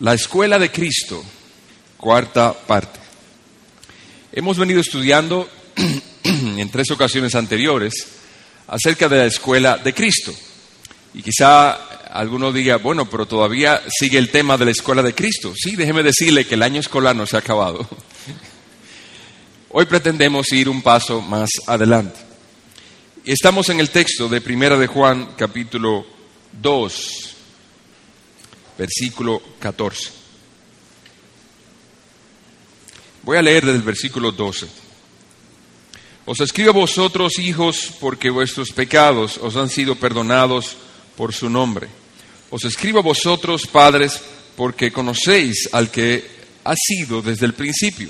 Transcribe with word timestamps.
La 0.00 0.12
Escuela 0.12 0.58
de 0.58 0.72
Cristo, 0.72 1.22
cuarta 1.96 2.52
parte. 2.52 2.98
Hemos 4.32 4.58
venido 4.58 4.80
estudiando 4.80 5.48
en 6.24 6.68
tres 6.68 6.90
ocasiones 6.90 7.36
anteriores 7.36 7.94
acerca 8.66 9.08
de 9.08 9.18
la 9.18 9.26
Escuela 9.26 9.78
de 9.78 9.94
Cristo. 9.94 10.34
Y 11.14 11.22
quizá 11.22 11.70
alguno 12.12 12.52
diga, 12.52 12.78
bueno, 12.78 13.08
pero 13.08 13.26
todavía 13.26 13.82
sigue 13.88 14.18
el 14.18 14.30
tema 14.30 14.56
de 14.56 14.64
la 14.64 14.72
Escuela 14.72 15.00
de 15.00 15.14
Cristo. 15.14 15.54
Sí, 15.56 15.76
déjeme 15.76 16.02
decirle 16.02 16.44
que 16.44 16.56
el 16.56 16.64
año 16.64 16.80
escolar 16.80 17.14
no 17.14 17.24
se 17.24 17.36
ha 17.36 17.38
acabado. 17.38 17.88
Hoy 19.70 19.86
pretendemos 19.86 20.50
ir 20.52 20.68
un 20.68 20.82
paso 20.82 21.20
más 21.20 21.50
adelante. 21.68 22.18
Estamos 23.24 23.68
en 23.68 23.78
el 23.78 23.90
texto 23.90 24.28
de 24.28 24.40
Primera 24.40 24.76
de 24.76 24.88
Juan, 24.88 25.34
capítulo 25.36 26.04
2, 26.60 27.33
versículo 28.78 29.40
14. 29.58 30.10
Voy 33.22 33.38
a 33.38 33.42
leer 33.42 33.64
desde 33.64 33.78
el 33.78 33.84
versículo 33.84 34.32
12. 34.32 34.66
Os 36.26 36.40
escribo 36.40 36.70
a 36.70 36.74
vosotros, 36.74 37.38
hijos, 37.38 37.90
porque 38.00 38.30
vuestros 38.30 38.72
pecados 38.72 39.38
os 39.38 39.56
han 39.56 39.68
sido 39.68 39.96
perdonados 39.96 40.76
por 41.16 41.34
su 41.34 41.50
nombre. 41.50 41.88
Os 42.50 42.64
escribo 42.64 42.98
a 42.98 43.02
vosotros, 43.02 43.66
padres, 43.66 44.20
porque 44.56 44.92
conocéis 44.92 45.68
al 45.72 45.90
que 45.90 46.24
ha 46.64 46.74
sido 46.74 47.20
desde 47.20 47.46
el 47.46 47.54
principio. 47.54 48.08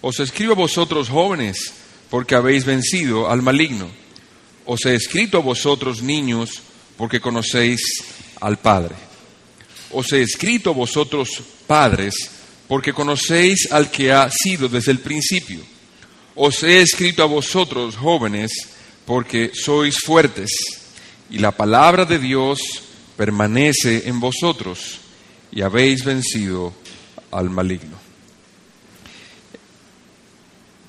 Os 0.00 0.18
escribo 0.20 0.52
a 0.52 0.56
vosotros, 0.56 1.08
jóvenes, 1.08 1.72
porque 2.10 2.34
habéis 2.34 2.64
vencido 2.64 3.30
al 3.30 3.42
maligno. 3.42 3.88
Os 4.64 4.84
he 4.84 4.94
escrito 4.94 5.38
a 5.38 5.42
vosotros, 5.42 6.02
niños, 6.02 6.62
porque 6.96 7.20
conocéis 7.20 7.80
al 8.40 8.58
Padre. 8.58 9.05
Os 9.92 10.12
he 10.12 10.22
escrito 10.22 10.74
vosotros, 10.74 11.28
padres, 11.66 12.14
porque 12.68 12.92
conocéis 12.92 13.68
al 13.70 13.90
que 13.90 14.12
ha 14.12 14.28
sido 14.30 14.68
desde 14.68 14.92
el 14.92 14.98
principio. 15.00 15.60
Os 16.34 16.62
he 16.62 16.80
escrito 16.80 17.22
a 17.22 17.26
vosotros, 17.26 17.96
jóvenes, 17.96 18.50
porque 19.04 19.52
sois 19.54 19.98
fuertes, 19.98 20.50
y 21.30 21.38
la 21.38 21.52
palabra 21.52 22.04
de 22.04 22.18
Dios 22.18 22.60
permanece 23.16 24.08
en 24.08 24.20
vosotros, 24.20 24.98
y 25.52 25.62
habéis 25.62 26.04
vencido 26.04 26.74
al 27.30 27.48
maligno. 27.50 27.96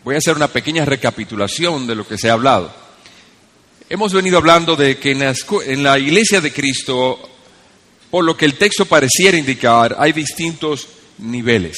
Voy 0.04 0.16
a 0.16 0.18
hacer 0.20 0.36
una 0.36 0.48
pequeña 0.48 0.86
recapitulación 0.86 1.86
de 1.86 1.96
lo 1.96 2.08
que 2.08 2.18
se 2.18 2.30
ha 2.30 2.34
hablado. 2.34 2.74
Hemos 3.90 4.14
venido 4.14 4.38
hablando 4.38 4.76
de 4.76 4.98
que 4.98 5.12
en 5.12 5.84
la 5.84 6.00
iglesia 6.00 6.42
de 6.42 6.52
Cristo 6.52 7.37
por 8.10 8.24
lo 8.24 8.38
que 8.38 8.46
el 8.46 8.58
texto 8.58 8.86
pareciera 8.86 9.38
indicar, 9.38 9.96
hay 10.00 10.14
distintos 10.14 10.88
niveles. 11.18 11.78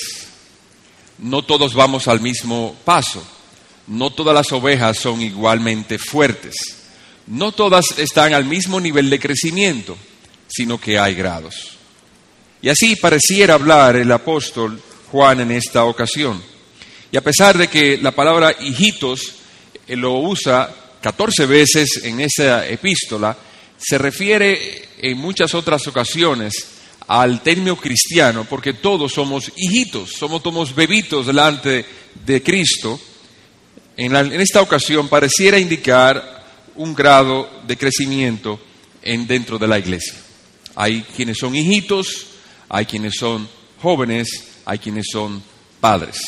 No 1.18 1.44
todos 1.44 1.74
vamos 1.74 2.08
al 2.08 2.22
mismo 2.22 2.76
paso. 2.86 3.24
No 3.88 4.12
todas 4.12 4.36
las 4.36 4.52
ovejas 4.52 4.98
son 4.98 5.22
igualmente 5.22 5.98
fuertes. 5.98 6.56
No 7.28 7.52
todas 7.52 7.98
están 7.98 8.34
al 8.34 8.46
mismo 8.46 8.80
nivel 8.80 9.10
de 9.10 9.20
crecimiento, 9.20 9.98
sino 10.48 10.80
que 10.80 10.98
hay 10.98 11.16
grados. 11.16 11.78
Y 12.62 12.70
así 12.70 12.96
pareciera 12.96 13.56
hablar 13.56 13.96
el 13.96 14.12
apóstol 14.12 14.82
Juan 15.12 15.42
en 15.42 15.52
esta 15.52 15.86
ocasión. 15.86 16.42
Y 17.12 17.18
a 17.18 17.22
pesar 17.22 17.58
de 17.58 17.68
que 17.68 17.98
la 17.98 18.12
palabra 18.12 18.56
hijitos 18.60 19.36
eh, 19.88 19.96
lo 19.96 20.20
usa 20.20 20.70
14 21.02 21.46
veces 21.46 22.02
en 22.04 22.20
esa 22.20 22.68
epístola, 22.68 23.36
se 23.80 23.98
refiere 23.98 24.90
en 24.98 25.18
muchas 25.18 25.56
otras 25.56 25.88
ocasiones 25.88 26.54
al 27.08 27.42
término 27.42 27.76
cristiano, 27.76 28.46
porque 28.48 28.74
todos 28.74 29.14
somos 29.14 29.52
hijitos, 29.56 30.12
somos, 30.12 30.44
todos 30.44 30.76
bebitos 30.76 31.26
delante 31.26 31.86
de 32.26 32.44
Cristo. 32.44 33.00
En, 33.98 34.16
esta 34.40 34.62
ocasión 34.62 35.08
pareciera 35.08 35.58
indicar 35.58 36.46
un 36.76 36.94
grado 36.94 37.50
de 37.66 37.78
crecimiento 37.78 38.60
en, 39.02 39.26
dentro 39.26 39.58
de 39.58 39.68
la 39.68 39.80
iglesia. 39.80 40.14
Hay 40.76 41.02
quienes 41.16 41.38
son 41.38 41.56
hijitos, 41.56 42.28
hay 42.70 42.86
quienes 42.86 43.16
son 43.16 43.50
jóvenes, 43.82 44.28
hay 44.66 44.78
quienes 44.78 45.08
son 45.12 45.42
padres. 45.80 46.22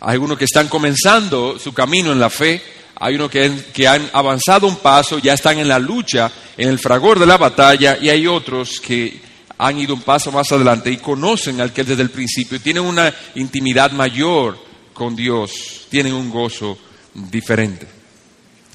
Hay 0.00 0.14
algunos 0.14 0.36
que 0.36 0.46
están 0.46 0.68
comenzando 0.68 1.58
su 1.58 1.72
camino 1.72 2.12
en 2.12 2.18
la 2.18 2.28
fe, 2.28 2.60
hay 2.96 3.16
unos 3.16 3.30
que, 3.30 3.88
han 3.88 4.10
avanzado 4.12 4.66
un 4.66 4.76
paso, 4.76 5.18
ya 5.18 5.34
están 5.34 5.58
en 5.58 5.68
la 5.68 5.78
lucha, 5.78 6.30
en 6.56 6.68
el 6.68 6.78
fragor 6.78 7.18
de 7.18 7.26
la 7.26 7.36
batalla, 7.36 7.98
y 8.00 8.08
hay 8.08 8.26
otros 8.26 8.80
que 8.80 9.20
han 9.58 9.78
ido 9.78 9.94
un 9.94 10.02
paso 10.02 10.30
más 10.32 10.50
adelante 10.52 10.90
y 10.90 10.96
conocen 10.98 11.60
al 11.60 11.72
que 11.72 11.84
desde 11.84 12.02
el 12.02 12.10
principio, 12.10 12.60
tienen 12.60 12.84
una 12.84 13.12
intimidad 13.34 13.92
mayor 13.92 14.58
con 14.92 15.16
Dios, 15.16 15.86
tienen 15.90 16.12
un 16.12 16.30
gozo 16.30 16.78
diferente. 17.14 17.86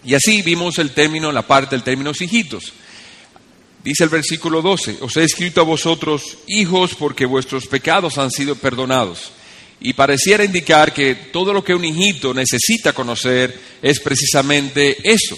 Y 0.03 0.13
así 0.13 0.41
vimos 0.41 0.77
el 0.79 0.91
término, 0.91 1.31
la 1.31 1.45
parte 1.45 1.75
del 1.75 1.83
término 1.83 2.11
hijitos. 2.11 2.73
Dice 3.83 4.03
el 4.03 4.09
versículo 4.09 4.61
12, 4.61 4.97
os 5.01 5.15
he 5.17 5.23
escrito 5.23 5.61
a 5.61 5.65
vosotros 5.65 6.37
hijos 6.47 6.95
porque 6.95 7.25
vuestros 7.25 7.65
pecados 7.67 8.17
han 8.17 8.29
sido 8.29 8.55
perdonados. 8.55 9.31
Y 9.81 9.93
pareciera 9.93 10.43
indicar 10.43 10.93
que 10.93 11.15
todo 11.15 11.53
lo 11.53 11.63
que 11.63 11.73
un 11.73 11.85
hijito 11.85 12.33
necesita 12.33 12.93
conocer 12.93 13.57
es 13.81 13.99
precisamente 13.99 14.97
eso, 15.03 15.37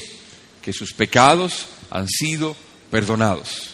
que 0.61 0.73
sus 0.73 0.93
pecados 0.93 1.67
han 1.91 2.07
sido 2.07 2.55
perdonados. 2.89 3.71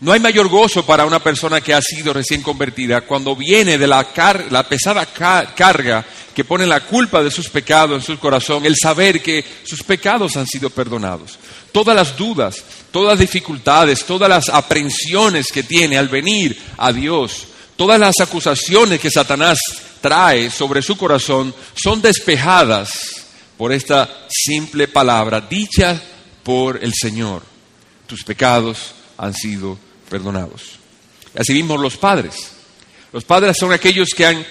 No 0.00 0.12
hay 0.12 0.20
mayor 0.20 0.48
gozo 0.48 0.86
para 0.86 1.04
una 1.04 1.22
persona 1.22 1.60
que 1.60 1.74
ha 1.74 1.82
sido 1.82 2.14
recién 2.14 2.40
convertida 2.40 3.02
cuando 3.02 3.36
viene 3.36 3.76
de 3.76 3.86
la, 3.86 4.06
la 4.50 4.66
pesada 4.66 5.06
carga 5.06 6.06
que 6.34 6.44
pone 6.44 6.66
la 6.66 6.80
culpa 6.80 7.22
de 7.22 7.30
sus 7.30 7.50
pecados 7.50 7.96
en 7.96 8.06
su 8.06 8.18
corazón, 8.18 8.64
el 8.64 8.76
saber 8.76 9.20
que 9.20 9.44
sus 9.62 9.82
pecados 9.82 10.38
han 10.38 10.46
sido 10.46 10.70
perdonados. 10.70 11.38
Todas 11.70 11.94
las 11.94 12.16
dudas, 12.16 12.64
todas 12.90 13.10
las 13.10 13.18
dificultades, 13.18 14.04
todas 14.06 14.28
las 14.28 14.48
aprensiones 14.48 15.48
que 15.52 15.64
tiene 15.64 15.98
al 15.98 16.08
venir 16.08 16.58
a 16.78 16.92
Dios, 16.92 17.48
todas 17.80 17.98
las 17.98 18.20
acusaciones 18.20 19.00
que 19.00 19.10
Satanás 19.10 19.58
trae 20.02 20.50
sobre 20.50 20.82
su 20.82 20.98
corazón 20.98 21.54
son 21.74 22.02
despejadas 22.02 22.90
por 23.56 23.72
esta 23.72 24.26
simple 24.28 24.86
palabra 24.86 25.40
dicha 25.40 25.98
por 26.42 26.84
el 26.84 26.92
Señor. 26.92 27.42
Tus 28.06 28.22
pecados 28.22 28.92
han 29.16 29.32
sido 29.32 29.78
perdonados. 30.10 30.72
Así 31.34 31.54
mismo 31.54 31.78
los 31.78 31.96
padres. 31.96 32.50
Los 33.14 33.24
padres 33.24 33.56
son 33.56 33.72
aquellos 33.72 34.10
que 34.14 34.26
han, 34.26 34.44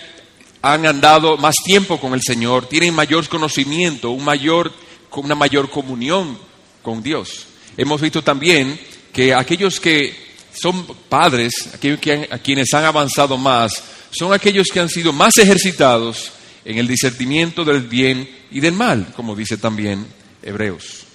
han 0.64 0.88
andado 0.88 1.38
más 1.38 1.58
tiempo 1.64 2.00
con 2.00 2.16
el 2.16 2.24
Señor, 2.24 2.68
tienen 2.68 2.96
mayor 2.96 3.30
conocimiento, 3.30 4.10
un 4.10 4.26
mayor, 4.26 4.74
una 5.12 5.36
mayor 5.36 5.70
comunión 5.70 6.36
con 6.82 7.04
Dios. 7.04 7.46
Hemos 7.78 8.02
visto 8.02 8.24
también 8.24 8.80
que 9.14 9.36
aquellos 9.36 9.80
que 9.80 10.29
son 10.62 10.86
padres, 11.08 11.70
aquellos 11.74 12.00
que 12.00 12.28
a 12.30 12.40
quienes 12.40 12.74
han 12.74 12.86
avanzado 12.86 13.38
más, 13.38 13.72
son 14.12 14.34
aquellos 14.34 14.68
que 14.68 14.80
han 14.80 14.90
sido 14.90 15.14
más 15.14 15.38
ejercitados 15.38 16.32
en 16.66 16.78
el 16.78 16.88
discernimiento 16.88 17.64
del 17.64 17.82
bien 17.82 18.30
y 18.52 18.60
del 18.60 18.74
mal, 18.74 19.14
como 19.16 19.36
dice 19.36 19.58
también 19.58 20.06
Hebreos. 20.42 21.06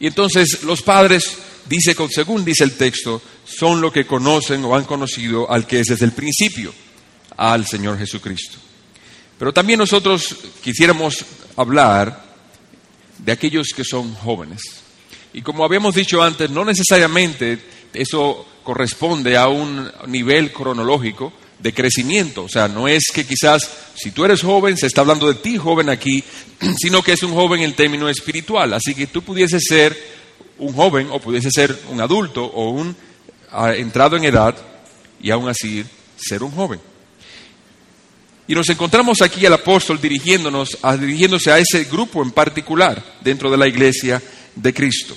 Y 0.00 0.06
entonces 0.06 0.62
los 0.62 0.82
padres, 0.82 1.38
dice, 1.68 1.96
según 2.10 2.44
dice 2.44 2.64
el 2.64 2.76
texto, 2.76 3.20
son 3.44 3.80
lo 3.80 3.92
que 3.92 4.06
conocen 4.06 4.64
o 4.64 4.76
han 4.76 4.84
conocido 4.84 5.50
al 5.50 5.66
que 5.66 5.80
es 5.80 5.88
desde 5.88 6.04
el 6.04 6.12
principio, 6.12 6.72
al 7.36 7.66
Señor 7.66 7.98
Jesucristo. 7.98 8.58
Pero 9.38 9.52
también 9.52 9.78
nosotros 9.78 10.36
quisiéramos 10.62 11.24
hablar 11.56 12.24
de 13.18 13.32
aquellos 13.32 13.68
que 13.74 13.84
son 13.84 14.14
jóvenes. 14.14 14.60
Y 15.32 15.42
como 15.42 15.64
habíamos 15.64 15.94
dicho 15.94 16.22
antes, 16.22 16.50
no 16.50 16.64
necesariamente 16.64 17.58
eso 17.92 18.46
corresponde 18.62 19.36
a 19.36 19.48
un 19.48 19.90
nivel 20.06 20.52
cronológico, 20.52 21.32
de 21.58 21.74
crecimiento. 21.74 22.44
O 22.44 22.48
sea, 22.48 22.68
no 22.68 22.88
es 22.88 23.04
que 23.12 23.26
quizás 23.26 23.68
si 23.94 24.10
tú 24.10 24.24
eres 24.24 24.42
joven, 24.42 24.76
se 24.76 24.86
está 24.86 25.00
hablando 25.00 25.28
de 25.28 25.34
ti 25.34 25.56
joven 25.56 25.88
aquí, 25.88 26.22
sino 26.78 27.02
que 27.02 27.12
es 27.12 27.22
un 27.22 27.34
joven 27.34 27.62
en 27.62 27.74
término 27.74 28.08
espiritual. 28.08 28.72
Así 28.74 28.94
que 28.94 29.06
tú 29.06 29.22
pudieses 29.22 29.64
ser 29.66 29.96
un 30.58 30.72
joven 30.72 31.08
o 31.10 31.20
pudiese 31.20 31.50
ser 31.50 31.76
un 31.90 32.00
adulto 32.00 32.44
o 32.44 32.70
un 32.70 32.96
entrado 33.76 34.16
en 34.16 34.24
edad 34.24 34.56
y 35.20 35.30
aún 35.30 35.48
así 35.48 35.84
ser 36.16 36.42
un 36.42 36.50
joven. 36.50 36.80
Y 38.46 38.54
nos 38.54 38.68
encontramos 38.70 39.20
aquí 39.20 39.44
al 39.44 39.52
apóstol 39.52 40.00
dirigiéndonos, 40.00 40.78
dirigiéndose 40.98 41.52
a 41.52 41.58
ese 41.58 41.84
grupo 41.84 42.22
en 42.22 42.30
particular 42.30 43.02
dentro 43.20 43.50
de 43.50 43.58
la 43.58 43.68
iglesia 43.68 44.22
de 44.54 44.72
Cristo. 44.72 45.14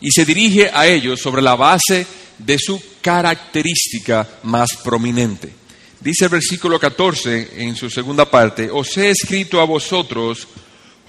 Y 0.00 0.10
se 0.10 0.24
dirige 0.24 0.70
a 0.72 0.86
ellos 0.86 1.20
sobre 1.20 1.42
la 1.42 1.56
base 1.56 2.06
de 2.38 2.58
su 2.58 2.82
característica 3.00 4.26
más 4.44 4.76
prominente. 4.82 5.52
Dice 6.00 6.24
el 6.24 6.30
versículo 6.30 6.80
14 6.80 7.50
en 7.56 7.76
su 7.76 7.90
segunda 7.90 8.30
parte, 8.30 8.70
os 8.70 8.96
he 8.96 9.10
escrito 9.10 9.60
a 9.60 9.64
vosotros, 9.64 10.48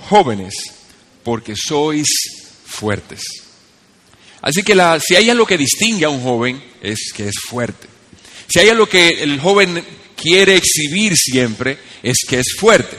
jóvenes, 0.09 0.53
porque 1.23 1.53
sois 1.55 2.07
fuertes. 2.65 3.23
Así 4.41 4.63
que 4.63 4.75
si 5.05 5.15
hay 5.15 5.29
algo 5.29 5.45
que 5.45 5.57
distingue 5.57 6.05
a 6.05 6.09
un 6.09 6.21
joven 6.21 6.61
es 6.81 7.11
que 7.15 7.27
es 7.27 7.35
fuerte. 7.47 7.87
Si 8.47 8.59
hay 8.59 8.69
algo 8.69 8.87
que 8.87 9.23
el 9.23 9.39
joven 9.39 9.81
quiere 10.15 10.55
exhibir 10.55 11.15
siempre, 11.15 11.77
es 12.03 12.17
que 12.27 12.39
es 12.39 12.55
fuerte. 12.59 12.97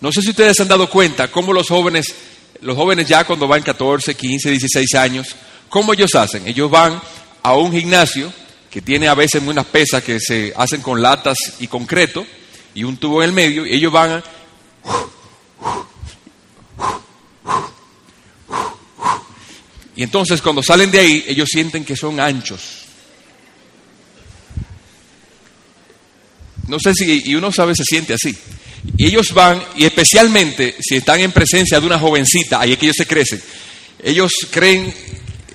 No 0.00 0.12
sé 0.12 0.22
si 0.22 0.30
ustedes 0.30 0.60
han 0.60 0.68
dado 0.68 0.88
cuenta 0.88 1.30
cómo 1.30 1.52
los 1.52 1.68
jóvenes, 1.68 2.06
los 2.62 2.76
jóvenes 2.76 3.06
ya 3.06 3.24
cuando 3.24 3.46
van 3.46 3.62
14, 3.62 4.14
15, 4.14 4.50
16 4.50 4.94
años, 4.94 5.36
cómo 5.68 5.92
ellos 5.92 6.14
hacen. 6.14 6.46
Ellos 6.46 6.70
van 6.70 7.00
a 7.42 7.56
un 7.56 7.72
gimnasio 7.72 8.32
que 8.70 8.80
tiene 8.80 9.08
a 9.08 9.14
veces 9.14 9.42
unas 9.44 9.66
pesas 9.66 10.02
que 10.02 10.18
se 10.18 10.52
hacen 10.56 10.80
con 10.80 11.02
latas 11.02 11.36
y 11.60 11.66
concreto 11.66 12.24
y 12.74 12.84
un 12.84 12.96
tubo 12.96 13.22
en 13.22 13.28
el 13.28 13.34
medio, 13.34 13.66
y 13.66 13.74
ellos 13.74 13.92
van 13.92 14.10
a, 14.12 14.24
Y 19.94 20.02
entonces 20.02 20.40
cuando 20.40 20.62
salen 20.62 20.90
de 20.90 20.98
ahí, 20.98 21.24
ellos 21.28 21.48
sienten 21.52 21.84
que 21.84 21.96
son 21.96 22.18
anchos. 22.18 22.84
No 26.66 26.78
sé 26.78 26.94
si, 26.94 27.22
y 27.26 27.34
uno 27.34 27.52
sabe, 27.52 27.74
se 27.74 27.84
siente 27.84 28.14
así. 28.14 28.36
Y 28.96 29.06
ellos 29.06 29.32
van, 29.32 29.62
y 29.76 29.84
especialmente 29.84 30.76
si 30.80 30.96
están 30.96 31.20
en 31.20 31.32
presencia 31.32 31.80
de 31.80 31.86
una 31.86 31.98
jovencita, 31.98 32.60
ahí 32.60 32.72
es 32.72 32.78
que 32.78 32.86
ellos 32.86 32.96
se 32.96 33.06
crecen. 33.06 33.42
Ellos 34.02 34.32
creen, 34.50 34.92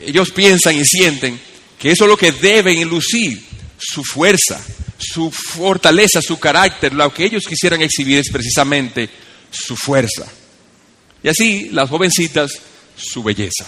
ellos 0.01 0.31
piensan 0.31 0.75
y 0.75 0.86
sienten 0.86 1.39
que 1.78 1.92
eso 1.92 2.06
es 2.06 2.10
lo 2.10 2.18
que 2.18 2.31
deben 2.31 2.84
lucir, 2.88 3.44
su 3.78 4.04
fuerza, 4.04 4.60
su 4.98 5.30
fortaleza, 5.30 6.22
su 6.22 6.39
carácter. 6.39 6.94
Lo 6.94 7.13
que 7.13 7.25
ellos 7.25 7.44
quisieran 7.48 7.81
exhibir 7.81 8.18
es 8.18 8.30
precisamente 8.31 9.10
su 9.51 9.75
fuerza. 9.75 10.25
Y 11.22 11.30
así 11.30 11.69
las 11.72 11.90
jovencitas, 11.90 12.51
su 12.95 13.22
belleza. 13.22 13.66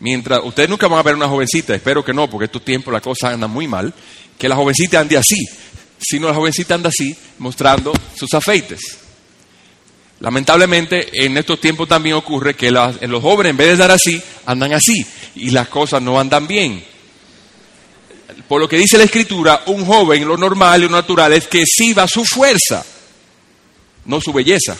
Mientras 0.00 0.40
ustedes 0.44 0.68
nunca 0.68 0.86
van 0.86 1.00
a 1.00 1.02
ver 1.02 1.16
una 1.16 1.28
jovencita, 1.28 1.74
espero 1.74 2.04
que 2.04 2.14
no, 2.14 2.30
porque 2.30 2.44
estos 2.46 2.64
tiempos 2.64 2.92
la 2.92 3.00
cosa 3.00 3.30
anda 3.30 3.48
muy 3.48 3.66
mal, 3.66 3.92
que 4.38 4.48
la 4.48 4.54
jovencita 4.54 5.00
ande 5.00 5.16
así, 5.16 5.44
sino 5.98 6.28
la 6.28 6.34
jovencita 6.34 6.74
anda 6.74 6.88
así, 6.88 7.16
mostrando 7.38 7.92
sus 8.14 8.32
afeites. 8.34 8.98
Lamentablemente, 10.20 11.08
en 11.24 11.36
estos 11.36 11.60
tiempos 11.60 11.88
también 11.88 12.16
ocurre 12.16 12.54
que 12.54 12.70
los 12.70 13.22
jóvenes, 13.22 13.50
en 13.50 13.56
vez 13.56 13.68
de 13.68 13.76
dar 13.76 13.90
así, 13.92 14.20
andan 14.46 14.72
así, 14.72 15.06
y 15.36 15.50
las 15.50 15.68
cosas 15.68 16.02
no 16.02 16.18
andan 16.18 16.46
bien. 16.46 16.84
Por 18.48 18.60
lo 18.60 18.68
que 18.68 18.78
dice 18.78 18.98
la 18.98 19.04
Escritura, 19.04 19.62
un 19.66 19.84
joven, 19.84 20.26
lo 20.26 20.36
normal 20.36 20.80
y 20.80 20.86
lo 20.86 20.90
natural 20.90 21.32
es 21.34 21.46
que 21.46 21.60
exhiba 21.60 22.06
su 22.08 22.24
fuerza, 22.24 22.84
no 24.06 24.20
su 24.20 24.32
belleza. 24.32 24.76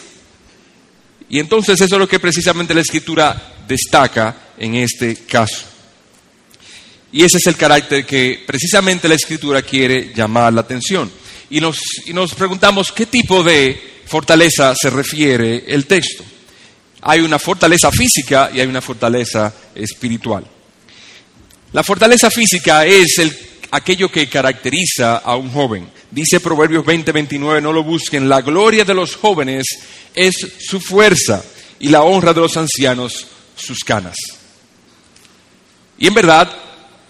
Y 1.28 1.38
entonces 1.38 1.80
eso 1.80 1.94
es 1.94 2.00
lo 2.00 2.08
que 2.08 2.18
precisamente 2.18 2.74
la 2.74 2.80
Escritura 2.80 3.54
destaca 3.68 4.34
en 4.58 4.74
este 4.74 5.14
caso. 5.26 5.67
Y 7.10 7.24
ese 7.24 7.38
es 7.38 7.46
el 7.46 7.56
carácter 7.56 8.04
que 8.04 8.42
precisamente 8.46 9.08
la 9.08 9.14
Escritura 9.14 9.62
quiere 9.62 10.12
llamar 10.14 10.52
la 10.52 10.60
atención. 10.60 11.10
Y 11.50 11.60
nos, 11.60 11.78
y 12.06 12.12
nos 12.12 12.34
preguntamos 12.34 12.92
qué 12.92 13.06
tipo 13.06 13.42
de 13.42 14.02
fortaleza 14.06 14.74
se 14.74 14.90
refiere 14.90 15.64
el 15.68 15.86
texto. 15.86 16.24
Hay 17.02 17.20
una 17.20 17.38
fortaleza 17.38 17.90
física 17.90 18.50
y 18.52 18.60
hay 18.60 18.66
una 18.66 18.82
fortaleza 18.82 19.54
espiritual. 19.74 20.44
La 21.72 21.82
fortaleza 21.82 22.30
física 22.30 22.84
es 22.84 23.18
el, 23.18 23.36
aquello 23.70 24.10
que 24.10 24.28
caracteriza 24.28 25.18
a 25.18 25.36
un 25.36 25.50
joven. 25.50 25.88
Dice 26.10 26.40
Proverbios 26.40 26.84
20, 26.84 27.12
29, 27.12 27.60
no 27.60 27.72
lo 27.72 27.84
busquen. 27.84 28.28
La 28.28 28.40
gloria 28.40 28.84
de 28.84 28.94
los 28.94 29.16
jóvenes 29.16 29.64
es 30.14 30.34
su 30.58 30.80
fuerza 30.80 31.44
y 31.78 31.88
la 31.88 32.02
honra 32.02 32.32
de 32.32 32.40
los 32.40 32.56
ancianos 32.56 33.26
sus 33.56 33.80
canas. 33.80 34.16
Y 35.98 36.06
en 36.06 36.14
verdad, 36.14 36.50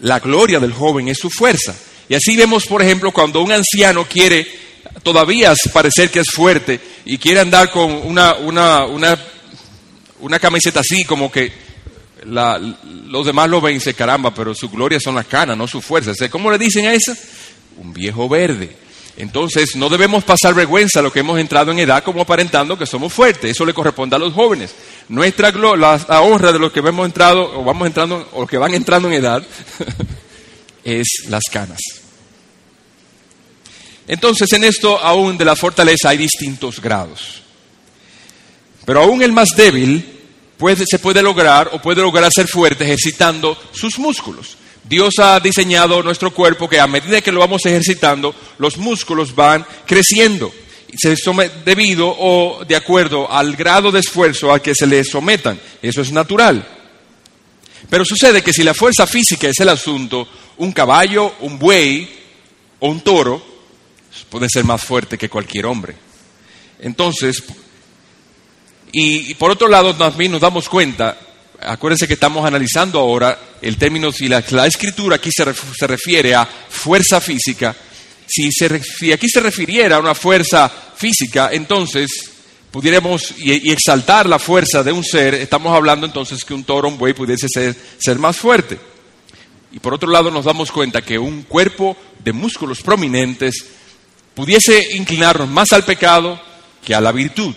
la 0.00 0.20
gloria 0.20 0.60
del 0.60 0.72
joven 0.72 1.08
es 1.08 1.18
su 1.18 1.30
fuerza. 1.30 1.74
Y 2.08 2.14
así 2.14 2.36
vemos, 2.36 2.64
por 2.66 2.82
ejemplo, 2.82 3.12
cuando 3.12 3.42
un 3.42 3.52
anciano 3.52 4.06
quiere 4.06 4.46
todavía 5.02 5.54
parecer 5.72 6.10
que 6.10 6.20
es 6.20 6.30
fuerte 6.30 6.80
y 7.04 7.18
quiere 7.18 7.40
andar 7.40 7.70
con 7.70 7.90
una, 7.90 8.34
una, 8.34 8.86
una, 10.20 10.38
camiseta 10.38 10.80
así, 10.80 11.04
como 11.04 11.30
que 11.30 11.52
los 12.24 13.26
demás 13.26 13.48
lo 13.48 13.60
ven 13.60 13.72
y 13.72 13.78
dicen, 13.78 13.94
caramba, 13.94 14.32
pero 14.32 14.54
su 14.54 14.68
gloria 14.70 14.98
son 15.00 15.14
las 15.14 15.26
canas, 15.26 15.56
no 15.56 15.66
su 15.68 15.80
fuerza. 15.80 16.12
¿Cómo 16.28 16.50
le 16.50 16.58
dicen 16.58 16.86
a 16.86 16.94
eso? 16.94 17.14
Un 17.76 17.92
viejo 17.92 18.28
verde. 18.28 18.87
Entonces, 19.18 19.74
no 19.74 19.88
debemos 19.88 20.22
pasar 20.22 20.54
vergüenza 20.54 21.00
a 21.00 21.02
lo 21.02 21.10
que 21.10 21.18
hemos 21.18 21.40
entrado 21.40 21.72
en 21.72 21.80
edad 21.80 22.04
como 22.04 22.20
aparentando 22.20 22.78
que 22.78 22.86
somos 22.86 23.12
fuertes. 23.12 23.50
Eso 23.50 23.66
le 23.66 23.74
corresponde 23.74 24.14
a 24.14 24.18
los 24.20 24.32
jóvenes. 24.32 24.72
Nuestra 25.08 25.50
la, 25.50 26.00
la 26.08 26.20
honra 26.20 26.52
de 26.52 26.60
los 26.60 26.70
que 26.70 26.78
hemos 26.78 27.04
entrado 27.04 27.58
o 27.58 27.64
vamos 27.64 27.88
entrando 27.88 28.28
o 28.32 28.46
que 28.46 28.58
van 28.58 28.74
entrando 28.74 29.08
en 29.08 29.14
edad 29.14 29.44
es 30.84 31.24
las 31.28 31.42
canas. 31.50 31.80
Entonces, 34.06 34.52
en 34.52 34.62
esto 34.62 34.96
aún 35.00 35.36
de 35.36 35.44
la 35.44 35.56
fortaleza 35.56 36.10
hay 36.10 36.18
distintos 36.18 36.80
grados. 36.80 37.42
Pero 38.84 39.02
aún 39.02 39.20
el 39.20 39.32
más 39.32 39.48
débil 39.56 40.06
puede, 40.56 40.84
se 40.88 41.00
puede 41.00 41.22
lograr 41.22 41.70
o 41.72 41.82
puede 41.82 42.02
lograr 42.02 42.30
ser 42.32 42.46
fuerte 42.46 42.84
ejercitando 42.84 43.58
sus 43.72 43.98
músculos. 43.98 44.56
Dios 44.88 45.14
ha 45.18 45.38
diseñado 45.40 46.02
nuestro 46.02 46.32
cuerpo 46.32 46.68
que 46.68 46.80
a 46.80 46.86
medida 46.86 47.20
que 47.20 47.32
lo 47.32 47.40
vamos 47.40 47.66
ejercitando, 47.66 48.34
los 48.58 48.78
músculos 48.78 49.34
van 49.34 49.66
creciendo, 49.86 50.52
debido 51.64 52.08
o 52.18 52.64
de 52.64 52.74
acuerdo 52.74 53.30
al 53.30 53.54
grado 53.54 53.92
de 53.92 54.00
esfuerzo 54.00 54.52
al 54.52 54.62
que 54.62 54.74
se 54.74 54.86
le 54.86 55.04
sometan. 55.04 55.60
Eso 55.82 56.00
es 56.00 56.10
natural. 56.10 56.66
Pero 57.90 58.04
sucede 58.04 58.42
que 58.42 58.52
si 58.52 58.62
la 58.62 58.74
fuerza 58.74 59.06
física 59.06 59.48
es 59.48 59.60
el 59.60 59.68
asunto, 59.68 60.26
un 60.56 60.72
caballo, 60.72 61.34
un 61.40 61.58
buey 61.58 62.08
o 62.80 62.88
un 62.88 63.00
toro 63.00 63.42
puede 64.30 64.48
ser 64.48 64.64
más 64.64 64.82
fuerte 64.82 65.18
que 65.18 65.28
cualquier 65.28 65.66
hombre. 65.66 65.94
Entonces, 66.80 67.42
y, 68.92 69.34
por 69.34 69.50
otro 69.50 69.68
lado, 69.68 69.94
también 69.94 70.32
nos 70.32 70.40
damos 70.40 70.68
cuenta 70.68 71.18
acuérdense 71.60 72.06
que 72.06 72.14
estamos 72.14 72.46
analizando 72.46 72.98
ahora 72.98 73.38
el 73.60 73.76
término, 73.76 74.12
si 74.12 74.28
la, 74.28 74.38
escritura 74.66 75.16
aquí 75.16 75.30
se, 75.32 75.44
refiere 75.86 76.34
a 76.34 76.46
fuerza 76.46 77.20
física, 77.20 77.74
si, 78.26 79.12
aquí 79.12 79.28
se 79.28 79.40
refiriera 79.40 79.96
a 79.96 80.00
una 80.00 80.14
fuerza 80.14 80.70
física, 80.96 81.50
entonces 81.52 82.10
pudiéramos 82.70 83.34
y, 83.38 83.70
exaltar 83.70 84.28
la 84.28 84.38
fuerza 84.38 84.82
de 84.82 84.92
un 84.92 85.04
ser, 85.04 85.34
estamos 85.34 85.74
hablando 85.74 86.06
entonces 86.06 86.44
que 86.44 86.54
un 86.54 86.64
toro, 86.64 86.88
un 86.88 86.98
buey 86.98 87.14
pudiese 87.14 87.48
ser, 87.48 87.74
ser 87.98 88.18
más 88.18 88.36
fuerte. 88.36 88.78
Y 89.70 89.80
por 89.80 89.92
otro 89.92 90.10
lado 90.10 90.30
nos 90.30 90.46
damos 90.46 90.72
cuenta 90.72 91.02
que 91.02 91.18
un 91.18 91.42
cuerpo 91.42 91.96
de 92.24 92.32
músculos 92.32 92.80
prominentes 92.80 93.66
pudiese 94.34 94.96
inclinarnos 94.96 95.48
más 95.48 95.72
al 95.72 95.84
pecado 95.84 96.40
que 96.84 96.94
a 96.94 97.00
la 97.00 97.12
virtud 97.12 97.54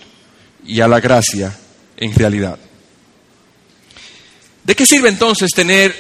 y 0.65 0.81
a 0.81 0.87
la 0.87 0.99
gracia 0.99 1.57
en 1.95 2.13
realidad. 2.13 2.59
¿De 4.63 4.75
qué 4.75 4.85
sirve 4.85 5.09
entonces 5.09 5.51
tener 5.51 5.95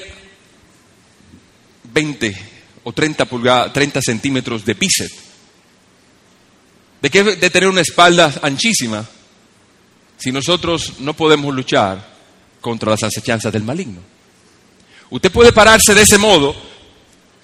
20 1.93 2.35
o 2.83 2.93
30, 2.93 3.25
pulgadas, 3.25 3.73
30 3.73 4.01
centímetros 4.01 4.65
de 4.65 4.73
bíceps? 4.73 5.15
¿De 7.01 7.09
qué 7.09 7.23
de 7.23 7.49
tener 7.49 7.69
una 7.69 7.81
espalda 7.81 8.33
anchísima 8.43 9.03
si 10.17 10.31
nosotros 10.31 10.99
no 10.99 11.15
podemos 11.15 11.53
luchar 11.53 12.07
contra 12.61 12.91
las 12.91 13.03
acechanzas 13.03 13.51
del 13.51 13.63
maligno? 13.63 13.99
Usted 15.09 15.31
puede 15.31 15.51
pararse 15.51 15.93
de 15.93 16.03
ese 16.03 16.17
modo 16.17 16.55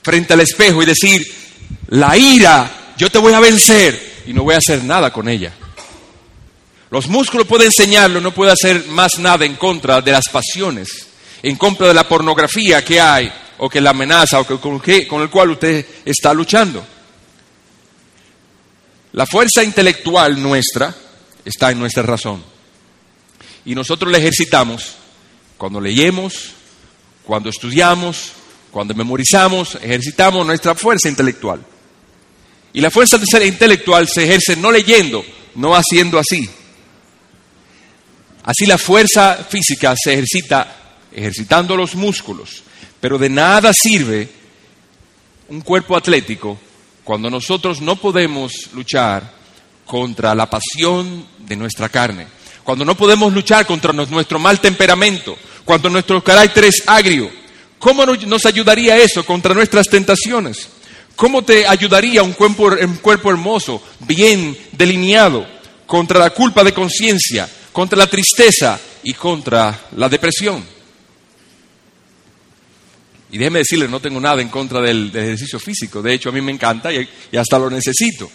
frente 0.04 0.34
al 0.34 0.42
espejo 0.42 0.82
y 0.82 0.86
decir, 0.86 1.22
la 1.90 2.16
ira, 2.18 2.94
yo 2.98 3.10
te 3.10 3.18
voy 3.18 3.34
a 3.34 3.40
vencer 3.40 4.24
y 4.28 4.34
no 4.34 4.44
voy 4.44 4.54
a 4.56 4.60
hacer 4.60 4.84
nada 4.84 5.12
con 5.12 5.28
ella. 5.28 5.54
Los 6.90 7.08
músculos 7.08 7.48
pueden 7.48 7.68
enseñarlo, 7.68 8.22
no 8.22 8.34
puede 8.34 8.52
hacer 8.52 8.86
más 8.88 9.20
nada 9.20 9.46
en 9.46 9.56
contra 9.56 10.02
de 10.02 10.12
las 10.12 10.30
pasiones 10.30 11.08
en 11.44 11.56
contra 11.56 11.88
de 11.88 11.94
la 11.94 12.08
pornografía 12.08 12.84
que 12.84 13.00
hay 13.00 13.32
o 13.60 13.70
que 13.70 13.82
la 13.82 13.92
amenaza 13.92 14.40
o 14.40 14.48
que, 14.48 14.58
con, 14.58 14.80
con 15.08 15.22
el 15.22 15.30
cual 15.30 15.52
usted 15.52 15.86
está 16.06 16.34
luchando. 16.34 16.86
La 19.14 19.26
fuerza 19.26 19.64
intelectual 19.64 20.42
nuestra 20.42 20.94
está 21.44 21.72
en 21.72 21.80
nuestra 21.80 22.04
razón. 22.04 22.44
Y 23.66 23.74
nosotros 23.74 24.12
la 24.12 24.20
ejercitamos 24.20 24.96
cuando 25.58 25.82
leemos, 25.82 26.52
cuando 27.24 27.50
estudiamos, 27.50 28.32
cuando 28.72 28.94
memorizamos, 28.94 29.76
ejercitamos 29.76 30.46
nuestra 30.46 30.76
fuerza 30.76 31.10
intelectual. 31.10 31.62
Y 32.74 32.82
la 32.82 32.92
fuerza 32.92 33.18
intelectual 33.44 34.08
se 34.08 34.26
ejerce 34.26 34.56
no 34.56 34.72
leyendo, 34.72 35.26
no 35.56 35.74
haciendo 35.76 36.20
así. 36.20 36.48
Así 38.48 38.66
la 38.66 38.78
fuerza 38.78 39.46
física 39.50 39.94
se 40.02 40.14
ejercita 40.14 40.76
ejercitando 41.12 41.76
los 41.76 41.96
músculos, 41.96 42.64
pero 43.02 43.18
de 43.18 43.28
nada 43.28 43.74
sirve 43.74 44.30
un 45.50 45.60
cuerpo 45.60 45.98
atlético 45.98 46.58
cuando 47.04 47.30
nosotros 47.30 47.82
no 47.82 47.98
podemos 47.98 48.70
luchar 48.74 49.34
contra 49.86 50.34
la 50.34 50.50
pasión 50.50 51.28
de 51.40 51.58
nuestra 51.58 51.90
carne, 51.90 52.26
cuando 52.64 52.86
no 52.86 52.96
podemos 52.96 53.34
luchar 53.34 53.66
contra 53.66 53.92
nuestro 53.92 54.40
mal 54.40 54.62
temperamento, 54.62 55.38
cuando 55.66 55.90
nuestro 55.90 56.24
carácter 56.24 56.64
es 56.64 56.84
agrio. 56.88 57.30
¿Cómo 57.80 58.06
nos 58.06 58.46
ayudaría 58.46 58.98
eso 58.98 59.26
contra 59.26 59.54
nuestras 59.54 59.88
tentaciones? 59.90 60.70
¿Cómo 61.18 61.42
te 61.42 61.68
ayudaría 61.68 62.24
un 62.24 62.32
cuerpo, 62.32 62.68
un 62.68 62.96
cuerpo 62.96 63.30
hermoso, 63.30 63.84
bien 64.00 64.58
delineado, 64.72 65.46
contra 65.86 66.18
la 66.20 66.30
culpa 66.30 66.64
de 66.64 66.74
conciencia, 66.74 67.50
contra 67.78 67.96
la 67.96 68.10
tristeza 68.10 68.80
y 69.04 69.14
contra 69.14 69.86
la 69.98 70.10
depresión? 70.10 70.66
Y 73.30 73.38
déjeme 73.38 73.60
decirle, 73.60 73.88
no 73.88 74.00
tengo 74.00 74.20
nada 74.20 74.42
en 74.42 74.50
contra 74.50 74.82
del, 74.82 75.16
ejercicio 75.16 75.60
físico. 75.60 76.02
De 76.02 76.12
hecho, 76.12 76.30
a 76.30 76.32
mí 76.32 76.42
me 76.42 76.52
encanta 76.52 76.92
y, 76.92 77.08
hasta 77.38 77.60
lo 77.60 77.70
necesito. 77.70 78.32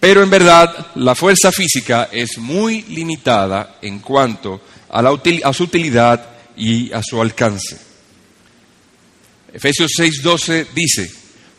Pero 0.00 0.22
en 0.22 0.30
verdad, 0.30 0.92
la 0.94 1.14
fuerza 1.14 1.52
física 1.52 2.08
es 2.10 2.38
muy 2.38 2.80
limitada 2.84 3.76
en 3.82 3.98
cuanto 3.98 4.62
a, 4.88 5.00
a 5.00 5.52
su 5.52 5.64
utilidad 5.64 6.26
y 6.56 6.90
a 6.94 7.02
su 7.02 7.20
alcance. 7.20 7.76
Efesios 9.52 9.90
6:12 9.98 10.68
dice, 10.74 11.12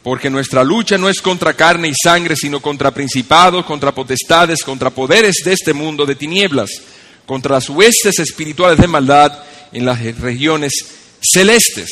porque 0.05 0.29
nuestra 0.29 0.63
lucha 0.63 0.99
no 0.99 1.09
es 1.09 1.19
contra 1.19 1.55
carne 1.55 1.87
y 1.87 1.93
sangre, 1.95 2.35
sino 2.35 2.59
contra 2.59 2.91
principados, 2.91 3.65
contra 3.65 3.91
potestades, 3.91 4.61
contra 4.61 4.91
poderes 4.91 5.37
de 5.43 5.51
este 5.51 5.73
mundo 5.73 6.05
de 6.05 6.13
tinieblas, 6.13 6.69
contra 7.25 7.55
las 7.55 7.67
huestes 7.71 8.19
espirituales 8.19 8.77
de 8.77 8.85
maldad 8.85 9.33
en 9.71 9.83
las 9.83 9.99
regiones 10.19 10.73
celestes. 11.19 11.89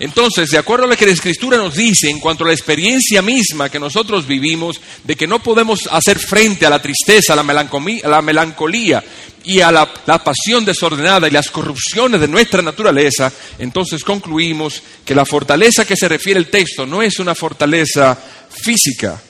Entonces, 0.00 0.48
de 0.48 0.56
acuerdo 0.56 0.86
a 0.86 0.88
lo 0.88 0.96
que 0.96 1.04
la 1.04 1.12
Escritura 1.12 1.58
nos 1.58 1.74
dice 1.74 2.08
en 2.08 2.20
cuanto 2.20 2.42
a 2.42 2.46
la 2.46 2.54
experiencia 2.54 3.20
misma 3.20 3.68
que 3.68 3.78
nosotros 3.78 4.26
vivimos, 4.26 4.80
de 5.04 5.14
que 5.14 5.26
no 5.26 5.42
podemos 5.42 5.86
hacer 5.92 6.18
frente 6.18 6.64
a 6.64 6.70
la 6.70 6.80
tristeza, 6.80 7.34
a 7.34 7.36
la 7.36 7.42
melancolía, 7.42 8.00
a 8.04 8.08
la 8.08 8.22
melancolía 8.22 9.04
y 9.44 9.60
a 9.60 9.70
la, 9.70 9.92
la 10.06 10.24
pasión 10.24 10.64
desordenada 10.64 11.28
y 11.28 11.32
las 11.32 11.50
corrupciones 11.50 12.18
de 12.18 12.28
nuestra 12.28 12.62
naturaleza, 12.62 13.30
entonces 13.58 14.02
concluimos 14.02 14.82
que 15.04 15.14
la 15.14 15.26
fortaleza 15.26 15.84
que 15.84 15.96
se 15.96 16.08
refiere 16.08 16.40
el 16.40 16.48
texto 16.48 16.86
no 16.86 17.02
es 17.02 17.18
una 17.18 17.34
fortaleza 17.34 18.18
física, 18.48 19.20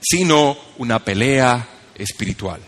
sino 0.00 0.56
una 0.78 1.00
pelea 1.00 1.68
espiritual. 1.96 2.60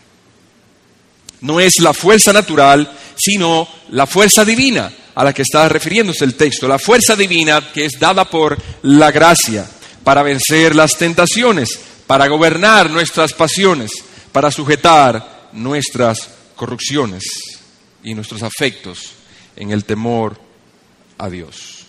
No 1.43 1.61
es 1.61 1.75
la 1.79 1.95
fuerza 1.95 2.33
natural, 2.33 2.91
sino 3.17 3.69
la 3.91 4.09
fuerza 4.09 4.45
divina 4.45 4.93
a 5.15 5.25
la 5.25 5.33
que 5.33 5.43
está 5.43 5.69
refiriéndose 5.69 6.25
el 6.25 6.35
texto, 6.35 6.67
la 6.67 6.79
fuerza 6.79 7.15
divina 7.15 7.71
que 7.73 7.85
es 7.85 7.99
dada 7.99 8.25
por 8.25 8.59
la 8.83 9.11
gracia 9.11 9.69
para 10.03 10.23
vencer 10.23 10.75
las 10.75 10.97
tentaciones, 10.97 11.79
para 12.07 12.27
gobernar 12.27 12.91
nuestras 12.91 13.33
pasiones, 13.33 13.91
para 14.33 14.51
sujetar 14.51 15.49
nuestras 15.53 16.29
corrupciones 16.57 17.25
y 18.03 18.15
nuestros 18.15 18.43
afectos 18.43 19.13
en 19.57 19.71
el 19.71 19.85
temor 19.85 20.39
a 21.19 21.31
Dios. 21.31 21.87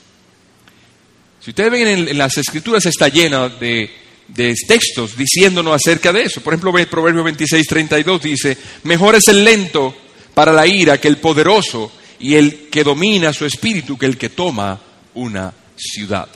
Si 1.41 1.51
ustedes 1.51 1.71
ven 1.71 1.87
en, 1.87 2.17
las 2.17 2.37
escrituras 2.37 2.85
está 2.85 3.07
llena 3.07 3.49
de, 3.49 3.91
de 4.27 4.55
textos 4.67 5.15
diciéndonos 5.17 5.75
acerca 5.75 6.11
de 6.11 6.23
eso. 6.23 6.41
Por 6.41 6.53
ejemplo, 6.53 6.71
ve 6.71 6.87
Proverbio 6.87 7.23
26, 7.23 7.67
32 7.67 8.21
dice, 8.21 8.57
mejor 8.83 9.15
es 9.15 9.27
el 9.27 9.43
lento 9.43 9.95
para 10.33 10.51
la 10.51 10.65
ira 10.65 10.99
que 10.99 11.07
el 11.07 11.17
poderoso 11.17 11.91
y 12.19 12.35
el 12.35 12.69
que 12.69 12.83
domina 12.83 13.33
su 13.33 13.45
espíritu 13.45 13.97
que 13.97 14.05
el 14.05 14.17
que 14.17 14.29
toma 14.29 14.79
una 15.15 15.53
ciudad. 15.75 16.27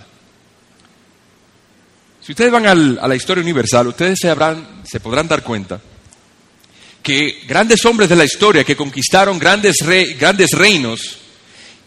Si 2.22 2.34
ustedes 2.34 2.52
van 2.52 2.68
a 2.68 3.08
la 3.08 3.16
historia 3.16 3.42
universal, 3.42 3.88
ustedes 3.88 4.20
se, 4.20 5.00
podrán 5.00 5.28
dar 5.28 5.42
cuenta 5.42 5.82
que 7.02 7.42
grandes 7.48 7.84
hombres 7.86 8.10
de 8.10 8.16
la 8.16 8.26
historia 8.26 8.64
que 8.64 8.76
conquistaron 8.76 9.40
grandes, 9.40 9.78
grandes 10.20 10.52
reinos 10.52 11.18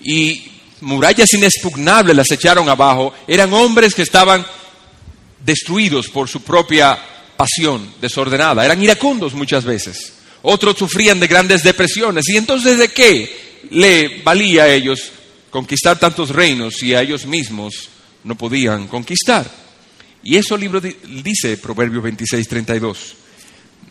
y 0.01 0.51
murallas 0.81 1.33
inexpugnables 1.35 2.17
las 2.17 2.31
echaron 2.31 2.69
abajo, 2.69 3.15
eran 3.29 3.53
hombres 3.53 3.95
que 3.95 4.03
estaban 4.03 4.45
destruidos 5.45 6.09
por 6.09 6.29
su 6.29 6.43
propia 6.43 6.99
pasión 7.37 7.95
desordenada, 8.01 8.65
eran 8.65 8.83
iracundos 8.83 9.35
muchas 9.35 9.65
veces. 9.65 10.15
Otros 10.43 10.77
sufrían 10.77 11.21
de 11.21 11.29
grandes 11.29 11.63
depresiones. 11.63 12.29
¿Y 12.29 12.37
entonces 12.37 12.79
de 12.79 12.89
qué 12.89 13.52
le 13.71 14.23
valía 14.23 14.65
a 14.65 14.73
ellos 14.73 15.13
conquistar 15.51 15.99
tantos 15.99 16.31
reinos 16.31 16.75
si 16.75 16.95
a 16.95 17.03
ellos 17.03 17.27
mismos 17.27 17.89
no 18.25 18.37
podían 18.37 18.87
conquistar? 18.89 19.51
Y 20.23 20.37
eso 20.37 20.55
el 20.55 20.61
libro 20.61 20.81
di- 20.81 20.97
dice, 21.23 21.57
Proverbios 21.57 22.03
26, 22.03 22.47
32. 22.49 23.15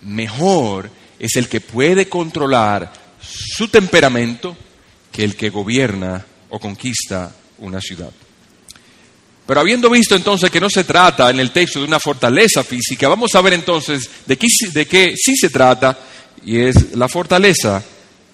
Mejor 0.04 0.90
es 1.20 1.36
el 1.36 1.48
que 1.48 1.62
puede 1.62 2.08
controlar 2.08 2.92
su 3.22 3.68
temperamento 3.68 4.56
que 5.12 5.24
el 5.24 5.36
que 5.36 5.50
gobierna 5.50 6.25
o 6.50 6.60
conquista 6.60 7.36
una 7.60 7.80
ciudad. 7.82 8.10
Pero 9.46 9.60
habiendo 9.60 9.90
visto 9.90 10.16
entonces 10.16 10.50
que 10.50 10.62
no 10.62 10.70
se 10.70 10.84
trata 10.86 11.30
en 11.30 11.40
el 11.40 11.51
texto 11.51 11.80
de 11.80 11.86
una 11.86 12.00
fortaleza 12.00 12.63
física, 12.63 13.08
vamos 13.10 13.36
a 13.36 13.42
ver 13.42 13.54
entonces 13.54 14.10
de 14.25 14.38
qué, 14.38 14.48
de 14.72 14.88
qué 14.88 15.13
sí 15.18 15.36
se 15.36 15.50
trata 15.50 15.98
y 16.46 16.58
es 16.60 16.96
la 16.96 17.10
fortaleza 17.10 17.84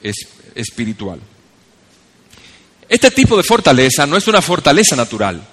es- 0.04 0.28
espiritual. 0.58 1.20
Este 2.90 3.12
tipo 3.12 3.36
de 3.36 3.44
fortaleza 3.44 4.06
no 4.06 4.18
es 4.18 4.28
una 4.28 4.42
fortaleza 4.42 4.96
natural. 4.96 5.46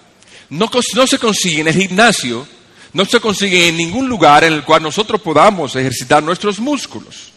No, 0.50 0.70
no 0.94 1.06
se 1.06 1.18
consigue 1.18 1.60
en 1.62 1.68
el 1.68 1.74
gimnasio, 1.74 2.46
no 2.92 3.04
se 3.04 3.20
consigue 3.20 3.68
en 3.68 3.76
ningún 3.76 4.08
lugar 4.08 4.44
en 4.44 4.52
el 4.52 4.64
cual 4.64 4.82
nosotros 4.82 5.20
podamos 5.20 5.74
ejercitar 5.74 6.22
nuestros 6.22 6.60
músculos. 6.60 7.32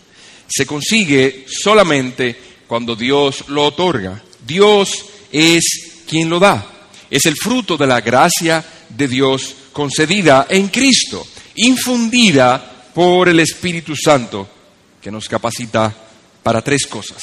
Se 0.48 0.66
consigue 0.66 1.46
solamente 1.48 2.36
cuando 2.68 2.96
Dios 2.96 3.46
lo 3.48 3.66
otorga. 3.66 4.22
Dios 4.46 5.06
es 5.32 5.64
quien 6.08 6.30
lo 6.30 6.40
da. 6.40 6.66
Es 7.10 7.26
el 7.26 7.36
fruto 7.36 7.76
de 7.76 7.88
la 7.88 8.02
gracia 8.02 8.64
de 8.90 9.08
Dios 9.08 9.56
concedida 9.74 10.46
en 10.50 10.68
Cristo, 10.68 11.26
infundida 11.56 12.92
por 12.94 13.30
el 13.30 13.40
Espíritu 13.40 13.96
Santo, 13.96 14.48
que 15.02 15.12
nos 15.12 15.28
capacita 15.28 15.94
para 16.44 16.62
tres 16.62 16.86
cosas. 16.86 17.22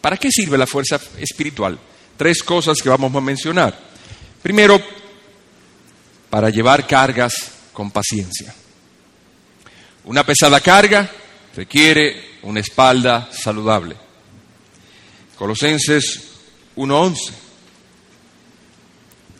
¿Para 0.00 0.16
qué 0.16 0.30
sirve 0.30 0.56
la 0.56 0.66
fuerza 0.66 1.00
espiritual? 1.18 1.78
Tres 2.16 2.42
cosas 2.42 2.78
que 2.82 2.88
vamos 2.88 3.14
a 3.14 3.20
mencionar. 3.20 3.78
Primero, 4.42 4.80
para 6.30 6.50
llevar 6.50 6.86
cargas 6.86 7.34
con 7.72 7.90
paciencia. 7.90 8.54
Una 10.04 10.24
pesada 10.24 10.60
carga 10.60 11.10
requiere 11.54 12.38
una 12.42 12.60
espalda 12.60 13.28
saludable. 13.32 13.96
Colosenses 15.36 16.20
1:11. 16.76 17.32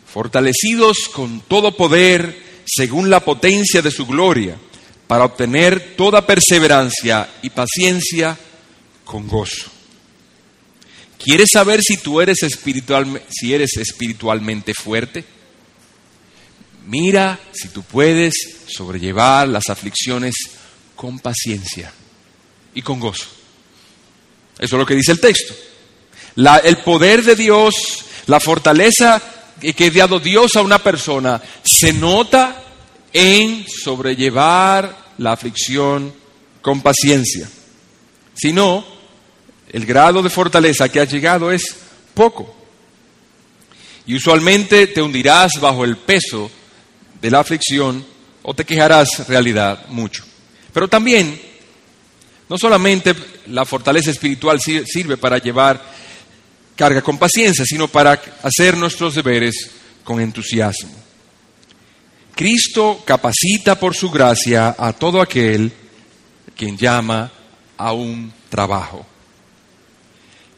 Fortalecidos 0.05 1.09
con 1.13 1.41
todo 1.41 1.75
poder 1.75 2.63
según 2.65 3.09
la 3.09 3.21
potencia 3.21 3.81
de 3.81 3.91
su 3.91 4.05
gloria, 4.05 4.57
para 5.07 5.25
obtener 5.25 5.95
toda 5.95 6.25
perseverancia 6.25 7.29
y 7.41 7.49
paciencia 7.49 8.37
con 9.03 9.27
gozo. 9.27 9.69
¿Quieres 11.23 11.49
saber 11.53 11.81
si 11.81 11.97
tú 11.97 12.19
eres, 12.19 12.41
espiritual, 12.43 13.21
si 13.29 13.53
eres 13.53 13.77
espiritualmente 13.77 14.73
fuerte? 14.73 15.23
Mira 16.87 17.39
si 17.53 17.67
tú 17.67 17.83
puedes 17.83 18.33
sobrellevar 18.67 19.47
las 19.47 19.69
aflicciones 19.69 20.33
con 20.95 21.19
paciencia 21.19 21.93
y 22.73 22.81
con 22.81 22.99
gozo. 22.99 23.25
Eso 24.57 24.75
es 24.75 24.79
lo 24.79 24.85
que 24.85 24.95
dice 24.95 25.11
el 25.11 25.19
texto. 25.19 25.53
El 26.63 26.77
poder 26.77 27.23
de 27.23 27.35
Dios, 27.35 27.75
la 28.27 28.39
fortaleza 28.39 29.21
que 29.59 29.85
ha 29.85 29.91
dado 29.91 30.19
Dios 30.19 30.55
a 30.55 30.61
una 30.61 30.79
persona, 30.79 31.41
se 31.63 31.93
nota 31.93 32.63
en 33.13 33.65
sobrellevar 33.67 35.13
la 35.17 35.33
aflicción 35.33 36.13
con 36.61 36.81
paciencia. 36.81 37.49
Si 38.33 38.53
no, 38.53 38.85
el 39.71 39.85
grado 39.85 40.21
de 40.21 40.29
fortaleza 40.29 40.89
que 40.89 40.99
has 40.99 41.11
llegado 41.11 41.51
es 41.51 41.75
poco. 42.13 42.55
Y 44.05 44.15
usualmente 44.15 44.87
te 44.87 45.01
hundirás 45.01 45.53
bajo 45.61 45.83
el 45.85 45.97
peso 45.97 46.49
de 47.21 47.31
la 47.31 47.39
aflicción 47.39 48.05
o 48.43 48.53
te 48.53 48.65
quejarás 48.65 49.27
realidad 49.27 49.85
mucho. 49.89 50.23
Pero 50.73 50.87
también, 50.87 51.39
no 52.49 52.57
solamente 52.57 53.13
la 53.47 53.63
fortaleza 53.65 54.11
espiritual 54.11 54.59
sir- 54.59 54.85
sirve 54.85 55.17
para 55.17 55.37
llevar 55.37 55.81
carga 56.75 57.01
con 57.01 57.17
paciencia, 57.17 57.63
sino 57.65 57.87
para 57.87 58.19
hacer 58.41 58.75
nuestros 58.75 59.15
deberes 59.15 59.69
con 60.03 60.19
entusiasmo. 60.19 60.91
Cristo 62.35 63.03
capacita 63.05 63.79
por 63.79 63.95
su 63.95 64.09
gracia 64.09 64.75
a 64.77 64.91
todo 64.93 65.21
aquel 65.21 65.71
quien 66.57 66.77
llama 66.77 67.31
a 67.77 67.93
un 67.93 68.33
trabajo. 68.49 69.05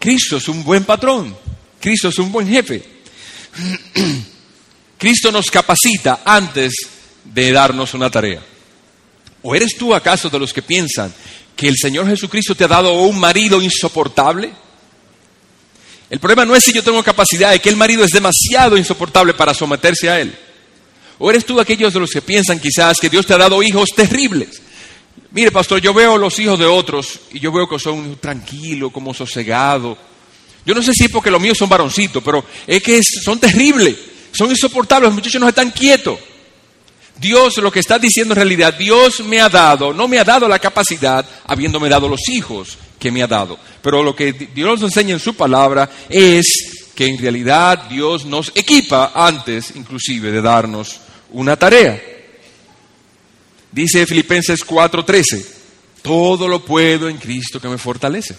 Cristo 0.03 0.35
es 0.35 0.49
un 0.49 0.65
buen 0.65 0.83
patrón, 0.83 1.33
Cristo 1.79 2.09
es 2.09 2.19
un 2.19 2.29
buen 2.29 2.45
jefe. 2.45 2.83
Cristo 4.97 5.31
nos 5.31 5.49
capacita 5.49 6.23
antes 6.25 6.73
de 7.23 7.53
darnos 7.53 7.93
una 7.93 8.09
tarea. 8.09 8.41
¿O 9.43 9.55
eres 9.55 9.77
tú 9.77 9.95
acaso 9.95 10.29
de 10.29 10.39
los 10.39 10.51
que 10.51 10.61
piensan 10.61 11.13
que 11.55 11.69
el 11.69 11.77
Señor 11.77 12.05
Jesucristo 12.05 12.53
te 12.53 12.65
ha 12.65 12.67
dado 12.67 12.91
un 12.91 13.17
marido 13.17 13.61
insoportable? 13.61 14.51
El 16.09 16.19
problema 16.19 16.43
no 16.43 16.53
es 16.53 16.65
si 16.65 16.73
yo 16.73 16.83
tengo 16.83 17.01
capacidad, 17.01 17.53
es 17.53 17.61
que 17.61 17.69
el 17.69 17.77
marido 17.77 18.03
es 18.03 18.11
demasiado 18.11 18.75
insoportable 18.75 19.33
para 19.33 19.53
someterse 19.53 20.09
a 20.09 20.19
él. 20.19 20.37
¿O 21.17 21.29
eres 21.29 21.45
tú 21.45 21.61
aquellos 21.61 21.93
de 21.93 22.01
los 22.01 22.09
que 22.09 22.21
piensan 22.21 22.59
quizás 22.59 22.97
que 22.99 23.09
Dios 23.09 23.25
te 23.25 23.35
ha 23.35 23.37
dado 23.37 23.63
hijos 23.63 23.91
terribles? 23.95 24.61
Mire, 25.31 25.51
pastor, 25.51 25.81
yo 25.81 25.93
veo 25.93 26.17
los 26.17 26.37
hijos 26.39 26.59
de 26.59 26.65
otros 26.65 27.19
y 27.31 27.39
yo 27.39 27.51
veo 27.51 27.67
que 27.67 27.79
son 27.79 28.17
tranquilos, 28.17 28.91
como 28.91 29.13
sosegados. 29.13 29.97
Yo 30.65 30.75
no 30.75 30.81
sé 30.81 30.93
si 30.93 31.05
es 31.05 31.11
porque 31.11 31.31
los 31.31 31.41
míos 31.41 31.57
son 31.57 31.69
varoncitos, 31.69 32.21
pero 32.23 32.45
es 32.67 32.81
que 32.81 33.01
son 33.03 33.39
terribles, 33.39 33.95
son 34.31 34.49
insoportables, 34.49 35.07
los 35.07 35.15
muchachos 35.15 35.41
no 35.41 35.49
están 35.49 35.71
quietos. 35.71 36.19
Dios 37.19 37.57
lo 37.57 37.71
que 37.71 37.79
está 37.79 37.99
diciendo 37.99 38.33
en 38.33 38.37
realidad, 38.37 38.73
Dios 38.73 39.21
me 39.21 39.39
ha 39.39 39.49
dado, 39.49 39.93
no 39.93 40.07
me 40.07 40.19
ha 40.19 40.23
dado 40.23 40.47
la 40.47 40.59
capacidad 40.59 41.25
habiéndome 41.45 41.89
dado 41.89 42.07
los 42.07 42.27
hijos 42.29 42.77
que 42.99 43.11
me 43.11 43.23
ha 43.23 43.27
dado. 43.27 43.57
Pero 43.81 44.03
lo 44.03 44.15
que 44.15 44.33
Dios 44.33 44.79
nos 44.79 44.91
enseña 44.91 45.13
en 45.13 45.19
su 45.19 45.35
palabra 45.35 45.89
es 46.09 46.91
que 46.95 47.07
en 47.07 47.17
realidad 47.17 47.89
Dios 47.89 48.25
nos 48.25 48.51
equipa 48.55 49.11
antes 49.15 49.73
inclusive 49.75 50.31
de 50.31 50.41
darnos 50.41 50.99
una 51.31 51.55
tarea. 51.55 52.01
Dice 53.73 54.05
Filipenses 54.05 54.63
4:13, 54.63 55.45
todo 56.03 56.47
lo 56.47 56.63
puedo 56.63 57.09
en 57.09 57.17
Cristo 57.17 57.59
que 57.59 57.67
me 57.67 57.79
fortalece. 57.79 58.35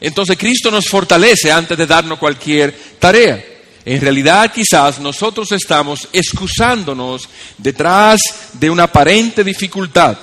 Entonces 0.00 0.38
Cristo 0.38 0.70
nos 0.70 0.88
fortalece 0.88 1.52
antes 1.52 1.76
de 1.76 1.86
darnos 1.86 2.18
cualquier 2.18 2.72
tarea. 2.98 3.44
En 3.84 4.00
realidad 4.00 4.52
quizás 4.52 4.98
nosotros 4.98 5.52
estamos 5.52 6.08
excusándonos 6.12 7.28
detrás 7.58 8.20
de 8.54 8.70
una 8.70 8.84
aparente 8.84 9.44
dificultad, 9.44 10.16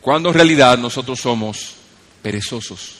cuando 0.00 0.28
en 0.28 0.34
realidad 0.34 0.78
nosotros 0.78 1.20
somos 1.20 1.74
perezosos. 2.22 2.96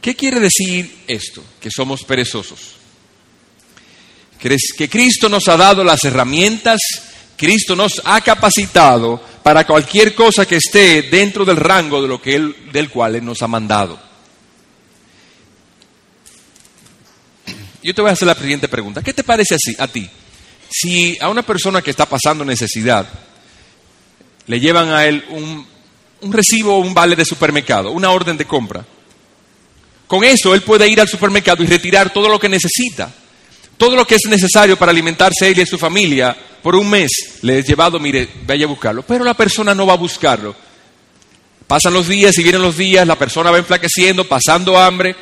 ¿Qué 0.00 0.14
quiere 0.14 0.40
decir 0.40 1.04
esto? 1.06 1.42
Que 1.60 1.70
somos 1.70 2.02
perezosos. 2.02 2.72
Que 4.38 4.88
Cristo 4.88 5.28
nos 5.28 5.46
ha 5.46 5.56
dado 5.56 5.84
las 5.84 6.02
herramientas, 6.02 6.80
Cristo 7.36 7.74
nos 7.74 8.00
ha 8.04 8.20
capacitado 8.20 9.20
para 9.42 9.66
cualquier 9.66 10.14
cosa 10.14 10.46
que 10.46 10.56
esté 10.56 11.02
dentro 11.02 11.44
del 11.44 11.56
rango 11.56 12.00
de 12.00 12.08
lo 12.08 12.20
que 12.20 12.36
él, 12.36 12.54
del 12.72 12.90
cual 12.90 13.16
Él 13.16 13.24
nos 13.24 13.42
ha 13.42 13.48
mandado. 13.48 13.98
Yo 17.82 17.94
te 17.94 18.00
voy 18.00 18.10
a 18.10 18.12
hacer 18.12 18.28
la 18.28 18.34
siguiente 18.34 18.68
pregunta. 18.68 19.02
¿Qué 19.02 19.12
te 19.12 19.24
parece 19.24 19.56
así, 19.56 19.74
a 19.78 19.88
ti? 19.88 20.08
Si 20.70 21.18
a 21.20 21.28
una 21.28 21.42
persona 21.42 21.82
que 21.82 21.90
está 21.90 22.06
pasando 22.06 22.44
necesidad 22.44 23.08
le 24.46 24.60
llevan 24.60 24.90
a 24.90 25.04
él 25.06 25.24
un, 25.30 25.66
un 26.20 26.32
recibo 26.32 26.76
o 26.76 26.78
un 26.78 26.94
vale 26.94 27.16
de 27.16 27.24
supermercado, 27.24 27.90
una 27.90 28.10
orden 28.10 28.36
de 28.36 28.44
compra, 28.44 28.84
con 30.06 30.24
eso 30.24 30.54
él 30.54 30.62
puede 30.62 30.88
ir 30.88 31.00
al 31.00 31.08
supermercado 31.08 31.62
y 31.62 31.66
retirar 31.66 32.12
todo 32.12 32.28
lo 32.28 32.38
que 32.38 32.48
necesita, 32.48 33.12
todo 33.76 33.96
lo 33.96 34.06
que 34.06 34.16
es 34.16 34.22
necesario 34.28 34.76
para 34.76 34.92
alimentarse 34.92 35.48
él 35.48 35.58
y 35.58 35.66
su 35.66 35.78
familia 35.78 36.36
por 36.62 36.76
un 36.76 36.88
mes. 36.88 37.10
Le 37.42 37.58
he 37.58 37.62
llevado, 37.62 37.98
mire, 37.98 38.28
vaya 38.46 38.66
a 38.66 38.68
buscarlo. 38.68 39.02
Pero 39.02 39.24
la 39.24 39.34
persona 39.34 39.74
no 39.74 39.86
va 39.86 39.94
a 39.94 39.96
buscarlo. 39.96 40.54
Pasan 41.66 41.94
los 41.94 42.08
días 42.08 42.36
y 42.38 42.42
vienen 42.42 42.62
los 42.62 42.76
días, 42.76 43.06
la 43.06 43.18
persona 43.18 43.50
va 43.50 43.58
enflaqueciendo, 43.58 44.28
pasando 44.28 44.78
hambre, 44.78 45.16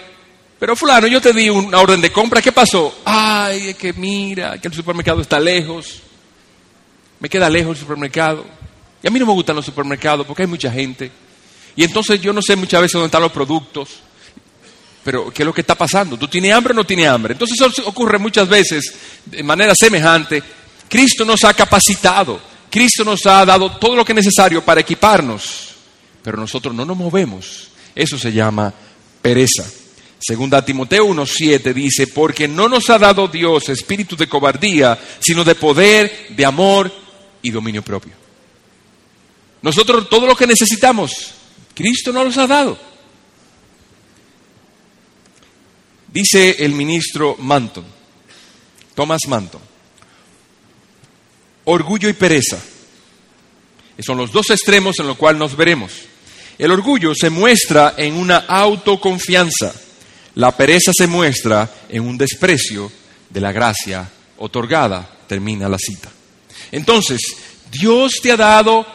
pero 0.61 0.77
fulano, 0.77 1.07
yo 1.07 1.23
te 1.23 1.33
di 1.33 1.49
una 1.49 1.81
orden 1.81 2.03
de 2.03 2.13
compra, 2.13 2.43
¿qué 2.43 2.53
pasó? 2.53 3.01
Ay, 3.07 3.71
es 3.71 3.77
que 3.77 3.95
mira, 3.95 4.61
que 4.61 4.69
el 4.69 4.75
supermercado 4.75 5.23
está 5.23 5.41
lejos. 5.41 6.03
Me 7.19 7.31
queda 7.31 7.49
lejos 7.49 7.79
el 7.79 7.81
supermercado. 7.81 8.45
Y 9.03 9.09
a 9.09 9.11
mí 9.11 9.19
no 9.19 9.25
me 9.25 9.33
gustan 9.33 9.57
los 9.57 9.65
supermercados 9.65 10.27
porque 10.27 10.43
hay 10.43 10.49
mucha 10.49 10.71
gente. 10.71 11.11
Y 11.77 11.83
entonces 11.83 12.21
yo 12.21 12.35
no 12.35 12.43
sé 12.43 12.57
muchas 12.57 12.83
veces 12.83 12.93
dónde 12.93 13.07
están 13.07 13.23
los 13.23 13.33
productos. 13.33 13.89
Pero, 15.03 15.33
¿qué 15.33 15.43
es 15.43 15.47
lo 15.47 15.55
que 15.55 15.63
está 15.63 15.75
pasando? 15.75 16.19
¿Tú 16.19 16.29
tienes 16.29 16.53
hambre 16.53 16.73
o 16.73 16.77
no 16.77 16.85
tienes 16.85 17.09
hambre? 17.09 17.33
Entonces 17.33 17.59
eso 17.59 17.83
ocurre 17.87 18.19
muchas 18.19 18.49
veces 18.49 18.93
de 19.25 19.43
manera 19.43 19.75
semejante. 19.75 20.43
Cristo 20.89 21.25
nos 21.25 21.45
ha 21.45 21.55
capacitado. 21.55 22.41
Cristo 22.71 23.05
nos 23.05 23.25
ha 23.27 23.45
dado 23.45 23.79
todo 23.79 23.97
lo 23.97 24.05
que 24.05 24.13
es 24.13 24.17
necesario 24.17 24.65
para 24.65 24.81
equiparnos. 24.81 25.71
Pero 26.23 26.37
nosotros 26.37 26.75
no 26.75 26.85
nos 26.85 26.97
movemos. 26.97 27.69
Eso 27.95 28.19
se 28.19 28.33
llama 28.33 28.73
pereza. 29.23 29.65
Segunda 30.19 30.63
Timoteo 30.63 31.07
1.7 31.07 31.73
dice, 31.73 32.07
porque 32.09 32.47
no 32.47 32.69
nos 32.69 32.91
ha 32.91 32.99
dado 32.99 33.27
Dios 33.27 33.71
espíritu 33.71 34.17
de 34.17 34.29
cobardía, 34.29 34.99
sino 35.19 35.45
de 35.45 35.55
poder, 35.55 36.27
de 36.29 36.45
amor 36.45 36.93
y 37.41 37.51
dominio 37.51 37.83
propio. 37.83 38.13
Nosotros 39.63 40.11
todo 40.11 40.27
lo 40.27 40.37
que 40.37 40.47
necesitamos, 40.47 41.33
Cristo 41.75 42.13
nos 42.13 42.27
los 42.27 42.39
ha 42.39 42.47
dado. 42.47 42.90
Dice 46.13 46.57
el 46.59 46.73
ministro 46.73 47.37
Manton, 47.39 47.85
Thomas 48.95 49.21
Manton, 49.29 49.61
orgullo 51.65 52.09
y 52.09 52.15
pereza. 52.15 52.59
Son 54.01 54.17
los 54.17 54.33
dos 54.33 54.51
extremos 54.51 54.99
en 54.99 55.07
los 55.07 55.17
cuales 55.17 55.39
nos 55.39 55.57
veremos. 55.57 55.93
El 56.59 56.71
orgullo 56.71 57.15
se 57.15 57.31
muestra 57.31 57.95
en 57.97 58.15
una 58.15 58.39
autoconfianza 58.39 59.75
la 60.35 60.57
pereza 60.57 60.93
se 60.97 61.07
muestra 61.07 61.69
en 61.89 62.03
un 62.03 62.17
desprecio 62.17 62.91
de 63.29 63.41
la 63.41 63.53
gracia 63.53 64.09
otorgada, 64.39 65.19
termina 65.27 65.69
la 65.69 65.79
cita. 65.79 66.09
Entonces, 66.71 67.21
Dios 67.71 68.13
te 68.23 68.31
ha 68.31 68.37
dado 68.37 68.87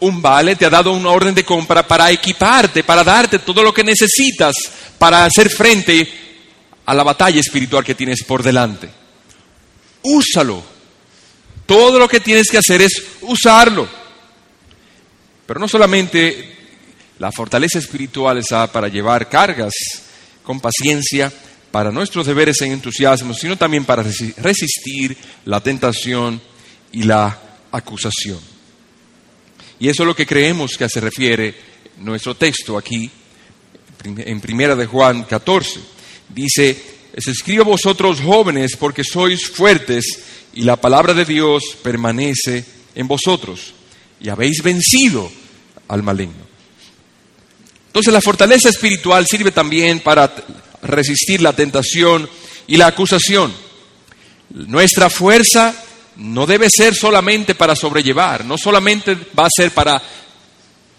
un 0.00 0.20
vale, 0.20 0.56
te 0.56 0.66
ha 0.66 0.70
dado 0.70 0.92
una 0.92 1.10
orden 1.10 1.34
de 1.34 1.44
compra 1.44 1.86
para 1.86 2.10
equiparte, 2.10 2.84
para 2.84 3.02
darte 3.02 3.38
todo 3.38 3.62
lo 3.62 3.72
que 3.72 3.84
necesitas 3.84 4.54
para 4.98 5.24
hacer 5.24 5.48
frente 5.50 6.08
a 6.86 6.94
la 6.94 7.02
batalla 7.02 7.40
espiritual 7.40 7.84
que 7.84 7.94
tienes 7.94 8.22
por 8.24 8.42
delante. 8.42 8.88
Úsalo. 10.02 10.62
Todo 11.66 11.98
lo 11.98 12.08
que 12.08 12.20
tienes 12.20 12.48
que 12.50 12.58
hacer 12.58 12.82
es 12.82 13.02
usarlo. 13.22 13.88
Pero 15.46 15.60
no 15.60 15.68
solamente 15.68 16.56
la 17.18 17.30
fortaleza 17.30 17.78
espiritual 17.78 18.38
es 18.38 18.48
para 18.72 18.88
llevar 18.88 19.28
cargas 19.28 19.72
con 20.42 20.60
paciencia 20.60 21.32
para 21.70 21.92
nuestros 21.92 22.26
deberes 22.26 22.60
en 22.62 22.72
entusiasmo, 22.72 23.34
sino 23.34 23.56
también 23.56 23.84
para 23.84 24.02
resistir 24.02 25.16
la 25.44 25.60
tentación 25.60 26.40
y 26.92 27.04
la 27.04 27.38
acusación. 27.70 28.40
Y 29.78 29.88
eso 29.88 30.02
es 30.02 30.06
lo 30.06 30.16
que 30.16 30.26
creemos 30.26 30.76
que 30.76 30.88
se 30.88 31.00
refiere 31.00 31.54
nuestro 31.98 32.34
texto 32.34 32.76
aquí, 32.76 33.10
en 34.04 34.40
Primera 34.40 34.74
de 34.74 34.86
Juan 34.86 35.24
14. 35.24 35.80
Dice, 36.34 36.76
les 37.14 37.26
escribo 37.26 37.62
a 37.62 37.66
vosotros 37.66 38.20
jóvenes 38.20 38.76
porque 38.76 39.04
sois 39.04 39.48
fuertes 39.48 40.04
y 40.54 40.62
la 40.62 40.76
palabra 40.76 41.14
de 41.14 41.24
Dios 41.24 41.76
permanece 41.82 42.64
en 42.94 43.08
vosotros 43.08 43.74
y 44.20 44.28
habéis 44.28 44.62
vencido 44.62 45.30
al 45.88 46.02
maligno. 46.02 46.48
Entonces 47.88 48.12
la 48.12 48.20
fortaleza 48.20 48.68
espiritual 48.68 49.26
sirve 49.26 49.50
también 49.50 50.00
para 50.00 50.32
resistir 50.82 51.42
la 51.42 51.52
tentación 51.52 52.28
y 52.66 52.76
la 52.76 52.86
acusación. 52.86 53.52
Nuestra 54.50 55.10
fuerza 55.10 55.74
no 56.16 56.46
debe 56.46 56.68
ser 56.70 56.94
solamente 56.94 57.54
para 57.54 57.74
sobrellevar, 57.74 58.44
no 58.44 58.56
solamente 58.58 59.16
va 59.38 59.46
a 59.46 59.50
ser 59.54 59.72
para, 59.72 60.00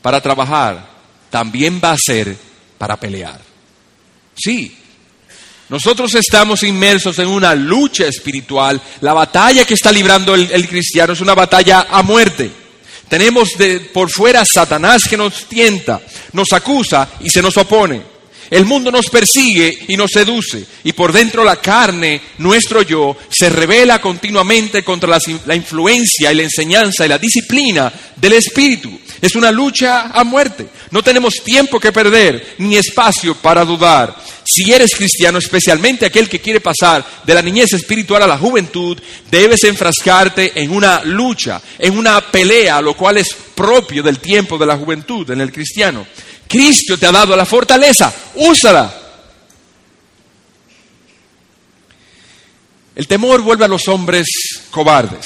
para 0.02 0.22
trabajar, 0.22 0.90
también 1.30 1.80
va 1.84 1.94
a 1.94 1.98
ser 1.98 2.36
para 2.78 3.00
pelear. 3.00 3.40
Sí, 4.36 4.76
nosotros 5.72 6.14
estamos 6.16 6.64
inmersos 6.64 7.18
en 7.20 7.30
una 7.30 7.56
lucha 7.56 8.06
espiritual. 8.06 8.82
La 9.00 9.14
batalla 9.14 9.64
que 9.64 9.76
está 9.76 9.90
librando 9.90 10.36
el, 10.36 10.68
cristiano 10.68 11.14
es 11.14 11.22
una 11.22 11.34
batalla 11.34 11.88
a 11.90 12.04
muerte. 12.04 12.52
Tenemos 13.08 13.54
de, 13.58 13.80
por 13.80 14.10
fuera 14.12 14.44
Satanás 14.44 15.04
que 15.10 15.16
nos 15.16 15.46
tienta, 15.46 16.02
nos 16.34 16.52
acusa 16.52 17.08
y 17.22 17.30
se 17.30 17.42
nos 17.42 17.56
opone. 17.56 18.11
El 18.52 18.66
mundo 18.66 18.92
nos 18.92 19.08
persigue 19.10 19.86
y 19.88 19.96
nos 19.96 20.12
seduce. 20.12 20.66
Y 20.84 20.92
por 20.92 21.14
dentro 21.14 21.46
la 21.46 21.56
carne, 21.56 22.22
nuestro 22.40 22.82
yo, 22.82 23.16
se 23.30 23.50
revela 23.50 24.02
continuamente 24.02 24.84
contra 24.84 25.10
la, 25.10 25.20
la, 25.46 25.56
influencia 25.56 26.34
y 26.34 26.36
la 26.36 26.44
enseñanza 26.44 27.06
y 27.06 27.10
la 27.10 27.18
disciplina 27.18 27.92
del 28.18 28.34
Espíritu. 28.34 28.92
Es 29.22 29.36
una 29.36 29.54
lucha 29.54 30.08
a 30.08 30.26
muerte. 30.26 30.68
No 30.90 31.02
tenemos 31.02 31.36
tiempo 31.46 31.80
que 31.80 31.94
perder 31.94 32.56
ni 32.58 32.76
espacio 32.76 33.36
para 33.36 33.64
dudar. 33.64 34.22
Si 34.44 34.70
eres 34.70 34.96
cristiano, 34.98 35.38
especialmente 35.38 36.06
aquel 36.06 36.28
que 36.28 36.42
quiere 36.42 36.60
pasar 36.60 37.06
de 37.24 37.34
la 37.34 37.42
niñez 37.42 37.72
espiritual 37.72 38.22
a 38.24 38.28
la 38.28 38.38
juventud, 38.38 39.00
debes 39.30 39.64
enfrascarte 39.64 40.52
en 40.62 40.72
una 40.72 41.06
lucha, 41.06 41.62
en 41.80 41.98
una 41.98 42.20
pelea, 42.20 42.82
lo 42.82 42.96
cual 42.98 43.18
es 43.18 43.34
propio 43.56 44.04
del 44.04 44.20
tiempo 44.20 44.58
de 44.58 44.66
la 44.66 44.76
juventud 44.76 45.30
en 45.32 45.40
el 45.40 45.54
cristiano. 45.54 46.06
Cristo 46.52 46.98
te 46.98 47.06
ha 47.06 47.14
dado 47.14 47.34
la 47.34 47.46
fortaleza, 47.46 48.14
úsala. 48.36 48.94
El 52.94 53.08
temor 53.08 53.42
vuelve 53.42 53.64
a 53.64 53.70
los 53.70 53.88
hombres 53.88 54.28
cobardes. 54.70 55.26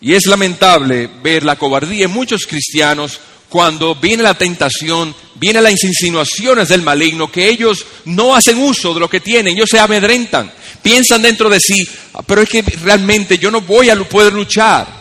Y 0.00 0.14
es 0.14 0.26
lamentable 0.26 1.08
ver 1.22 1.44
la 1.44 1.54
cobardía 1.54 2.06
en 2.06 2.10
muchos 2.10 2.44
cristianos 2.44 3.20
cuando 3.48 3.94
viene 3.94 4.24
la 4.24 4.34
tentación, 4.34 5.14
vienen 5.36 5.62
las 5.62 5.84
insinuaciones 5.84 6.68
del 6.68 6.82
maligno, 6.82 7.30
que 7.30 7.48
ellos 7.48 7.86
no 8.04 8.34
hacen 8.34 8.58
uso 8.58 8.92
de 8.92 9.00
lo 9.00 9.08
que 9.08 9.20
tienen, 9.20 9.54
ellos 9.54 9.70
se 9.70 9.78
amedrentan, 9.78 10.52
piensan 10.82 11.22
dentro 11.22 11.48
de 11.48 11.60
sí, 11.60 11.88
"Ah, 12.14 12.22
pero 12.26 12.42
es 12.42 12.48
que 12.48 12.62
realmente 12.62 13.38
yo 13.38 13.52
no 13.52 13.60
voy 13.60 13.90
a 13.90 13.96
poder 14.08 14.32
luchar. 14.32 14.97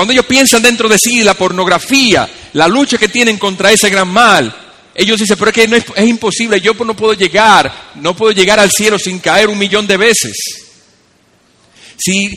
Cuando 0.00 0.14
ellos 0.14 0.24
piensan 0.24 0.62
dentro 0.62 0.88
de 0.88 0.98
sí 0.98 1.22
la 1.22 1.34
pornografía, 1.34 2.26
la 2.54 2.66
lucha 2.66 2.96
que 2.96 3.08
tienen 3.08 3.36
contra 3.36 3.70
ese 3.70 3.90
gran 3.90 4.08
mal, 4.08 4.50
ellos 4.94 5.20
dicen, 5.20 5.36
pero 5.38 5.50
es 5.50 5.54
que 5.54 5.68
no 5.68 5.76
es, 5.76 6.08
imposible, 6.08 6.58
yo 6.58 6.72
no 6.72 6.96
puedo 6.96 7.12
llegar, 7.12 7.90
no 7.96 8.16
puedo 8.16 8.32
llegar 8.32 8.58
al 8.58 8.70
cielo 8.70 8.98
sin 8.98 9.18
caer 9.18 9.50
un 9.50 9.58
millón 9.58 9.86
de 9.86 9.98
veces. 9.98 10.38
Si, 11.98 12.30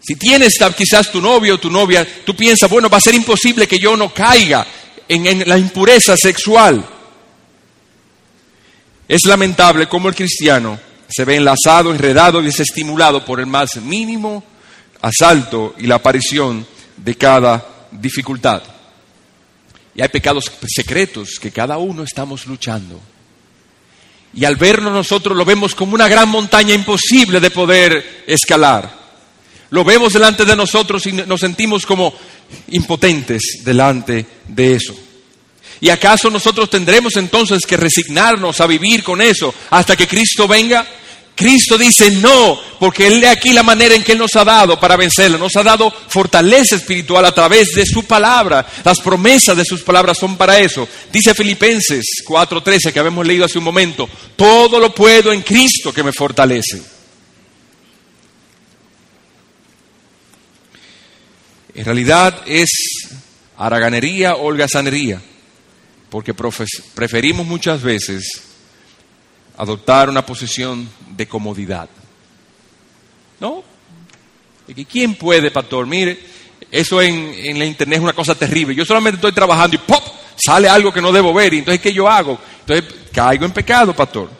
si 0.00 0.16
tienes 0.16 0.58
quizás 0.76 1.12
tu 1.12 1.20
novio 1.20 1.54
o 1.54 1.60
tu 1.60 1.70
novia, 1.70 2.04
tú 2.24 2.34
piensas, 2.34 2.68
bueno, 2.68 2.88
va 2.88 2.96
a 2.96 3.00
ser 3.00 3.14
imposible 3.14 3.68
que 3.68 3.78
yo 3.78 3.96
no 3.96 4.12
caiga 4.12 4.66
en, 5.06 5.28
en 5.28 5.48
la 5.48 5.58
impureza 5.58 6.16
sexual. 6.16 6.84
Es 9.06 9.20
lamentable 9.26 9.86
cómo 9.86 10.08
el 10.08 10.16
cristiano 10.16 10.76
se 11.08 11.24
ve 11.24 11.36
enlazado, 11.36 11.92
enredado 11.92 12.40
y 12.40 12.46
desestimulado 12.46 13.24
por 13.24 13.38
el 13.38 13.46
más 13.46 13.76
mínimo 13.76 14.42
asalto 15.00 15.76
y 15.78 15.86
la 15.86 15.94
aparición 15.94 16.66
de 17.02 17.14
cada 17.14 17.66
dificultad. 17.90 18.62
Y 19.94 20.02
hay 20.02 20.08
pecados 20.08 20.44
secretos 20.66 21.38
que 21.40 21.50
cada 21.50 21.78
uno 21.78 22.02
estamos 22.02 22.46
luchando. 22.46 23.00
Y 24.32 24.44
al 24.44 24.56
verlo 24.56 24.90
nosotros 24.90 25.36
lo 25.36 25.44
vemos 25.44 25.74
como 25.74 25.94
una 25.94 26.08
gran 26.08 26.28
montaña 26.28 26.74
imposible 26.74 27.40
de 27.40 27.50
poder 27.50 28.24
escalar. 28.26 28.98
Lo 29.70 29.84
vemos 29.84 30.12
delante 30.12 30.44
de 30.44 30.56
nosotros 30.56 31.06
y 31.06 31.12
nos 31.12 31.40
sentimos 31.40 31.86
como 31.86 32.12
impotentes 32.68 33.60
delante 33.64 34.26
de 34.46 34.74
eso. 34.74 34.94
¿Y 35.80 35.88
acaso 35.88 36.30
nosotros 36.30 36.68
tendremos 36.68 37.16
entonces 37.16 37.60
que 37.66 37.76
resignarnos 37.76 38.60
a 38.60 38.66
vivir 38.66 39.02
con 39.02 39.22
eso 39.22 39.54
hasta 39.70 39.96
que 39.96 40.06
Cristo 40.06 40.46
venga? 40.46 40.86
Cristo 41.34 41.78
dice 41.78 42.10
no, 42.10 42.60
porque 42.78 43.06
Él 43.06 43.20
de 43.20 43.28
aquí 43.28 43.52
la 43.52 43.62
manera 43.62 43.94
en 43.94 44.02
que 44.02 44.12
Él 44.12 44.18
nos 44.18 44.36
ha 44.36 44.44
dado 44.44 44.78
para 44.78 44.96
vencerlo. 44.96 45.38
Nos 45.38 45.56
ha 45.56 45.62
dado 45.62 45.90
fortaleza 45.90 46.76
espiritual 46.76 47.24
a 47.24 47.32
través 47.32 47.72
de 47.74 47.86
su 47.86 48.04
palabra. 48.04 48.66
Las 48.84 49.00
promesas 49.00 49.56
de 49.56 49.64
sus 49.64 49.82
palabras 49.82 50.18
son 50.18 50.36
para 50.36 50.58
eso. 50.58 50.86
Dice 51.10 51.34
Filipenses 51.34 52.04
4:13 52.26 52.92
que 52.92 52.98
habíamos 52.98 53.26
leído 53.26 53.46
hace 53.46 53.58
un 53.58 53.64
momento, 53.64 54.08
todo 54.36 54.78
lo 54.78 54.94
puedo 54.94 55.32
en 55.32 55.42
Cristo 55.42 55.92
que 55.92 56.02
me 56.02 56.12
fortalece. 56.12 56.82
En 61.74 61.84
realidad 61.84 62.42
es 62.46 62.68
haraganería 63.56 64.34
o 64.34 64.46
holgazanería, 64.46 65.22
porque 66.10 66.34
preferimos 66.94 67.46
muchas 67.46 67.80
veces 67.80 68.49
adoptar 69.60 70.08
una 70.08 70.24
posición 70.24 70.88
de 71.10 71.28
comodidad. 71.28 71.88
¿No? 73.38 73.62
¿Y 74.66 74.74
que 74.74 74.84
¿Quién 74.86 75.14
puede, 75.16 75.50
pastor? 75.50 75.86
Mire, 75.86 76.18
eso 76.70 77.02
en, 77.02 77.34
en 77.34 77.58
la 77.58 77.66
internet 77.66 77.98
es 77.98 78.02
una 78.02 78.14
cosa 78.14 78.34
terrible. 78.34 78.74
Yo 78.74 78.86
solamente 78.86 79.16
estoy 79.16 79.32
trabajando 79.32 79.76
y 79.76 79.78
¡pop! 79.78 80.02
sale 80.34 80.66
algo 80.66 80.90
que 80.90 81.02
no 81.02 81.12
debo 81.12 81.34
ver. 81.34 81.52
Y 81.52 81.58
entonces, 81.58 81.82
¿qué 81.82 81.92
yo 81.92 82.08
hago? 82.08 82.38
Entonces, 82.60 82.94
caigo 83.12 83.44
en 83.44 83.52
pecado, 83.52 83.94
pastor. 83.94 84.30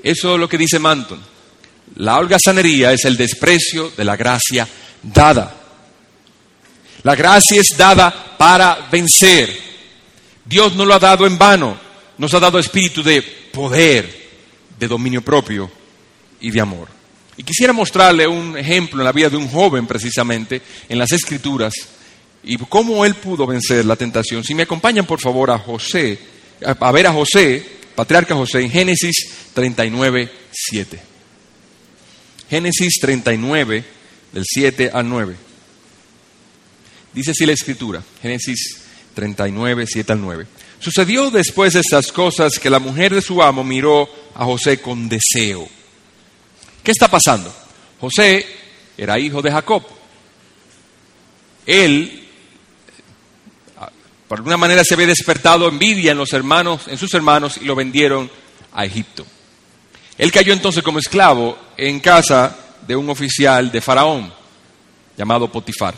Eso 0.00 0.34
es 0.34 0.40
lo 0.40 0.48
que 0.48 0.56
dice 0.56 0.78
Manton. 0.78 1.20
La 1.96 2.18
holgazanería 2.18 2.92
es 2.92 3.04
el 3.04 3.16
desprecio 3.16 3.90
de 3.96 4.04
la 4.04 4.16
gracia 4.16 4.68
dada. 5.02 5.52
La 7.02 7.16
gracia 7.16 7.60
es 7.60 7.76
dada 7.76 8.36
para 8.38 8.86
vencer. 8.88 9.58
Dios 10.44 10.76
no 10.76 10.84
lo 10.84 10.94
ha 10.94 11.00
dado 11.00 11.26
en 11.26 11.36
vano. 11.36 11.76
Nos 12.18 12.32
ha 12.34 12.38
dado 12.38 12.60
espíritu 12.60 13.02
de 13.02 13.39
poder, 13.52 14.28
de 14.78 14.88
dominio 14.88 15.22
propio 15.22 15.70
y 16.40 16.50
de 16.50 16.60
amor. 16.60 16.88
Y 17.36 17.42
quisiera 17.42 17.72
mostrarle 17.72 18.26
un 18.26 18.56
ejemplo 18.56 19.00
en 19.00 19.04
la 19.04 19.12
vida 19.12 19.30
de 19.30 19.36
un 19.36 19.48
joven 19.48 19.86
precisamente 19.86 20.60
en 20.88 20.98
las 20.98 21.12
escrituras 21.12 21.74
y 22.42 22.56
cómo 22.56 23.04
él 23.04 23.14
pudo 23.14 23.46
vencer 23.46 23.84
la 23.84 23.96
tentación. 23.96 24.44
Si 24.44 24.54
me 24.54 24.64
acompañan 24.64 25.06
por 25.06 25.20
favor 25.20 25.50
a 25.50 25.58
José, 25.58 26.18
a 26.64 26.92
ver 26.92 27.06
a 27.06 27.12
José, 27.12 27.64
patriarca 27.94 28.34
José, 28.34 28.60
en 28.60 28.70
Génesis 28.70 29.14
39, 29.54 30.30
7. 30.50 31.00
Génesis 32.48 32.98
39, 33.00 33.84
del 34.32 34.44
7 34.46 34.90
al 34.92 35.08
9. 35.08 35.36
Dice 37.12 37.32
así 37.32 37.46
la 37.46 37.52
escritura, 37.52 38.02
Génesis 38.22 38.82
39, 39.14 39.86
7 39.86 40.12
al 40.12 40.20
9. 40.20 40.46
Sucedió 40.80 41.30
después 41.30 41.74
de 41.74 41.80
estas 41.80 42.10
cosas 42.10 42.58
que 42.58 42.70
la 42.70 42.78
mujer 42.78 43.14
de 43.14 43.20
su 43.20 43.42
amo 43.42 43.62
miró 43.62 44.08
a 44.34 44.46
José 44.46 44.80
con 44.80 45.10
deseo. 45.10 45.68
¿Qué 46.82 46.90
está 46.90 47.06
pasando? 47.06 47.54
José 48.00 48.46
era 48.96 49.18
hijo 49.18 49.42
de 49.42 49.52
Jacob. 49.52 49.82
Él, 51.66 52.26
ah, 53.78 53.90
por 54.26 54.38
alguna 54.38 54.56
manera, 54.56 54.82
se 54.82 54.94
había 54.94 55.06
despertado 55.06 55.68
envidia 55.68 56.12
en 56.12 56.18
los 56.18 56.32
hermanos, 56.32 56.88
en 56.88 56.96
sus 56.96 57.12
hermanos, 57.12 57.58
y 57.60 57.66
lo 57.66 57.74
vendieron 57.74 58.30
a 58.72 58.86
Egipto. 58.86 59.26
Él 60.16 60.32
cayó 60.32 60.54
entonces 60.54 60.82
como 60.82 60.98
esclavo 60.98 61.58
en 61.76 62.00
casa 62.00 62.56
de 62.86 62.96
un 62.96 63.10
oficial 63.10 63.70
de 63.70 63.82
Faraón 63.82 64.32
llamado 65.14 65.52
Potifar. 65.52 65.94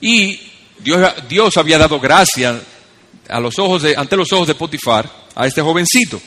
Y 0.00 0.40
Dios, 0.78 1.12
Dios 1.28 1.54
había 1.58 1.76
dado 1.76 2.00
gracia 2.00 2.62
ante 3.28 4.16
los 4.16 4.32
ojos 4.32 4.46
de 4.46 4.54
Potifar 4.54 5.10
a 5.34 5.46
este 5.46 5.62
jovencito. 5.62 6.20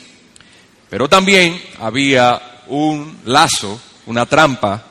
Pero 0.88 1.08
también 1.08 1.60
había 1.80 2.62
un 2.68 3.18
lazo, 3.24 3.80
una 4.06 4.26
trampa 4.26 4.84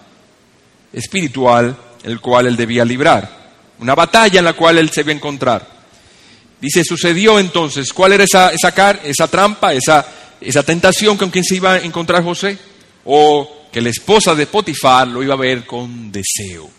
espiritual, 0.94 1.76
el 2.04 2.20
cual 2.20 2.48
él 2.48 2.56
debía 2.56 2.86
librar. 2.86 3.38
Una 3.80 3.96
batalla 3.96 4.40
en 4.40 4.46
la 4.46 4.54
cual 4.54 4.78
él 4.78 4.90
se 4.90 5.02
iba 5.02 5.12
a 5.12 5.16
encontrar. 5.16 5.78
Dice, 6.60 6.84
sucedió 6.84 7.40
entonces, 7.40 7.94
¿cuál 7.94 8.14
era 8.14 8.24
esa, 8.24 8.50
esa, 8.50 8.92
esa 9.04 9.28
trampa, 9.28 9.74
esa, 9.74 10.06
esa 10.42 10.64
tentación 10.64 11.18
con 11.18 11.30
quien 11.30 11.44
se 11.44 11.56
iba 11.56 11.74
a 11.74 11.80
encontrar 11.80 12.24
José? 12.24 12.58
O 13.06 13.68
que 13.72 13.82
la 13.82 13.90
esposa 13.90 14.34
de 14.34 14.48
Potifar 14.48 15.08
lo 15.08 15.22
iba 15.22 15.34
a 15.34 15.38
ver 15.38 15.66
con 15.66 16.12
deseo. 16.12 16.70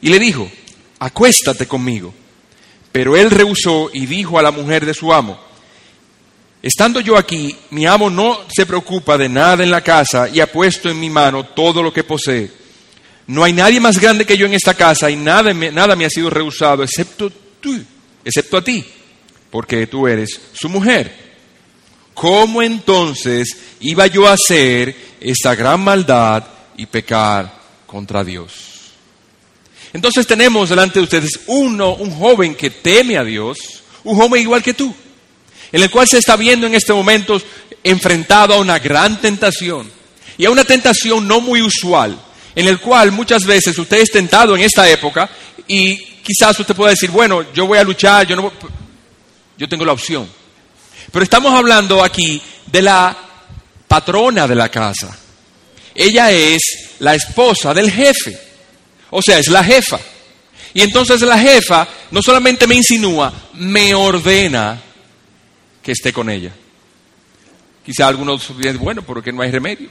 Y 0.00 0.08
le 0.08 0.18
dijo, 0.18 0.50
acuéstate 0.98 1.66
conmigo. 1.66 2.12
Pero 2.92 3.16
él 3.16 3.30
rehusó 3.30 3.90
y 3.92 4.04
dijo 4.04 4.38
a 4.38 4.42
la 4.42 4.50
mujer 4.50 4.84
de 4.84 4.92
su 4.92 5.12
amo, 5.12 5.40
estando 6.62 7.00
yo 7.00 7.16
aquí, 7.16 7.56
mi 7.70 7.86
amo 7.86 8.10
no 8.10 8.40
se 8.54 8.66
preocupa 8.66 9.16
de 9.16 9.30
nada 9.30 9.64
en 9.64 9.70
la 9.70 9.80
casa 9.80 10.28
y 10.28 10.40
ha 10.40 10.52
puesto 10.52 10.90
en 10.90 11.00
mi 11.00 11.08
mano 11.08 11.46
todo 11.46 11.82
lo 11.82 11.92
que 11.92 12.04
posee. 12.04 12.50
No 13.26 13.44
hay 13.44 13.54
nadie 13.54 13.80
más 13.80 13.98
grande 13.98 14.26
que 14.26 14.36
yo 14.36 14.44
en 14.46 14.52
esta 14.52 14.74
casa 14.74 15.10
y 15.10 15.16
nada 15.16 15.54
nada 15.54 15.96
me 15.96 16.04
ha 16.04 16.10
sido 16.10 16.28
rehusado 16.28 16.82
excepto 16.82 17.30
tú, 17.60 17.82
excepto 18.24 18.58
a 18.58 18.64
ti, 18.64 18.84
porque 19.50 19.86
tú 19.86 20.06
eres 20.06 20.38
su 20.52 20.68
mujer. 20.68 21.32
¿Cómo 22.12 22.62
entonces 22.62 23.56
iba 23.80 24.06
yo 24.06 24.26
a 24.26 24.34
hacer 24.34 24.94
esta 25.18 25.54
gran 25.54 25.80
maldad 25.80 26.44
y 26.76 26.84
pecar 26.86 27.52
contra 27.86 28.22
Dios? 28.22 28.71
Entonces 29.92 30.26
tenemos 30.26 30.70
delante 30.70 30.98
de 30.98 31.04
ustedes 31.04 31.40
uno, 31.46 31.94
un 31.94 32.10
joven 32.10 32.54
que 32.54 32.70
teme 32.70 33.18
a 33.18 33.24
Dios, 33.24 33.58
un 34.04 34.16
joven 34.16 34.40
igual 34.40 34.62
que 34.62 34.74
tú, 34.74 34.94
en 35.70 35.82
el 35.82 35.90
cual 35.90 36.08
se 36.08 36.18
está 36.18 36.36
viendo 36.36 36.66
en 36.66 36.74
este 36.74 36.92
momento 36.92 37.40
enfrentado 37.84 38.54
a 38.54 38.58
una 38.58 38.78
gran 38.78 39.20
tentación 39.20 39.90
y 40.38 40.46
a 40.46 40.50
una 40.50 40.64
tentación 40.64 41.28
no 41.28 41.40
muy 41.40 41.60
usual, 41.60 42.18
en 42.54 42.68
el 42.68 42.78
cual 42.80 43.12
muchas 43.12 43.44
veces 43.44 43.76
usted 43.78 43.98
es 43.98 44.10
tentado 44.10 44.56
en 44.56 44.62
esta 44.62 44.88
época 44.88 45.28
y 45.68 45.96
quizás 46.22 46.58
usted 46.58 46.74
pueda 46.74 46.90
decir, 46.90 47.10
bueno, 47.10 47.52
yo 47.52 47.66
voy 47.66 47.78
a 47.78 47.84
luchar, 47.84 48.26
yo 48.26 48.36
no 48.36 48.42
voy- 48.42 48.52
yo 49.58 49.68
tengo 49.68 49.84
la 49.84 49.92
opción. 49.92 50.26
Pero 51.10 51.22
estamos 51.22 51.52
hablando 51.52 52.02
aquí 52.02 52.40
de 52.66 52.80
la 52.82 53.16
patrona 53.86 54.48
de 54.48 54.54
la 54.54 54.70
casa. 54.70 55.16
Ella 55.94 56.30
es 56.30 56.62
la 57.00 57.14
esposa 57.14 57.74
del 57.74 57.90
jefe. 57.90 58.38
O 59.12 59.22
sea, 59.22 59.38
es 59.38 59.48
la 59.48 59.62
jefa. 59.62 60.00
Y 60.74 60.80
entonces 60.80 61.20
la 61.20 61.38
jefa 61.38 61.86
no 62.10 62.22
solamente 62.22 62.66
me 62.66 62.74
insinúa, 62.74 63.32
me 63.54 63.94
ordena 63.94 64.80
que 65.82 65.92
esté 65.92 66.12
con 66.12 66.30
ella. 66.30 66.52
Quizá 67.84 68.08
algunos 68.08 68.56
dirán, 68.56 68.78
bueno, 68.78 69.02
porque 69.02 69.32
no 69.32 69.42
hay 69.42 69.50
remedio. 69.50 69.88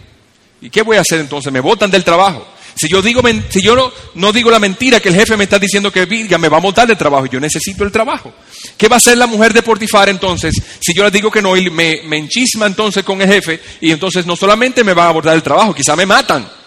¿Y 0.60 0.70
qué 0.70 0.82
voy 0.82 0.98
a 0.98 1.02
hacer 1.02 1.20
entonces? 1.20 1.52
Me 1.52 1.60
botan 1.60 1.92
del 1.92 2.04
trabajo. 2.04 2.48
Si 2.76 2.88
yo, 2.88 3.02
digo, 3.02 3.22
si 3.50 3.62
yo 3.62 3.94
no, 4.16 4.32
digo 4.32 4.50
la 4.50 4.58
mentira 4.58 5.00
que 5.00 5.10
el 5.10 5.16
jefe 5.16 5.38
me 5.38 5.44
está 5.44 5.60
diciendo 5.60 5.92
que 5.92 6.06
diga, 6.06 6.38
me 6.38 6.50
va 6.50 6.58
a 6.58 6.62
botar 6.62 6.88
del 6.88 6.98
trabajo, 6.98 7.26
yo 7.26 7.40
necesito 7.40 7.84
el 7.84 7.92
trabajo. 7.92 8.34
¿Qué 8.78 8.88
va 8.88 8.96
a 8.96 8.98
hacer 8.98 9.18
la 9.18 9.28
mujer 9.28 9.54
de 9.54 9.62
Portifar 9.62 10.10
entonces 10.10 10.56
si 10.80 10.94
yo 10.94 11.04
le 11.04 11.12
digo 11.12 11.30
que 11.30 11.42
no 11.42 11.56
y 11.56 11.70
me, 11.70 12.02
enchisma 12.18 12.66
entonces 12.66 13.04
con 13.04 13.22
el 13.22 13.28
jefe 13.28 13.60
y 13.82 13.92
entonces 13.92 14.26
no 14.26 14.36
solamente 14.36 14.84
me 14.84 14.94
van 14.94 15.08
a 15.08 15.10
abordar 15.10 15.36
el 15.36 15.44
trabajo, 15.44 15.76
quizá 15.76 15.96
me 15.96 16.06
matan. 16.06 16.61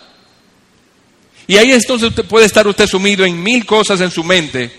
Y 1.46 1.56
ahí 1.56 1.72
entonces 1.72 2.12
puede 2.28 2.46
estar 2.46 2.66
usted 2.66 2.86
sumido 2.86 3.24
en 3.24 3.42
mil 3.42 3.66
cosas 3.66 4.00
en 4.00 4.10
su 4.10 4.24
mente, 4.24 4.70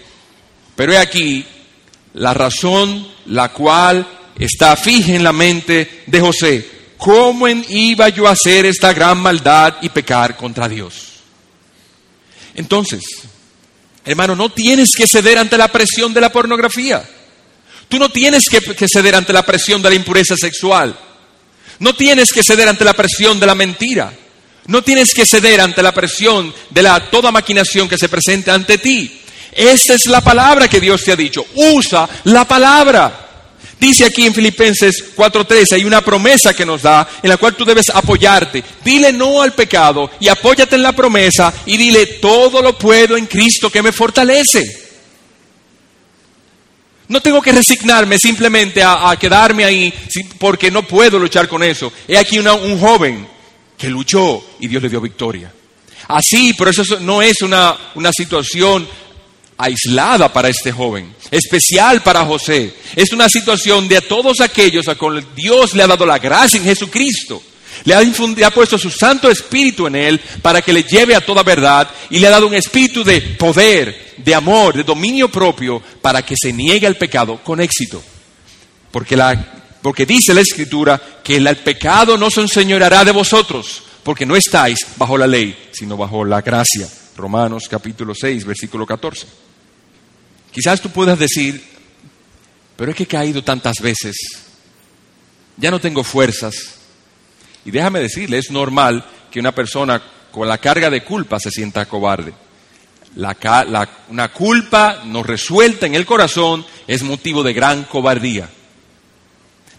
pero 0.75 0.93
he 0.93 0.97
aquí 0.97 1.45
la 2.13 2.33
razón 2.33 3.07
la 3.27 3.51
cual 3.51 4.07
está 4.39 4.75
fija 4.75 5.13
en 5.13 5.23
la 5.23 5.33
mente 5.33 6.03
de 6.05 6.19
José. 6.19 6.69
¿Cómo 6.97 7.47
iba 7.47 8.09
yo 8.09 8.27
a 8.27 8.31
hacer 8.31 8.65
esta 8.65 8.93
gran 8.93 9.19
maldad 9.19 9.75
y 9.81 9.89
pecar 9.89 10.35
contra 10.35 10.67
Dios? 10.67 11.15
Entonces, 12.55 13.03
hermano, 14.03 14.35
no 14.35 14.49
tienes 14.49 14.91
que 14.97 15.05
ceder 15.07 15.37
ante 15.37 15.57
la 15.57 15.67
presión 15.67 16.13
de 16.13 16.21
la 16.21 16.31
pornografía. 16.31 17.07
Tú 17.87 17.99
no 17.99 18.09
tienes 18.09 18.49
que, 18.49 18.87
ceder 18.87 19.15
ante 19.15 19.33
la 19.33 19.43
presión 19.43 19.81
de 19.81 19.89
la 19.89 19.95
impureza 19.95 20.35
sexual. 20.35 20.97
No 21.79 21.93
tienes 21.93 22.31
que 22.31 22.41
ceder 22.43 22.67
ante 22.67 22.85
la 22.85 22.93
presión 22.93 23.39
de 23.39 23.45
la 23.45 23.55
mentira. 23.55 24.11
No 24.67 24.81
tienes 24.81 25.13
que 25.13 25.25
ceder 25.25 25.61
ante 25.61 25.83
la 25.83 25.93
presión 25.93 26.53
de 26.69 26.81
la 26.81 27.11
toda 27.11 27.31
maquinación 27.31 27.87
que 27.87 27.97
se 27.97 28.09
presente 28.09 28.49
ante 28.49 28.77
ti. 28.77 29.21
Esa 29.51 29.93
es 29.93 30.07
la 30.07 30.21
palabra 30.21 30.67
que 30.67 30.81
Dios 30.81 31.03
te 31.03 31.11
ha 31.11 31.15
dicho. 31.15 31.45
Usa 31.55 32.09
la 32.25 32.45
palabra. 32.45 33.21
Dice 33.79 34.05
aquí 34.05 34.25
en 34.25 34.33
Filipenses 34.33 35.13
4:13, 35.15 35.73
hay 35.73 35.85
una 35.85 36.01
promesa 36.01 36.53
que 36.53 36.65
nos 36.65 36.81
da 36.81 37.07
en 37.21 37.29
la 37.29 37.37
cual 37.37 37.55
tú 37.55 37.63
debes 37.63 37.89
apoyarte. 37.89 38.63
Dile 38.83 39.13
no 39.13 39.41
al 39.41 39.53
pecado 39.53 40.09
y 40.19 40.27
apóyate 40.27 40.75
en 40.75 40.83
la 40.83 40.93
promesa 40.93 41.53
y 41.65 41.77
dile 41.77 42.05
todo 42.05 42.61
lo 42.61 42.77
puedo 42.77 43.15
en 43.17 43.27
Cristo 43.27 43.69
que 43.69 43.83
me 43.83 43.91
fortalece. 43.91 44.83
No 47.07 47.21
tengo 47.21 47.41
que 47.41 47.51
resignarme 47.51 48.17
simplemente 48.17 48.81
a, 48.83 49.15
quedarme 49.19 49.63
ahí 49.63 49.93
porque 50.39 50.71
no 50.71 50.87
puedo 50.87 51.19
luchar 51.19 51.47
con 51.47 51.61
eso. 51.61 51.93
He 52.07 52.17
aquí 52.17 52.39
un 52.39 52.79
joven 52.79 53.34
luchó 53.89 54.43
y 54.59 54.67
Dios 54.67 54.81
le 54.83 54.89
dio 54.89 55.01
victoria. 55.01 55.51
Así, 56.07 56.53
pero 56.53 56.69
eso 56.69 56.83
no 57.01 57.21
es 57.21 57.41
una, 57.41 57.75
una 57.95 58.11
situación 58.11 58.87
aislada 59.57 60.31
para 60.31 60.49
este 60.49 60.71
joven, 60.71 61.13
especial 61.31 62.01
para 62.03 62.25
José. 62.25 62.73
Es 62.95 63.11
una 63.11 63.29
situación 63.29 63.87
de 63.87 64.01
todos 64.01 64.41
aquellos 64.41 64.87
a 64.87 64.95
quienes 64.95 65.25
Dios 65.35 65.73
le 65.73 65.83
ha 65.83 65.87
dado 65.87 66.05
la 66.05 66.19
gracia 66.19 66.57
en 66.57 66.65
Jesucristo. 66.65 67.41
Le 67.83 67.93
ha, 67.93 67.99
ha, 67.99 68.51
puesto 68.51 68.77
su 68.77 68.89
Santo 68.89 69.29
Espíritu 69.29 69.85
en 69.85 69.95
él 69.95 70.19
para 70.41 70.61
que 70.61 70.73
le 70.73 70.83
lleve 70.83 71.13
a 71.13 71.21
toda 71.21 71.43
verdad 71.43 71.89
y 72.09 72.19
le 72.19 72.27
ha 72.27 72.31
dado 72.31 72.47
un 72.47 72.55
espíritu 72.55 73.03
de 73.03 73.21
poder, 73.21 74.13
de 74.17 74.33
amor, 74.33 74.75
de 74.75 74.83
dominio 74.83 75.29
propio 75.29 75.81
para 76.01 76.25
que 76.25 76.35
se 76.41 76.53
niegue 76.53 76.87
al 76.87 76.95
pecado 76.95 77.41
con 77.43 77.59
éxito. 77.59 78.01
Porque, 78.91 79.17
la, 79.17 79.64
porque 79.85 80.07
dice 80.07 80.33
la 80.33 80.41
Escritura 80.41 80.99
que 81.23 81.35
el 81.35 81.57
pecado 81.57 82.17
no 82.17 82.31
se 82.31 82.41
enseñoreará 82.41 83.05
de 83.05 83.11
vosotros, 83.11 83.83
porque 84.01 84.25
no 84.25 84.35
estáis 84.35 84.79
bajo 84.97 85.15
la 85.15 85.27
ley, 85.27 85.69
sino 85.73 85.95
bajo 85.95 86.25
la 86.25 86.41
gracia. 86.41 86.89
Romanos 87.15 87.67
capítulo 87.69 88.15
6, 88.15 88.45
versículo 88.45 88.87
14. 88.87 89.27
Quizás 90.51 90.81
tú 90.81 90.89
puedas 90.89 91.19
decir, 91.19 91.63
pero 92.75 92.89
es 92.89 92.97
que 92.97 93.03
he 93.03 93.05
caído 93.05 93.43
tantas 93.43 93.75
veces, 93.79 94.15
ya 95.55 95.69
no 95.69 95.79
tengo 95.79 96.03
fuerzas. 96.03 96.55
Y 97.63 97.69
déjame 97.69 97.99
decirle, 97.99 98.39
es 98.39 98.49
normal 98.49 99.05
que 99.29 99.39
una 99.39 99.53
persona 99.53 100.01
con 100.31 100.47
la 100.47 100.57
carga 100.57 100.89
de 100.89 101.03
culpa 101.03 101.39
se 101.39 101.51
sienta 101.51 101.85
cobarde. 101.85 102.33
una 104.09 104.31
culpa 104.33 105.03
no 105.05 105.21
resuelta 105.21 105.85
en 105.85 105.93
el 105.93 106.07
corazón 106.07 106.65
es 106.87 107.03
motivo 107.03 107.43
de 107.43 107.53
gran 107.53 107.83
cobardía, 107.83 108.49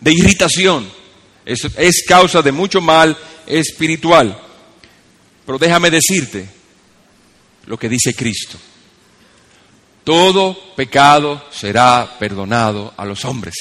de 0.00 0.12
irritación, 0.12 0.90
es 1.44 2.04
causa 2.06 2.42
de 2.42 2.52
mucho 2.52 2.80
mal 2.80 3.16
espiritual. 3.46 4.40
Pero 5.44 5.58
déjame 5.58 5.90
decirte 5.90 6.48
lo 7.66 7.78
que 7.78 7.88
dice 7.88 8.14
Cristo 8.14 8.58
todo 10.06 10.56
pecado 10.76 11.42
será 11.50 12.16
perdonado 12.16 12.94
a 12.96 13.04
los 13.04 13.24
hombres. 13.24 13.56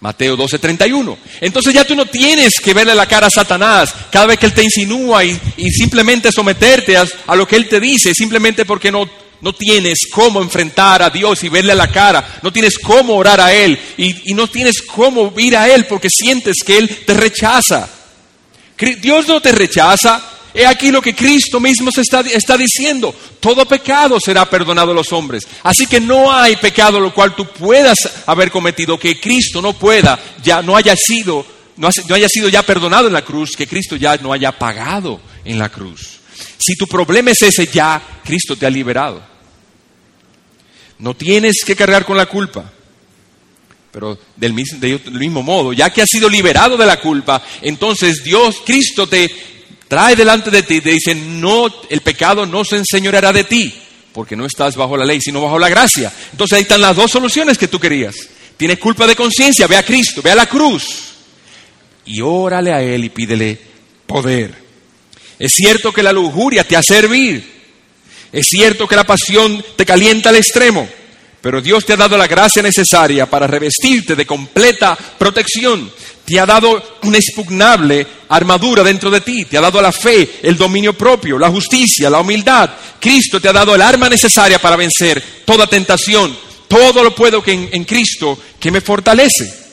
Mateo 0.00 0.34
12:31. 0.34 1.18
Entonces 1.42 1.74
ya 1.74 1.84
tú 1.84 1.94
no 1.94 2.06
tienes 2.06 2.54
que 2.58 2.72
verle 2.72 2.94
la 2.94 3.04
cara 3.04 3.26
a 3.26 3.30
Satanás 3.30 3.94
cada 4.10 4.24
vez 4.24 4.38
que 4.38 4.46
él 4.46 4.54
te 4.54 4.62
insinúa 4.62 5.26
y, 5.26 5.38
simplemente 5.70 6.32
someterte 6.32 6.96
a, 6.96 7.36
lo 7.36 7.46
que 7.46 7.56
él 7.56 7.68
te 7.68 7.80
dice, 7.80 8.14
simplemente 8.14 8.64
porque 8.64 8.90
no, 8.90 9.06
no 9.40 9.52
tienes 9.52 10.08
cómo 10.10 10.42
enfrentar 10.42 11.02
a 11.02 11.10
Dios 11.10 11.44
y 11.44 11.48
verle 11.48 11.74
la 11.74 11.90
cara, 11.90 12.38
no 12.42 12.52
tienes 12.52 12.78
cómo 12.78 13.14
orar 13.14 13.40
a 13.40 13.52
Él 13.52 13.78
y, 13.96 14.34
no 14.34 14.48
tienes 14.48 14.82
cómo 14.82 15.32
ir 15.36 15.56
a 15.56 15.68
Él 15.68 15.86
porque 15.86 16.08
sientes 16.10 16.56
que 16.64 16.78
Él 16.78 17.04
te 17.04 17.14
rechaza. 17.14 17.88
Dios 19.00 19.26
no 19.26 19.40
te 19.40 19.52
rechaza, 19.52 20.22
He 20.54 20.66
aquí 20.66 20.90
lo 20.90 21.02
que 21.02 21.14
Cristo 21.14 21.60
mismo 21.60 21.90
se 21.92 22.00
está, 22.00 22.56
diciendo. 22.56 23.14
Todo 23.38 23.66
pecado 23.66 24.18
será 24.18 24.48
perdonado 24.48 24.92
a 24.92 24.94
los 24.94 25.12
hombres. 25.12 25.46
Así 25.62 25.86
que 25.86 26.00
no 26.00 26.32
hay 26.32 26.56
pecado 26.56 26.98
lo 26.98 27.14
cual 27.14 27.36
tú 27.36 27.46
puedas 27.46 27.96
haber 28.26 28.50
cometido 28.50 28.98
que 28.98 29.20
Cristo 29.20 29.60
no 29.60 29.74
pueda, 29.74 30.18
ya 30.42 30.62
no 30.62 30.74
haya 30.74 30.96
sido, 30.96 31.44
no 31.76 31.88
haya 32.12 32.28
sido 32.28 32.48
ya 32.48 32.62
perdonado 32.62 33.06
en 33.06 33.12
la 33.12 33.22
cruz, 33.22 33.50
que 33.56 33.66
Cristo 33.66 33.94
ya 33.96 34.16
no 34.16 34.32
haya 34.32 34.50
pagado 34.50 35.20
en 35.44 35.58
la 35.58 35.68
cruz. 35.68 36.18
Si 36.58 36.76
tu 36.76 36.86
problema 36.86 37.30
es 37.30 37.42
ese, 37.42 37.66
ya 37.66 38.20
Cristo 38.24 38.56
te 38.56 38.66
ha 38.66 38.70
liberado. 38.70 39.22
No 40.98 41.14
tienes 41.14 41.62
que 41.64 41.76
cargar 41.76 42.04
con 42.04 42.16
la 42.16 42.26
culpa. 42.26 42.72
Pero 43.90 44.18
del 44.36 44.52
mismo, 44.52 45.42
modo, 45.42 45.72
ya 45.72 45.90
que 45.90 46.02
has 46.02 46.10
sido 46.10 46.28
liberado 46.28 46.76
de 46.76 46.86
la 46.86 47.00
culpa, 47.00 47.42
entonces 47.62 48.22
Dios, 48.22 48.62
Cristo 48.64 49.06
te, 49.06 49.30
trae 49.88 50.14
delante 50.14 50.50
de 50.50 50.62
ti 50.62 50.76
y 50.76 50.80
te 50.80 50.90
dice, 50.90 51.14
no, 51.14 51.66
el 51.88 52.00
pecado 52.02 52.44
no 52.44 52.64
se 52.64 52.76
enseñoreará 52.76 53.32
de 53.32 53.44
ti, 53.44 53.74
porque 54.12 54.36
no 54.36 54.44
estás 54.44 54.76
bajo 54.76 54.96
la 54.96 55.06
ley, 55.06 55.20
sino 55.20 55.40
bajo 55.40 55.58
la 55.58 55.70
gracia. 55.70 56.12
Entonces 56.32 56.56
ahí 56.56 56.62
están 56.62 56.82
las 56.82 56.96
dos 56.96 57.10
soluciones 57.10 57.56
que 57.56 57.68
tú 57.68 57.80
querías. 57.80 58.14
Tienes 58.56 58.78
culpa 58.78 59.06
de 59.06 59.16
conciencia, 59.16 59.66
ve 59.66 59.76
a 59.76 59.84
Cristo, 59.84 60.20
ve 60.20 60.32
a 60.32 60.36
la 60.36 60.46
cruz 60.46 61.14
y 62.04 62.20
órale 62.20 62.72
a 62.72 62.82
Él 62.82 63.04
y 63.04 63.08
pídele 63.08 63.58
poder. 64.06 64.67
Es 65.38 65.52
cierto 65.54 65.92
que 65.92 66.02
la 66.02 66.12
lujuria 66.12 66.64
te 66.64 66.76
hace 66.76 66.94
servir, 66.94 67.58
es 68.32 68.46
cierto 68.46 68.86
que 68.86 68.96
la 68.96 69.04
pasión 69.04 69.64
te 69.76 69.86
calienta 69.86 70.30
al 70.30 70.36
extremo, 70.36 70.88
pero 71.40 71.62
Dios 71.62 71.84
te 71.84 71.92
ha 71.92 71.96
dado 71.96 72.16
la 72.16 72.26
gracia 72.26 72.62
necesaria 72.62 73.26
para 73.26 73.46
revestirte 73.46 74.16
de 74.16 74.26
completa 74.26 74.96
protección. 75.18 75.90
Te 76.24 76.38
ha 76.38 76.44
dado 76.44 76.98
una 77.04 77.16
expugnable 77.16 78.06
armadura 78.28 78.82
dentro 78.82 79.10
de 79.10 79.22
ti. 79.22 79.46
Te 79.46 79.56
ha 79.56 79.62
dado 79.62 79.80
la 79.80 79.92
fe, 79.92 80.40
el 80.42 80.58
dominio 80.58 80.92
propio, 80.92 81.38
la 81.38 81.48
justicia, 81.48 82.10
la 82.10 82.20
humildad. 82.20 82.68
Cristo 83.00 83.40
te 83.40 83.48
ha 83.48 83.52
dado 83.52 83.74
el 83.74 83.80
arma 83.80 84.10
necesaria 84.10 84.58
para 84.58 84.76
vencer 84.76 85.42
toda 85.46 85.66
tentación. 85.66 86.36
Todo 86.66 87.02
lo 87.02 87.14
puedo 87.14 87.42
que 87.42 87.52
en, 87.72 87.84
Cristo 87.84 88.38
que 88.60 88.70
me 88.70 88.82
fortalece. 88.82 89.67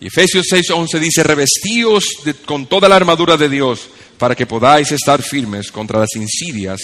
Y 0.00 0.06
Efesios 0.06 0.46
6:11 0.50 0.98
dice, 0.98 1.22
revestíos 1.22 2.04
con 2.46 2.66
toda 2.66 2.88
la 2.88 2.96
armadura 2.96 3.36
de 3.36 3.50
Dios 3.50 3.88
para 4.18 4.34
que 4.34 4.46
podáis 4.46 4.90
estar 4.92 5.22
firmes 5.22 5.70
contra 5.70 6.00
las 6.00 6.16
insidias 6.16 6.80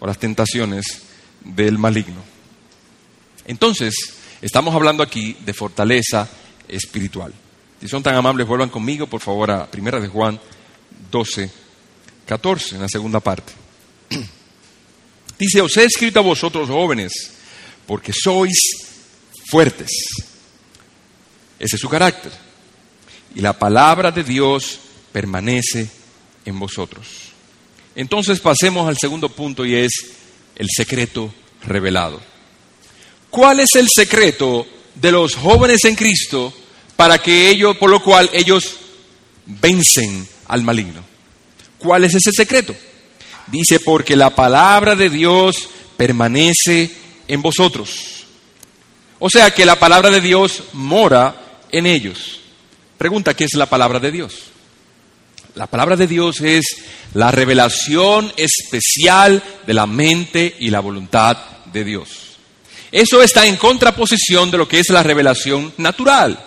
o 0.00 0.06
las 0.06 0.18
tentaciones 0.18 0.84
del 1.44 1.78
maligno. 1.78 2.20
Entonces, 3.46 3.94
estamos 4.42 4.74
hablando 4.74 5.04
aquí 5.04 5.36
de 5.44 5.54
fortaleza 5.54 6.28
espiritual. 6.66 7.32
Si 7.80 7.86
son 7.86 8.02
tan 8.02 8.16
amables, 8.16 8.46
vuelvan 8.46 8.70
conmigo, 8.70 9.06
por 9.06 9.20
favor, 9.20 9.52
a 9.52 9.70
Primera 9.70 10.00
de 10.00 10.08
Juan 10.08 10.40
12, 11.12 11.50
14, 12.26 12.74
en 12.74 12.82
la 12.82 12.88
segunda 12.88 13.20
parte. 13.20 13.52
Dice, 15.38 15.60
os 15.60 15.76
he 15.76 15.84
escrito 15.84 16.18
a 16.18 16.22
vosotros 16.22 16.68
jóvenes, 16.68 17.12
porque 17.86 18.12
sois 18.12 18.58
fuertes. 19.48 19.90
Ese 21.58 21.76
es 21.76 21.80
su 21.80 21.88
carácter. 21.88 22.47
Y 23.34 23.40
la 23.40 23.52
palabra 23.52 24.10
de 24.10 24.24
Dios 24.24 24.80
permanece 25.12 25.90
en 26.44 26.58
vosotros. 26.58 27.06
Entonces 27.94 28.40
pasemos 28.40 28.88
al 28.88 28.96
segundo 28.96 29.28
punto 29.28 29.64
y 29.64 29.74
es 29.74 29.90
el 30.56 30.68
secreto 30.74 31.32
revelado. 31.66 32.20
¿Cuál 33.30 33.60
es 33.60 33.74
el 33.74 33.88
secreto 33.92 34.66
de 34.94 35.12
los 35.12 35.34
jóvenes 35.34 35.84
en 35.84 35.94
Cristo 35.94 36.52
para 36.96 37.18
que 37.18 37.48
ellos, 37.48 37.76
por 37.76 37.90
lo 37.90 38.02
cual 38.02 38.30
ellos 38.32 38.76
vencen 39.46 40.26
al 40.46 40.62
maligno? 40.62 41.04
¿Cuál 41.78 42.04
es 42.04 42.14
ese 42.14 42.32
secreto? 42.32 42.74
Dice, 43.48 43.80
porque 43.80 44.16
la 44.16 44.34
palabra 44.34 44.94
de 44.94 45.10
Dios 45.10 45.68
permanece 45.96 46.90
en 47.26 47.42
vosotros. 47.42 48.24
O 49.18 49.28
sea 49.28 49.50
que 49.50 49.64
la 49.64 49.78
palabra 49.78 50.10
de 50.10 50.20
Dios 50.20 50.62
mora 50.72 51.60
en 51.70 51.86
ellos. 51.86 52.40
Pregunta, 52.98 53.34
¿qué 53.34 53.44
es 53.44 53.54
la 53.54 53.66
palabra 53.66 54.00
de 54.00 54.10
Dios? 54.10 54.34
La 55.54 55.68
palabra 55.68 55.94
de 55.96 56.08
Dios 56.08 56.40
es 56.40 56.64
la 57.14 57.30
revelación 57.30 58.32
especial 58.36 59.40
de 59.66 59.74
la 59.74 59.86
mente 59.86 60.56
y 60.58 60.70
la 60.70 60.80
voluntad 60.80 61.36
de 61.72 61.84
Dios. 61.84 62.08
Eso 62.90 63.22
está 63.22 63.46
en 63.46 63.56
contraposición 63.56 64.50
de 64.50 64.58
lo 64.58 64.66
que 64.66 64.80
es 64.80 64.90
la 64.90 65.04
revelación 65.04 65.72
natural, 65.76 66.44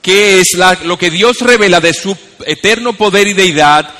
que 0.00 0.40
es 0.40 0.56
lo 0.84 0.96
que 0.96 1.10
Dios 1.10 1.40
revela 1.40 1.80
de 1.80 1.92
su 1.92 2.16
eterno 2.46 2.92
poder 2.92 3.26
y 3.26 3.32
deidad 3.32 3.90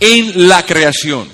en 0.00 0.48
la 0.48 0.66
creación. 0.66 1.28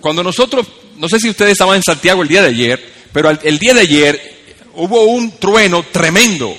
Cuando 0.00 0.22
nosotros, 0.22 0.66
no 0.96 1.08
sé 1.08 1.18
si 1.18 1.28
ustedes 1.28 1.52
estaban 1.52 1.76
en 1.76 1.82
Santiago 1.82 2.22
el 2.22 2.28
día 2.28 2.42
de 2.42 2.48
ayer, 2.48 2.92
pero 3.12 3.30
el 3.30 3.58
día 3.58 3.74
de 3.74 3.80
ayer 3.80 4.34
hubo 4.74 5.04
un 5.04 5.38
trueno 5.38 5.84
tremendo. 5.90 6.56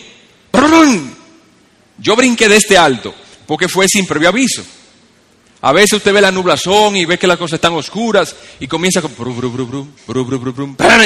Yo 1.97 2.15
brinqué 2.15 2.47
de 2.47 2.57
este 2.57 2.77
alto 2.77 3.13
porque 3.45 3.67
fue 3.67 3.87
sin 3.87 4.05
previo 4.05 4.29
aviso. 4.29 4.63
A 5.61 5.71
veces 5.71 5.93
usted 5.93 6.13
ve 6.13 6.21
la 6.21 6.31
nublazón 6.31 6.95
y 6.95 7.05
ve 7.05 7.17
que 7.17 7.27
las 7.27 7.37
cosas 7.37 7.55
están 7.55 7.73
oscuras 7.73 8.35
y 8.59 8.67
comienza 8.67 9.01
con 9.01 9.13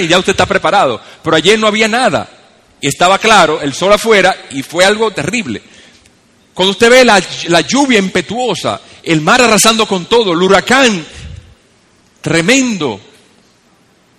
y 0.02 0.08
ya 0.08 0.20
usted 0.20 0.32
está 0.32 0.46
preparado. 0.46 1.02
Pero 1.24 1.36
ayer 1.36 1.58
no 1.58 1.68
había 1.68 1.88
nada 1.88 2.30
estaba 2.82 3.18
claro, 3.18 3.62
el 3.62 3.74
sol 3.74 3.94
afuera 3.94 4.46
y 4.52 4.64
fue 4.64 4.86
algo 4.86 5.12
terrible. 5.12 5.62
Cuando 6.54 6.72
usted 6.72 6.90
ve 6.90 7.06
la, 7.06 7.22
la 7.48 7.62
lluvia 7.62 8.00
impetuosa, 8.00 8.82
el 9.04 9.22
mar 9.22 9.42
arrasando 9.42 9.86
con 9.86 10.06
todo, 10.06 10.34
el 10.34 10.42
huracán 10.42 11.06
tremendo, 12.22 13.00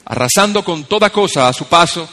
arrasando 0.07 0.65
con 0.65 0.85
toda 0.85 1.11
cosa 1.11 1.49
a 1.49 1.53
su 1.53 1.67
paso, 1.67 2.09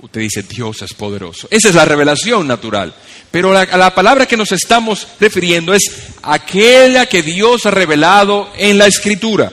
usted 0.00 0.20
dice, 0.20 0.42
Dios 0.42 0.82
es 0.82 0.94
poderoso. 0.94 1.48
Esa 1.50 1.68
es 1.68 1.74
la 1.74 1.84
revelación 1.84 2.46
natural. 2.46 2.94
Pero 3.30 3.52
la, 3.52 3.64
la 3.64 3.94
palabra 3.94 4.26
que 4.26 4.36
nos 4.36 4.52
estamos 4.52 5.06
refiriendo 5.20 5.74
es 5.74 5.90
aquella 6.22 7.06
que 7.06 7.22
Dios 7.22 7.66
ha 7.66 7.70
revelado 7.70 8.50
en 8.56 8.78
la 8.78 8.86
Escritura. 8.86 9.52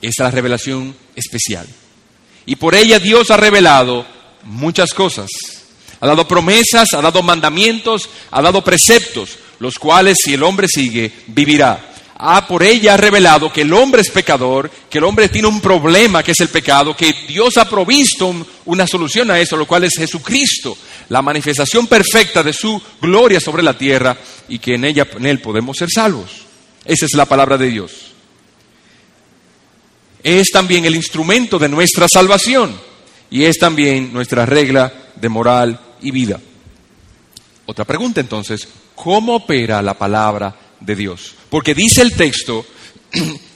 Es 0.00 0.14
la 0.18 0.30
revelación 0.30 0.94
especial. 1.14 1.66
Y 2.46 2.56
por 2.56 2.74
ella 2.74 2.98
Dios 2.98 3.30
ha 3.30 3.36
revelado 3.36 4.06
muchas 4.44 4.94
cosas. 4.94 5.28
Ha 6.00 6.06
dado 6.06 6.26
promesas, 6.28 6.92
ha 6.94 7.02
dado 7.02 7.22
mandamientos, 7.22 8.08
ha 8.30 8.40
dado 8.40 8.62
preceptos, 8.62 9.38
los 9.58 9.78
cuales 9.78 10.18
si 10.22 10.34
el 10.34 10.42
hombre 10.42 10.66
sigue, 10.68 11.12
vivirá 11.26 11.88
ha 12.18 12.46
por 12.46 12.64
ella 12.64 12.96
revelado 12.96 13.52
que 13.52 13.62
el 13.62 13.72
hombre 13.72 14.02
es 14.02 14.10
pecador, 14.10 14.68
que 14.90 14.98
el 14.98 15.04
hombre 15.04 15.28
tiene 15.28 15.46
un 15.46 15.60
problema 15.60 16.22
que 16.22 16.32
es 16.32 16.40
el 16.40 16.48
pecado, 16.48 16.96
que 16.96 17.14
Dios 17.28 17.56
ha 17.56 17.68
provisto 17.68 18.34
una 18.64 18.86
solución 18.88 19.30
a 19.30 19.38
eso, 19.38 19.56
lo 19.56 19.66
cual 19.66 19.84
es 19.84 19.96
Jesucristo, 19.96 20.76
la 21.10 21.22
manifestación 21.22 21.86
perfecta 21.86 22.42
de 22.42 22.52
su 22.52 22.80
gloria 23.00 23.38
sobre 23.38 23.62
la 23.62 23.78
tierra 23.78 24.16
y 24.48 24.58
que 24.58 24.74
en 24.74 24.84
ella 24.84 25.06
en 25.16 25.26
él 25.26 25.40
podemos 25.40 25.76
ser 25.76 25.88
salvos. 25.94 26.42
Esa 26.84 27.06
es 27.06 27.14
la 27.14 27.26
palabra 27.26 27.56
de 27.56 27.68
Dios. 27.68 27.92
Es 30.24 30.50
también 30.50 30.84
el 30.86 30.96
instrumento 30.96 31.58
de 31.58 31.68
nuestra 31.68 32.08
salvación 32.08 32.74
y 33.30 33.44
es 33.44 33.58
también 33.58 34.12
nuestra 34.12 34.44
regla 34.44 34.92
de 35.14 35.28
moral 35.28 35.78
y 36.02 36.10
vida. 36.10 36.40
Otra 37.66 37.84
pregunta 37.84 38.20
entonces, 38.20 38.66
¿cómo 38.96 39.36
opera 39.36 39.80
la 39.82 39.94
palabra 39.94 40.67
de 40.80 40.96
Dios. 40.96 41.34
Porque 41.50 41.74
dice 41.74 42.02
el 42.02 42.14
texto, 42.14 42.64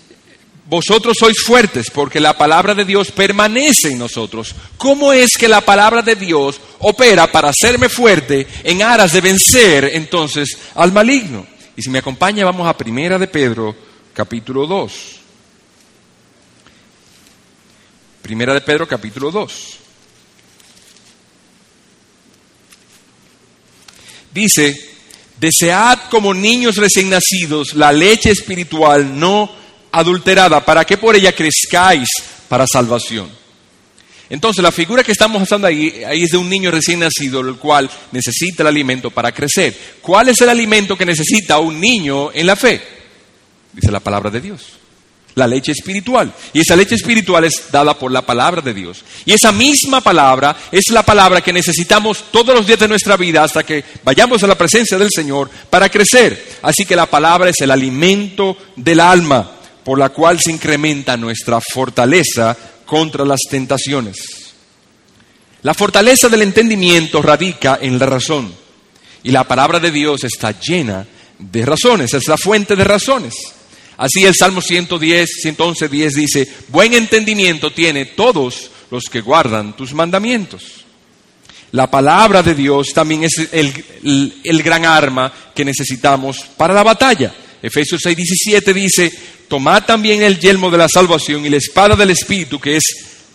vosotros 0.66 1.16
sois 1.18 1.38
fuertes 1.44 1.90
porque 1.90 2.20
la 2.20 2.36
palabra 2.36 2.74
de 2.74 2.84
Dios 2.84 3.10
permanece 3.10 3.90
en 3.90 3.98
nosotros. 3.98 4.54
¿Cómo 4.76 5.12
es 5.12 5.30
que 5.38 5.48
la 5.48 5.60
palabra 5.60 6.02
de 6.02 6.16
Dios 6.16 6.60
opera 6.78 7.30
para 7.30 7.50
hacerme 7.50 7.88
fuerte 7.88 8.46
en 8.64 8.82
aras 8.82 9.12
de 9.12 9.20
vencer 9.20 9.90
entonces 9.92 10.56
al 10.74 10.92
maligno? 10.92 11.46
Y 11.76 11.82
si 11.82 11.90
me 11.90 11.98
acompaña, 11.98 12.44
vamos 12.44 12.66
a 12.66 12.76
Primera 12.76 13.18
de 13.18 13.26
Pedro, 13.26 13.74
capítulo 14.14 14.66
2. 14.66 14.92
Primera 18.22 18.54
de 18.54 18.60
Pedro, 18.60 18.86
capítulo 18.86 19.30
2. 19.30 19.78
Dice, 24.32 24.91
Desead 25.42 26.08
como 26.08 26.32
niños 26.32 26.76
recién 26.76 27.10
nacidos 27.10 27.74
la 27.74 27.90
leche 27.90 28.30
espiritual 28.30 29.18
no 29.18 29.50
adulterada, 29.90 30.64
para 30.64 30.84
que 30.84 30.96
por 30.96 31.16
ella 31.16 31.34
crezcáis 31.34 32.08
para 32.48 32.64
salvación. 32.64 33.28
Entonces, 34.30 34.62
la 34.62 34.70
figura 34.70 35.02
que 35.02 35.10
estamos 35.10 35.42
usando 35.42 35.66
ahí, 35.66 36.04
ahí 36.06 36.22
es 36.22 36.30
de 36.30 36.36
un 36.36 36.48
niño 36.48 36.70
recién 36.70 37.00
nacido, 37.00 37.40
el 37.40 37.56
cual 37.56 37.90
necesita 38.12 38.62
el 38.62 38.68
alimento 38.68 39.10
para 39.10 39.32
crecer. 39.32 39.76
¿Cuál 40.00 40.28
es 40.28 40.40
el 40.40 40.48
alimento 40.48 40.96
que 40.96 41.04
necesita 41.04 41.58
un 41.58 41.80
niño 41.80 42.30
en 42.32 42.46
la 42.46 42.54
fe? 42.54 42.80
Dice 43.72 43.90
la 43.90 43.98
palabra 43.98 44.30
de 44.30 44.40
Dios 44.40 44.81
la 45.34 45.46
leche 45.46 45.72
espiritual. 45.72 46.32
Y 46.52 46.60
esa 46.60 46.76
leche 46.76 46.94
espiritual 46.94 47.44
es 47.44 47.64
dada 47.70 47.98
por 47.98 48.10
la 48.10 48.22
palabra 48.22 48.60
de 48.60 48.74
Dios. 48.74 49.04
Y 49.24 49.32
esa 49.32 49.52
misma 49.52 50.00
palabra 50.00 50.56
es 50.70 50.84
la 50.90 51.02
palabra 51.02 51.40
que 51.40 51.52
necesitamos 51.52 52.24
todos 52.30 52.54
los 52.54 52.66
días 52.66 52.78
de 52.78 52.88
nuestra 52.88 53.16
vida 53.16 53.42
hasta 53.42 53.62
que 53.62 53.84
vayamos 54.04 54.42
a 54.42 54.46
la 54.46 54.58
presencia 54.58 54.98
del 54.98 55.08
Señor 55.14 55.50
para 55.70 55.88
crecer. 55.88 56.58
Así 56.62 56.84
que 56.84 56.96
la 56.96 57.06
palabra 57.06 57.50
es 57.50 57.60
el 57.60 57.70
alimento 57.70 58.56
del 58.76 59.00
alma 59.00 59.50
por 59.84 59.98
la 59.98 60.10
cual 60.10 60.40
se 60.40 60.52
incrementa 60.52 61.16
nuestra 61.16 61.60
fortaleza 61.60 62.56
contra 62.86 63.24
las 63.24 63.40
tentaciones. 63.48 64.16
La 65.62 65.74
fortaleza 65.74 66.28
del 66.28 66.42
entendimiento 66.42 67.22
radica 67.22 67.78
en 67.80 67.98
la 67.98 68.06
razón. 68.06 68.52
Y 69.22 69.30
la 69.30 69.44
palabra 69.44 69.78
de 69.78 69.90
Dios 69.90 70.24
está 70.24 70.58
llena 70.58 71.06
de 71.38 71.64
razones, 71.64 72.12
es 72.14 72.26
la 72.28 72.36
fuente 72.36 72.74
de 72.74 72.84
razones. 72.84 73.34
Así 73.96 74.24
el 74.24 74.34
Salmo 74.34 74.60
110, 74.60 75.28
111, 75.42 75.88
10 75.88 76.14
dice, 76.14 76.48
buen 76.68 76.94
entendimiento 76.94 77.70
tiene 77.72 78.06
todos 78.06 78.70
los 78.90 79.04
que 79.04 79.20
guardan 79.20 79.76
tus 79.76 79.92
mandamientos. 79.92 80.84
La 81.72 81.90
palabra 81.90 82.42
de 82.42 82.54
Dios 82.54 82.88
también 82.92 83.24
es 83.24 83.48
el, 83.50 84.62
gran 84.62 84.84
arma 84.84 85.32
que 85.54 85.64
necesitamos 85.64 86.40
para 86.56 86.74
la 86.74 86.82
batalla. 86.82 87.34
Efesios 87.62 88.00
6, 88.02 88.16
17 88.16 88.74
dice, 88.74 89.12
tomad 89.48 89.84
también 89.84 90.22
el 90.22 90.38
yelmo 90.38 90.70
de 90.70 90.78
la 90.78 90.88
salvación 90.88 91.46
y 91.46 91.48
la 91.48 91.56
espada 91.56 91.96
del 91.96 92.10
Espíritu, 92.10 92.60
que 92.60 92.76
es 92.76 92.84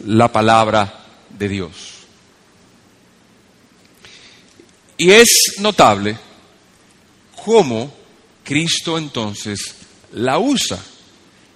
la 0.05 0.31
palabra 0.31 1.03
de 1.29 1.49
Dios. 1.49 1.71
Y 4.97 5.11
es 5.11 5.55
notable 5.59 6.17
cómo 7.43 7.91
Cristo 8.43 8.97
entonces 8.97 9.75
la 10.17 10.39
usa 10.39 10.79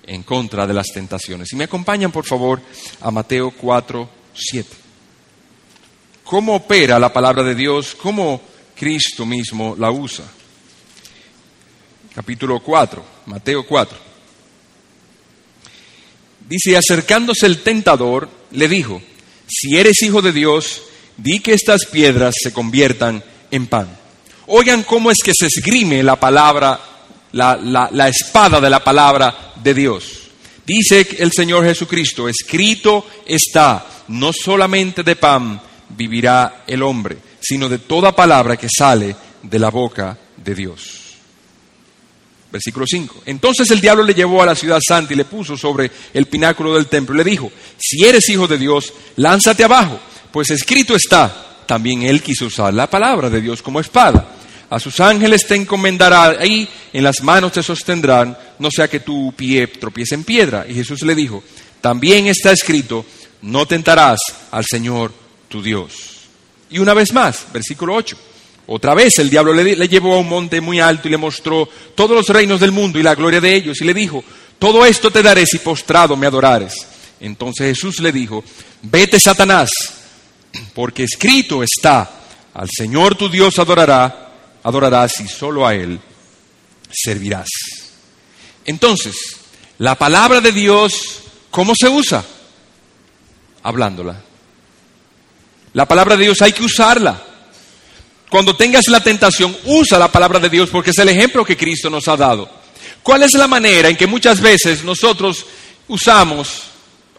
en 0.03 0.23
contra 0.23 0.65
de 0.65 0.73
las 0.73 0.87
tentaciones. 0.87 1.51
Y 1.51 1.55
me 1.55 1.65
acompañan, 1.65 2.11
por 2.11 2.25
favor, 2.25 2.61
a 3.01 3.11
Mateo 3.11 3.51
4, 3.51 4.09
7. 4.33 4.69
¿Cómo 6.23 6.55
opera 6.55 6.99
la 6.99 7.11
palabra 7.11 7.43
de 7.43 7.55
Dios? 7.55 7.95
¿Cómo 7.95 8.41
Cristo 8.75 9.25
mismo 9.25 9.75
la 9.77 9.91
usa? 9.91 10.25
Capítulo 12.13 12.61
4, 12.61 13.03
Mateo 13.27 13.65
4. 13.65 13.97
Dice, 16.47 16.77
acercándose 16.77 17.45
el 17.45 17.61
tentador, 17.61 18.29
le 18.51 18.67
dijo, 18.67 19.01
si 19.47 19.77
eres 19.77 20.01
hijo 20.01 20.21
de 20.21 20.33
Dios, 20.33 20.83
di 21.17 21.39
que 21.39 21.53
estas 21.53 21.85
piedras 21.85 22.35
se 22.41 22.51
conviertan 22.51 23.23
en 23.49 23.67
pan. 23.67 23.97
Oigan 24.47 24.83
cómo 24.83 25.11
es 25.11 25.19
que 25.23 25.31
se 25.33 25.47
esgrime 25.47 26.03
la 26.03 26.19
palabra 26.19 26.90
la, 27.33 28.07
espada 28.07 28.59
de 28.59 28.69
la 28.69 28.83
palabra 28.83 29.53
de 29.61 29.73
Dios. 29.73 30.03
Dice 30.65 31.07
el 31.19 31.31
Señor 31.31 31.65
Jesucristo, 31.65 32.29
escrito 32.29 33.05
está, 33.25 33.85
no 34.09 34.31
solamente 34.33 35.03
de 35.03 35.15
pan 35.15 35.61
vivirá 35.89 36.63
el 36.67 36.83
hombre, 36.83 37.17
sino 37.39 37.67
de 37.67 37.79
toda 37.79 38.15
palabra 38.15 38.57
que 38.57 38.67
sale 38.69 39.15
de 39.41 39.59
la 39.59 39.69
boca 39.69 40.17
de 40.37 40.55
Dios. 40.55 40.97
Versículo 42.51 42.85
5. 42.85 43.23
Entonces 43.27 43.69
el 43.71 43.79
diablo 43.79 44.03
le 44.03 44.13
llevó 44.13 44.43
a 44.43 44.45
la 44.45 44.55
ciudad 44.55 44.79
santa 44.85 45.13
y 45.13 45.15
le 45.15 45.25
puso 45.25 45.55
sobre 45.55 45.89
el 46.13 46.25
pináculo 46.25 46.75
del 46.75 46.87
templo 46.87 47.15
y 47.15 47.17
le 47.19 47.23
dijo, 47.23 47.51
si 47.77 48.03
eres 48.05 48.27
hijo 48.29 48.45
de 48.45 48.57
Dios, 48.57 48.93
lánzate 49.15 49.63
abajo, 49.63 49.99
pues 50.31 50.49
escrito 50.49 50.95
está. 50.95 51.47
También 51.65 52.03
él 52.03 52.21
quiso 52.21 52.47
usar 52.47 52.73
la 52.73 52.89
palabra 52.89 53.29
de 53.29 53.39
Dios 53.39 53.61
como 53.61 53.79
espada 53.79 54.40
a 54.71 54.79
sus 54.79 55.01
ángeles 55.01 55.45
te 55.45 55.55
encomendará, 55.55 56.29
ahí 56.39 56.65
en 56.93 57.03
las 57.03 57.21
manos 57.21 57.51
te 57.51 57.61
sostendrán, 57.61 58.37
no 58.57 58.71
sea 58.71 58.87
que 58.87 59.01
tu 59.01 59.33
pie 59.33 59.67
tropiece 59.67 60.15
en 60.15 60.23
piedra. 60.23 60.65
Y 60.65 60.73
Jesús 60.73 61.01
le 61.01 61.13
dijo, 61.13 61.43
también 61.81 62.27
está 62.27 62.53
escrito, 62.53 63.05
no 63.41 63.65
tentarás 63.65 64.19
al 64.49 64.63
Señor 64.65 65.11
tu 65.49 65.61
Dios. 65.61 66.21
Y 66.69 66.79
una 66.79 66.93
vez 66.93 67.11
más, 67.11 67.47
versículo 67.51 67.95
8. 67.95 68.17
Otra 68.67 68.95
vez 68.95 69.19
el 69.19 69.29
diablo 69.29 69.53
le, 69.53 69.75
le, 69.75 69.89
llevó 69.89 70.15
a 70.15 70.19
un 70.19 70.29
monte 70.29 70.61
muy 70.61 70.79
alto 70.79 71.09
y 71.09 71.11
le 71.11 71.17
mostró 71.17 71.67
todos 71.93 72.15
los 72.15 72.29
reinos 72.29 72.61
del 72.61 72.71
mundo 72.71 72.97
y 72.97 73.03
la 73.03 73.15
gloria 73.15 73.41
de 73.41 73.53
ellos 73.53 73.81
y 73.81 73.83
le 73.83 73.93
dijo, 73.93 74.23
todo 74.57 74.85
esto 74.85 75.11
te 75.11 75.21
daré 75.21 75.45
si 75.45 75.57
postrado 75.57 76.15
me 76.15 76.27
adorares. 76.27 76.87
Entonces 77.19 77.75
Jesús 77.75 77.99
le 77.99 78.13
dijo, 78.13 78.41
vete 78.83 79.19
Satanás, 79.19 79.69
porque 80.73 81.03
escrito 81.03 81.61
está, 81.61 82.09
al 82.53 82.69
Señor 82.73 83.15
tu 83.15 83.27
Dios 83.27 83.59
adorará 83.59 84.29
adorarás 84.63 85.19
y 85.19 85.27
solo 85.27 85.65
a 85.65 85.75
Él 85.75 85.99
servirás. 86.91 87.47
Entonces, 88.65 89.15
la 89.77 89.95
palabra 89.95 90.41
de 90.41 90.51
Dios, 90.51 91.19
¿cómo 91.49 91.73
se 91.75 91.89
usa? 91.89 92.23
Hablándola. 93.63 94.21
La 95.73 95.87
palabra 95.87 96.15
de 96.15 96.25
Dios 96.25 96.41
hay 96.41 96.53
que 96.53 96.63
usarla. 96.63 97.21
Cuando 98.29 98.55
tengas 98.55 98.87
la 98.87 99.01
tentación, 99.01 99.55
usa 99.65 99.99
la 99.99 100.11
palabra 100.11 100.39
de 100.39 100.49
Dios 100.49 100.69
porque 100.69 100.91
es 100.91 100.97
el 100.99 101.09
ejemplo 101.09 101.43
que 101.43 101.57
Cristo 101.57 101.89
nos 101.89 102.07
ha 102.07 102.15
dado. 102.15 102.49
¿Cuál 103.03 103.23
es 103.23 103.33
la 103.33 103.47
manera 103.47 103.89
en 103.89 103.97
que 103.97 104.07
muchas 104.07 104.39
veces 104.39 104.83
nosotros 104.83 105.45
usamos 105.87 106.63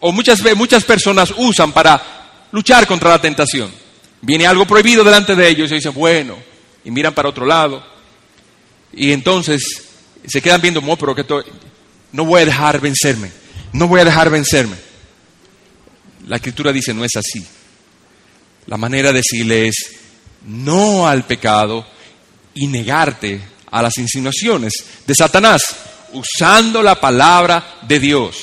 o 0.01 0.11
muchas, 0.11 0.43
muchas 0.57 0.85
personas 0.85 1.33
usan 1.37 1.73
para 1.73 2.23
luchar 2.51 2.87
contra 2.87 3.11
la 3.11 3.21
tentación. 3.21 3.73
Viene 4.21 4.47
algo 4.47 4.67
prohibido 4.67 5.05
delante 5.05 5.35
de 5.35 5.49
ellos 5.49 5.71
y 5.71 5.77
dicen, 5.77 5.93
bueno, 5.95 6.37
y 6.85 6.91
miran 6.91 7.15
para 7.15 7.29
otro 7.29 7.47
lado. 7.47 7.85
Y 8.93 9.13
entonces 9.13 9.63
se 10.27 10.43
quedan 10.43 10.61
viendo, 10.61 10.81
no, 10.81 10.97
pero 10.97 11.15
que 11.15 11.25
no 12.13 12.25
voy 12.25 12.43
a 12.43 12.47
dejar 12.47 12.81
vencerme, 12.81 13.31
no 13.73 13.89
voy 13.89 14.01
a 14.01 14.05
dejar 14.05 14.31
vencerme. 14.31 14.77
La 16.27 16.37
escritura 16.37 16.73
dice, 16.73 16.95
no 16.95 17.05
es 17.05 17.17
así. 17.17 17.45
La 18.67 18.77
manera 18.77 19.09
de 19.09 19.19
decirle 19.19 19.69
es 19.69 19.75
no 20.47 21.09
al 21.09 21.25
pecado 21.25 21.85
y 22.55 22.67
negarte 22.67 23.41
a 23.71 23.83
las 23.83 23.97
insinuaciones 23.99 24.73
de 25.07 25.15
Satanás, 25.15 25.63
usando 26.13 26.83
la 26.83 27.01
palabra 27.01 27.79
de 27.83 27.99
Dios. 27.99 28.37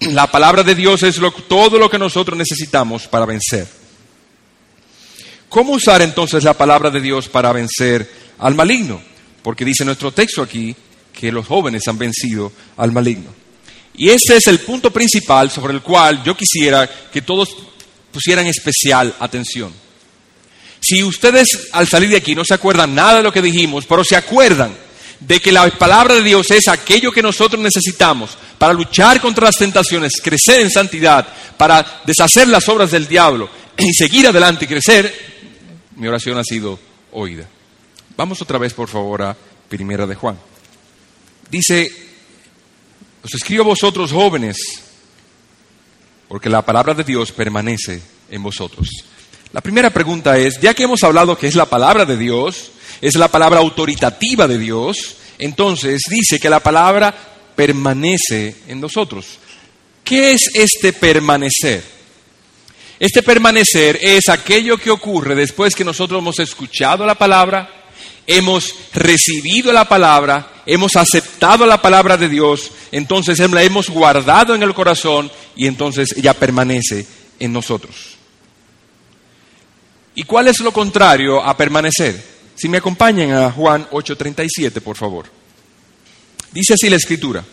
La 0.00 0.30
palabra 0.30 0.62
de 0.62 0.74
Dios 0.74 1.02
es 1.02 1.20
todo 1.46 1.78
lo 1.78 1.90
que 1.90 1.98
nosotros 1.98 2.36
necesitamos 2.36 3.06
para 3.06 3.26
vencer. 3.26 3.66
¿Cómo 5.48 5.72
usar 5.72 6.02
entonces 6.02 6.44
la 6.44 6.54
palabra 6.54 6.90
de 6.90 7.00
Dios 7.00 7.28
para 7.28 7.52
vencer 7.52 8.10
al 8.38 8.54
maligno? 8.54 9.00
Porque 9.42 9.64
dice 9.64 9.84
nuestro 9.84 10.12
texto 10.12 10.42
aquí 10.42 10.74
que 11.12 11.32
los 11.32 11.46
jóvenes 11.46 11.86
han 11.88 11.98
vencido 11.98 12.52
al 12.76 12.92
maligno. 12.92 13.30
Y 13.96 14.10
ese 14.10 14.36
es 14.36 14.46
el 14.48 14.60
punto 14.60 14.90
principal 14.92 15.50
sobre 15.50 15.72
el 15.72 15.82
cual 15.82 16.22
yo 16.22 16.36
quisiera 16.36 16.88
que 17.10 17.22
todos 17.22 17.56
pusieran 18.12 18.46
especial 18.46 19.14
atención. 19.20 19.72
Si 20.80 21.02
ustedes 21.02 21.68
al 21.72 21.88
salir 21.88 22.10
de 22.10 22.16
aquí 22.16 22.34
no 22.34 22.44
se 22.44 22.54
acuerdan 22.54 22.94
nada 22.94 23.16
de 23.16 23.22
lo 23.22 23.32
que 23.32 23.42
dijimos, 23.42 23.86
pero 23.86 24.04
se 24.04 24.16
acuerdan 24.16 24.74
de 25.20 25.40
que 25.40 25.52
la 25.52 25.68
palabra 25.70 26.14
de 26.14 26.22
Dios 26.22 26.50
es 26.50 26.68
aquello 26.68 27.10
que 27.10 27.22
nosotros 27.22 27.60
necesitamos 27.60 28.36
para 28.58 28.74
luchar 28.74 29.20
contra 29.20 29.46
las 29.46 29.56
tentaciones, 29.56 30.20
crecer 30.22 30.60
en 30.60 30.70
santidad, 30.70 31.26
para 31.56 32.02
deshacer 32.04 32.48
las 32.48 32.68
obras 32.68 32.90
del 32.90 33.08
diablo 33.08 33.48
y 33.78 33.92
seguir 33.94 34.26
adelante 34.26 34.64
y 34.64 34.68
crecer, 34.68 35.35
mi 35.96 36.06
oración 36.06 36.38
ha 36.38 36.44
sido 36.44 36.78
oída. 37.12 37.48
Vamos 38.16 38.40
otra 38.40 38.58
vez, 38.58 38.72
por 38.72 38.88
favor, 38.88 39.22
a 39.22 39.36
Primera 39.68 40.06
de 40.06 40.14
Juan. 40.14 40.38
Dice, 41.50 41.90
os 43.22 43.34
escribo 43.34 43.62
a 43.62 43.66
vosotros 43.66 44.12
jóvenes, 44.12 44.56
porque 46.28 46.48
la 46.48 46.62
palabra 46.62 46.94
de 46.94 47.04
Dios 47.04 47.32
permanece 47.32 48.00
en 48.30 48.42
vosotros. 48.42 48.88
La 49.52 49.60
primera 49.60 49.90
pregunta 49.90 50.38
es, 50.38 50.60
ya 50.60 50.74
que 50.74 50.84
hemos 50.84 51.02
hablado 51.02 51.38
que 51.38 51.46
es 51.46 51.54
la 51.54 51.66
palabra 51.66 52.04
de 52.04 52.16
Dios, 52.16 52.72
es 53.00 53.16
la 53.16 53.28
palabra 53.28 53.60
autoritativa 53.60 54.46
de 54.46 54.58
Dios, 54.58 55.16
entonces 55.38 56.02
dice 56.08 56.38
que 56.38 56.50
la 56.50 56.60
palabra 56.60 57.14
permanece 57.54 58.56
en 58.68 58.80
nosotros. 58.80 59.38
¿Qué 60.04 60.32
es 60.32 60.50
este 60.54 60.92
permanecer? 60.92 61.95
Este 62.98 63.22
permanecer 63.22 63.98
es 64.00 64.28
aquello 64.28 64.78
que 64.78 64.90
ocurre 64.90 65.34
después 65.34 65.74
que 65.74 65.84
nosotros 65.84 66.20
hemos 66.20 66.38
escuchado 66.38 67.04
la 67.04 67.14
palabra, 67.14 67.84
hemos 68.26 68.74
recibido 68.94 69.72
la 69.72 69.86
palabra, 69.86 70.62
hemos 70.64 70.96
aceptado 70.96 71.66
la 71.66 71.80
palabra 71.82 72.16
de 72.16 72.28
Dios, 72.28 72.72
entonces 72.90 73.38
la 73.50 73.62
hemos 73.62 73.90
guardado 73.90 74.54
en 74.54 74.62
el 74.62 74.72
corazón 74.72 75.30
y 75.54 75.66
entonces 75.66 76.14
ella 76.16 76.32
permanece 76.32 77.06
en 77.38 77.52
nosotros. 77.52 78.16
¿Y 80.14 80.22
cuál 80.22 80.48
es 80.48 80.60
lo 80.60 80.72
contrario 80.72 81.42
a 81.42 81.54
permanecer? 81.54 82.36
Si 82.54 82.70
me 82.70 82.78
acompañan 82.78 83.32
a 83.32 83.52
Juan 83.52 83.86
8:37, 83.90 84.80
por 84.80 84.96
favor. 84.96 85.26
Dice 86.52 86.72
así 86.72 86.88
la 86.88 86.96
escritura. 86.96 87.44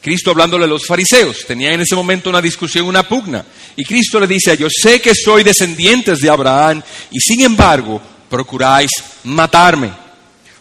Cristo 0.00 0.30
hablándole 0.30 0.64
a 0.64 0.68
los 0.68 0.86
fariseos, 0.86 1.44
tenía 1.46 1.72
en 1.72 1.82
ese 1.82 1.94
momento 1.94 2.30
una 2.30 2.40
discusión, 2.40 2.86
una 2.86 3.06
pugna, 3.06 3.44
y 3.76 3.84
Cristo 3.84 4.18
le 4.18 4.26
dice, 4.26 4.56
yo 4.56 4.68
sé 4.70 5.00
que 5.00 5.14
soy 5.14 5.42
descendientes 5.42 6.20
de 6.20 6.30
Abraham, 6.30 6.82
y 7.10 7.20
sin 7.20 7.42
embargo 7.42 8.00
procuráis 8.28 8.90
matarme, 9.24 9.92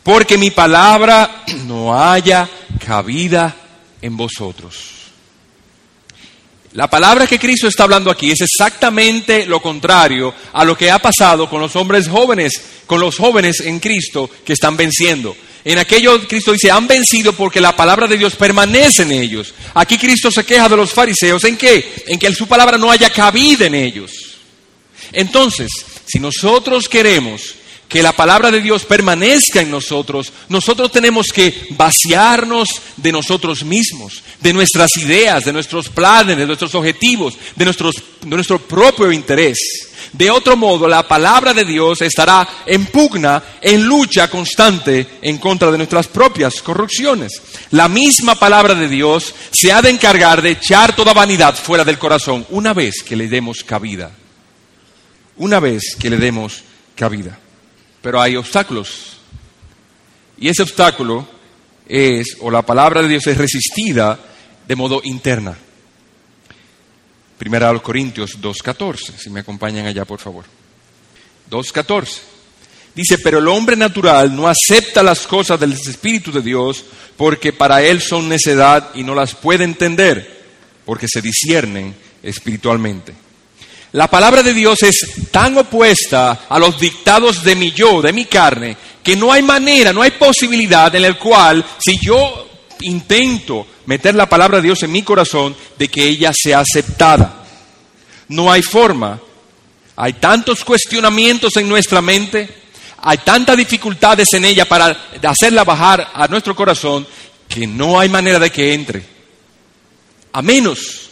porque 0.03 0.37
mi 0.37 0.51
palabra 0.51 1.43
no 1.65 1.97
haya 1.97 2.49
cabida 2.85 3.55
en 4.01 4.17
vosotros. 4.17 4.99
La 6.73 6.87
palabra 6.87 7.25
que 7.25 7.39
Cristo 7.39 7.67
está 7.67 7.83
hablando 7.83 8.11
aquí 8.11 8.29
es 8.29 8.41
exactamente 8.41 9.47
lo 9.47 9.59
contrario 9.59 10.33
a 10.53 10.63
lo 10.63 10.77
que 10.77 10.91
ha 10.91 10.99
pasado 10.99 11.49
con 11.49 11.61
los 11.61 11.75
hombres 11.75 12.07
jóvenes, 12.07 12.61
con 12.85 12.99
los 12.99 13.17
jóvenes 13.17 13.61
en 13.61 13.79
Cristo 13.79 14.29
que 14.45 14.53
están 14.53 14.77
venciendo. 14.77 15.35
En 15.65 15.77
aquello 15.77 16.25
Cristo 16.27 16.53
dice, 16.53 16.71
han 16.71 16.87
vencido 16.87 17.33
porque 17.33 17.59
la 17.59 17.75
palabra 17.75 18.07
de 18.07 18.17
Dios 18.17 18.35
permanece 18.35 19.03
en 19.03 19.11
ellos. 19.11 19.53
Aquí 19.73 19.97
Cristo 19.97 20.31
se 20.31 20.45
queja 20.45 20.69
de 20.69 20.77
los 20.77 20.91
fariseos. 20.91 21.43
¿En 21.43 21.57
qué? 21.57 22.03
En 22.07 22.17
que 22.17 22.33
su 22.33 22.47
palabra 22.47 22.77
no 22.77 22.89
haya 22.89 23.09
cabida 23.09 23.65
en 23.65 23.75
ellos. 23.75 24.11
Entonces, 25.11 25.69
si 26.05 26.19
nosotros 26.19 26.87
queremos 26.87 27.55
que 27.89 28.03
la 28.03 28.13
palabra 28.13 28.51
de 28.51 28.61
Dios 28.61 28.85
permanezca 28.85 29.61
en 29.61 29.71
nosotros, 29.71 30.31
nosotros 30.47 30.91
tenemos 30.91 31.33
que 31.33 31.69
vaciarnos 31.71 32.69
de 32.95 33.11
nosotros 33.11 33.63
mismos, 33.63 34.21
de 34.39 34.53
nuestras 34.53 34.95
ideas, 34.97 35.43
de 35.43 35.51
nuestros 35.51 35.89
planes, 35.89 36.37
de 36.37 36.45
nuestros 36.45 36.75
objetivos, 36.75 37.33
de, 37.55 37.65
nuestro 37.65 38.59
propio 38.59 39.11
interés. 39.11 39.57
De 40.13 40.29
otro 40.29 40.55
modo, 40.55 40.87
la 40.87 41.07
palabra 41.07 41.51
de 41.51 41.65
Dios 41.65 42.03
estará 42.03 42.47
en 42.67 42.85
pugna, 42.85 43.43
en 43.59 43.83
lucha 43.83 44.29
constante 44.29 45.17
en 45.23 45.39
contra 45.39 45.71
de 45.71 45.77
nuestras 45.79 46.07
propias 46.07 46.61
corrupciones. 46.61 47.41
La 47.71 47.89
misma 47.89 48.35
palabra 48.35 48.75
de 48.75 48.87
Dios 48.87 49.33
se 49.51 49.71
ha 49.71 49.81
de 49.81 49.89
encargar 49.89 50.43
de 50.43 50.51
echar 50.51 50.95
toda 50.95 51.13
vanidad 51.13 51.55
fuera 51.55 51.83
del 51.83 51.97
corazón 51.97 52.45
una 52.51 52.73
vez 52.73 53.01
que 53.03 53.15
le 53.15 53.27
demos 53.27 53.63
cabida. 53.63 54.11
Una 55.37 55.59
vez 55.59 55.95
que 55.99 56.11
le 56.11 56.17
demos 56.17 56.61
cabida. 56.95 57.39
Pero 58.01 58.21
hay 58.21 58.35
obstáculos. 58.35 59.17
Y 60.37 60.47
ese 60.47 60.63
obstáculo 60.63 61.27
es, 61.87 62.37
o 62.39 62.49
la 62.49 62.61
palabra 62.61 63.01
de 63.01 63.09
Dios 63.09 63.27
es 63.27 63.37
resistida 63.37 64.19
de 64.67 64.75
modo 64.75 65.01
interna. 65.03 65.57
Primera 67.37 67.69
a 67.69 67.73
los 67.73 67.81
Corintios 67.81 68.39
2.14, 68.39 69.17
si 69.17 69.29
me 69.29 69.39
acompañan 69.39 69.85
allá, 69.85 70.05
por 70.05 70.19
favor. 70.19 70.45
2.14. 71.49 72.19
Dice, 72.93 73.17
pero 73.19 73.39
el 73.39 73.47
hombre 73.47 73.75
natural 73.75 74.35
no 74.35 74.47
acepta 74.47 75.01
las 75.03 75.25
cosas 75.25 75.59
del 75.59 75.73
Espíritu 75.73 76.31
de 76.31 76.41
Dios 76.41 76.83
porque 77.15 77.53
para 77.53 77.81
él 77.81 78.01
son 78.01 78.27
necedad 78.27 78.89
y 78.93 79.03
no 79.03 79.15
las 79.15 79.35
puede 79.35 79.63
entender 79.63 80.39
porque 80.85 81.07
se 81.07 81.21
disciernen 81.21 81.95
espiritualmente. 82.21 83.13
La 83.93 84.07
palabra 84.07 84.43
de 84.43 84.53
Dios 84.53 84.83
es 84.83 85.29
tan 85.31 85.57
opuesta 85.57 86.45
a 86.47 86.59
los 86.59 86.79
dictados 86.79 87.43
de 87.43 87.55
mi 87.55 87.71
yo, 87.71 88.01
de 88.03 88.13
mi 88.13 88.25
carne, 88.25 88.77
que 89.01 89.15
no 89.15 89.31
hay 89.31 89.41
manera, 89.41 89.91
no 89.91 90.03
hay 90.03 90.11
posibilidad 90.11 90.93
en 90.93 91.01
la 91.01 91.13
cual, 91.17 91.65
si 91.79 91.97
yo 91.99 92.47
intento 92.81 93.65
meter 93.87 94.13
la 94.13 94.29
palabra 94.29 94.57
de 94.57 94.63
Dios 94.63 94.83
en 94.83 94.91
mi 94.91 95.01
corazón, 95.01 95.55
de 95.77 95.87
que 95.87 96.07
ella 96.07 96.31
sea 96.35 96.59
aceptada. 96.59 97.43
No 98.27 98.51
hay 98.51 98.61
forma. 98.61 99.19
Hay 99.95 100.13
tantos 100.13 100.63
cuestionamientos 100.63 101.57
en 101.57 101.67
nuestra 101.67 102.01
mente, 102.01 102.47
hay 103.01 103.17
tantas 103.17 103.57
dificultades 103.57 104.27
en 104.33 104.45
ella 104.45 104.65
para 104.65 105.09
hacerla 105.23 105.63
bajar 105.63 106.11
a 106.13 106.27
nuestro 106.27 106.55
corazón, 106.55 107.07
que 107.47 107.65
no 107.65 107.99
hay 107.99 108.07
manera 108.07 108.37
de 108.37 108.51
que 108.51 108.71
entre. 108.71 109.03
A 110.31 110.43
menos 110.43 111.09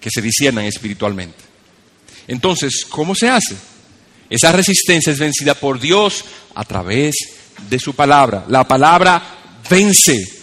que 0.00 0.10
se 0.10 0.22
disciernan 0.22 0.64
espiritualmente. 0.64 1.51
Entonces, 2.28 2.84
¿cómo 2.88 3.14
se 3.14 3.28
hace? 3.28 3.56
Esa 4.28 4.52
resistencia 4.52 5.12
es 5.12 5.18
vencida 5.18 5.54
por 5.54 5.78
Dios 5.78 6.24
a 6.54 6.64
través 6.64 7.14
de 7.68 7.78
su 7.78 7.94
palabra. 7.94 8.44
La 8.48 8.66
palabra 8.66 9.22
vence 9.68 10.42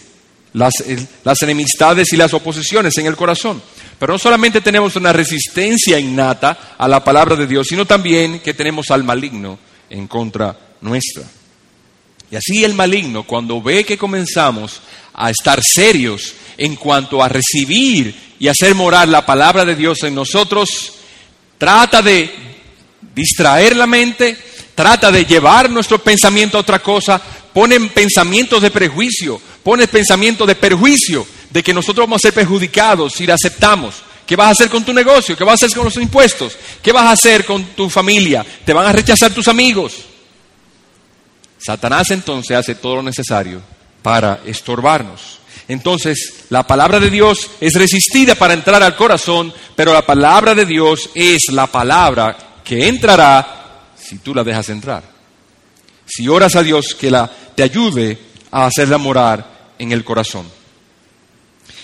las, 0.54 1.42
enemistades 1.42 2.12
y 2.14 2.18
las 2.18 2.34
oposiciones 2.34 2.98
en 2.98 3.06
el 3.06 3.16
corazón. 3.16 3.62
Pero 3.98 4.14
no 4.14 4.20
solamente 4.20 4.62
tenemos 4.62 4.96
una 4.96 5.14
resistencia 5.14 6.00
innata 6.00 6.76
a 6.78 6.88
la 6.88 7.04
palabra 7.04 7.36
de 7.36 7.48
Dios, 7.48 7.68
sino 7.68 7.86
también 7.86 8.40
que 8.40 8.54
tenemos 8.54 8.92
al 8.92 9.04
maligno 9.04 9.60
en 9.90 10.08
contra 10.08 10.58
nuestra. 10.82 11.24
Y 12.32 12.36
así 12.36 12.64
el 12.64 12.76
maligno, 12.76 13.24
cuando 13.24 13.62
ve 13.62 13.84
que 13.84 13.98
comenzamos 13.98 14.82
a 15.14 15.32
estar 15.32 15.62
serios 15.64 16.34
en 16.58 16.76
cuanto 16.76 17.24
a 17.24 17.28
recibir 17.28 18.36
y 18.40 18.48
hacer 18.48 18.76
morar 18.76 19.10
la 19.10 19.26
palabra 19.26 19.66
de 19.66 19.76
Dios 19.76 20.04
en 20.04 20.16
nosotros, 20.16 20.94
trata 21.60 22.02
de 22.02 22.32
distraer 23.14 23.76
la 23.76 23.86
mente, 23.86 24.36
trata 24.74 25.12
de 25.12 25.26
llevar 25.26 25.70
nuestro 25.70 26.00
pensamiento 26.00 26.58
a 26.58 26.62
otra 26.62 26.80
cosa, 26.80 27.22
pone 27.54 27.80
pensamientos 27.82 28.62
de 28.62 28.72
prejuicio, 28.72 29.40
pone 29.62 29.88
pensamientos 29.88 30.48
de 30.48 30.56
perjuicio, 30.56 31.28
de 31.50 31.62
que 31.62 31.74
nosotros 31.74 32.08
vamos 32.08 32.22
a 32.22 32.28
ser 32.28 32.34
perjudicados 32.34 33.14
si 33.14 33.28
la 33.28 33.36
aceptamos. 33.36 33.96
¿Qué 34.26 34.36
vas 34.36 34.48
a 34.48 34.52
hacer 34.52 34.70
con 34.70 34.84
tu 34.86 34.94
negocio? 34.94 35.36
¿Qué 35.36 35.44
vas 35.44 35.62
a 35.62 35.66
hacer 35.66 35.76
con 35.76 35.86
los 35.86 35.98
impuestos? 35.98 36.56
¿Qué 36.82 36.92
vas 36.92 37.06
a 37.06 37.12
hacer 37.12 37.46
con 37.46 37.64
tu 37.76 37.90
familia? 37.90 38.46
¿Te 38.64 38.74
van 38.74 38.86
a 38.86 38.94
rechazar 38.94 39.34
tus 39.34 39.48
amigos? 39.48 39.96
Satanás 41.58 42.12
entonces 42.12 42.56
hace 42.56 42.76
todo 42.76 42.98
lo 42.98 43.04
necesario 43.04 43.62
para 44.02 44.40
estorbarnos. 44.46 45.39
Entonces 45.70 46.46
la 46.50 46.66
palabra 46.66 47.00
de 47.00 47.12
Dios 47.12 47.52
es 47.62 47.76
resistida 47.76 48.34
para 48.34 48.56
entrar 48.56 48.82
al 48.82 48.96
corazón, 48.96 49.54
pero 49.76 49.94
la 49.94 50.04
palabra 50.04 50.56
de 50.56 50.66
Dios 50.66 51.12
es 51.14 51.52
la 51.52 51.68
palabra 51.68 52.62
que 52.64 52.88
entrará 52.88 53.86
si 53.96 54.18
tú 54.18 54.34
la 54.34 54.44
dejas 54.44 54.68
entrar. 54.70 55.04
Si 56.08 56.28
oras 56.28 56.56
a 56.56 56.64
Dios 56.64 56.96
que 56.96 57.12
la, 57.12 57.30
te 57.54 57.62
ayude 57.62 58.18
a 58.50 58.66
hacerla 58.66 58.98
morar 58.98 59.76
en 59.78 59.92
el 59.92 60.04
corazón. 60.04 60.48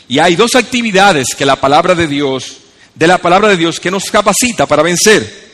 Y 0.08 0.18
hay 0.18 0.36
dos 0.36 0.56
actividades 0.56 1.28
que 1.38 1.46
la 1.46 1.62
palabra 1.62 1.94
de 1.94 2.08
Dios, 2.08 2.58
de 2.96 3.06
la 3.06 3.20
palabra 3.20 3.50
de 3.50 3.58
Dios 3.58 3.80
que 3.80 3.92
nos 3.92 4.10
capacita 4.10 4.66
para 4.66 4.82
vencer. 4.82 5.46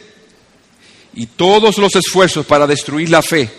Y 1.15 1.25
todos 1.25 1.77
los 1.77 1.93
esfuerzos 1.97 2.45
para 2.45 2.65
destruir 2.65 3.09
la 3.09 3.21
fe 3.21 3.49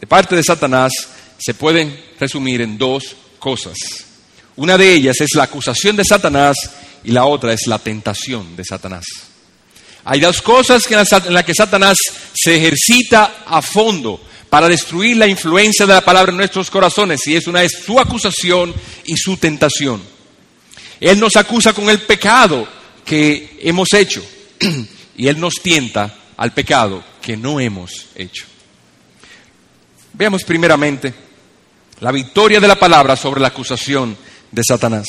de 0.00 0.06
parte 0.06 0.36
de 0.36 0.44
Satanás 0.44 0.92
se 1.38 1.54
pueden 1.54 2.00
resumir 2.20 2.60
en 2.60 2.78
dos 2.78 3.16
cosas. 3.40 4.11
Una 4.56 4.76
de 4.76 4.92
ellas 4.92 5.20
es 5.20 5.34
la 5.34 5.44
acusación 5.44 5.96
de 5.96 6.04
Satanás 6.04 6.56
y 7.04 7.10
la 7.10 7.24
otra 7.24 7.52
es 7.52 7.66
la 7.66 7.78
tentación 7.78 8.54
de 8.56 8.64
Satanás. 8.64 9.04
Hay 10.04 10.20
dos 10.20 10.42
cosas 10.42 10.82
en 10.90 11.34
las 11.34 11.44
que 11.44 11.54
Satanás 11.54 11.96
se 12.34 12.56
ejercita 12.56 13.44
a 13.46 13.62
fondo 13.62 14.20
para 14.50 14.68
destruir 14.68 15.16
la 15.16 15.26
influencia 15.26 15.86
de 15.86 15.94
la 15.94 16.04
palabra 16.04 16.30
en 16.30 16.36
nuestros 16.36 16.70
corazones 16.70 17.26
y 17.26 17.36
es 17.36 17.46
una 17.46 17.62
es 17.62 17.82
su 17.84 17.98
acusación 17.98 18.74
y 19.04 19.16
su 19.16 19.36
tentación. 19.36 20.02
Él 21.00 21.18
nos 21.18 21.36
acusa 21.36 21.72
con 21.72 21.88
el 21.88 22.00
pecado 22.02 22.68
que 23.04 23.58
hemos 23.62 23.92
hecho 23.94 24.22
y 25.16 25.28
él 25.28 25.40
nos 25.40 25.54
tienta 25.62 26.14
al 26.36 26.52
pecado 26.52 27.02
que 27.20 27.36
no 27.36 27.60
hemos 27.60 28.08
hecho. 28.14 28.44
Veamos 30.12 30.44
primeramente 30.44 31.14
la 32.00 32.12
victoria 32.12 32.60
de 32.60 32.68
la 32.68 32.78
palabra 32.78 33.16
sobre 33.16 33.40
la 33.40 33.48
acusación 33.48 34.16
de 34.52 34.62
Satanás. 34.62 35.06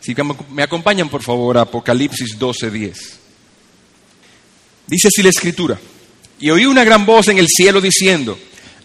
Si 0.00 0.14
me 0.50 0.62
acompañan, 0.62 1.08
por 1.08 1.22
favor, 1.22 1.58
a 1.58 1.62
Apocalipsis 1.62 2.38
12:10. 2.38 3.18
Dice 4.86 5.08
así 5.08 5.22
la 5.22 5.30
escritura, 5.30 5.78
y 6.38 6.50
oí 6.50 6.64
una 6.64 6.84
gran 6.84 7.04
voz 7.04 7.28
en 7.28 7.38
el 7.38 7.48
cielo 7.48 7.80
diciendo, 7.80 8.38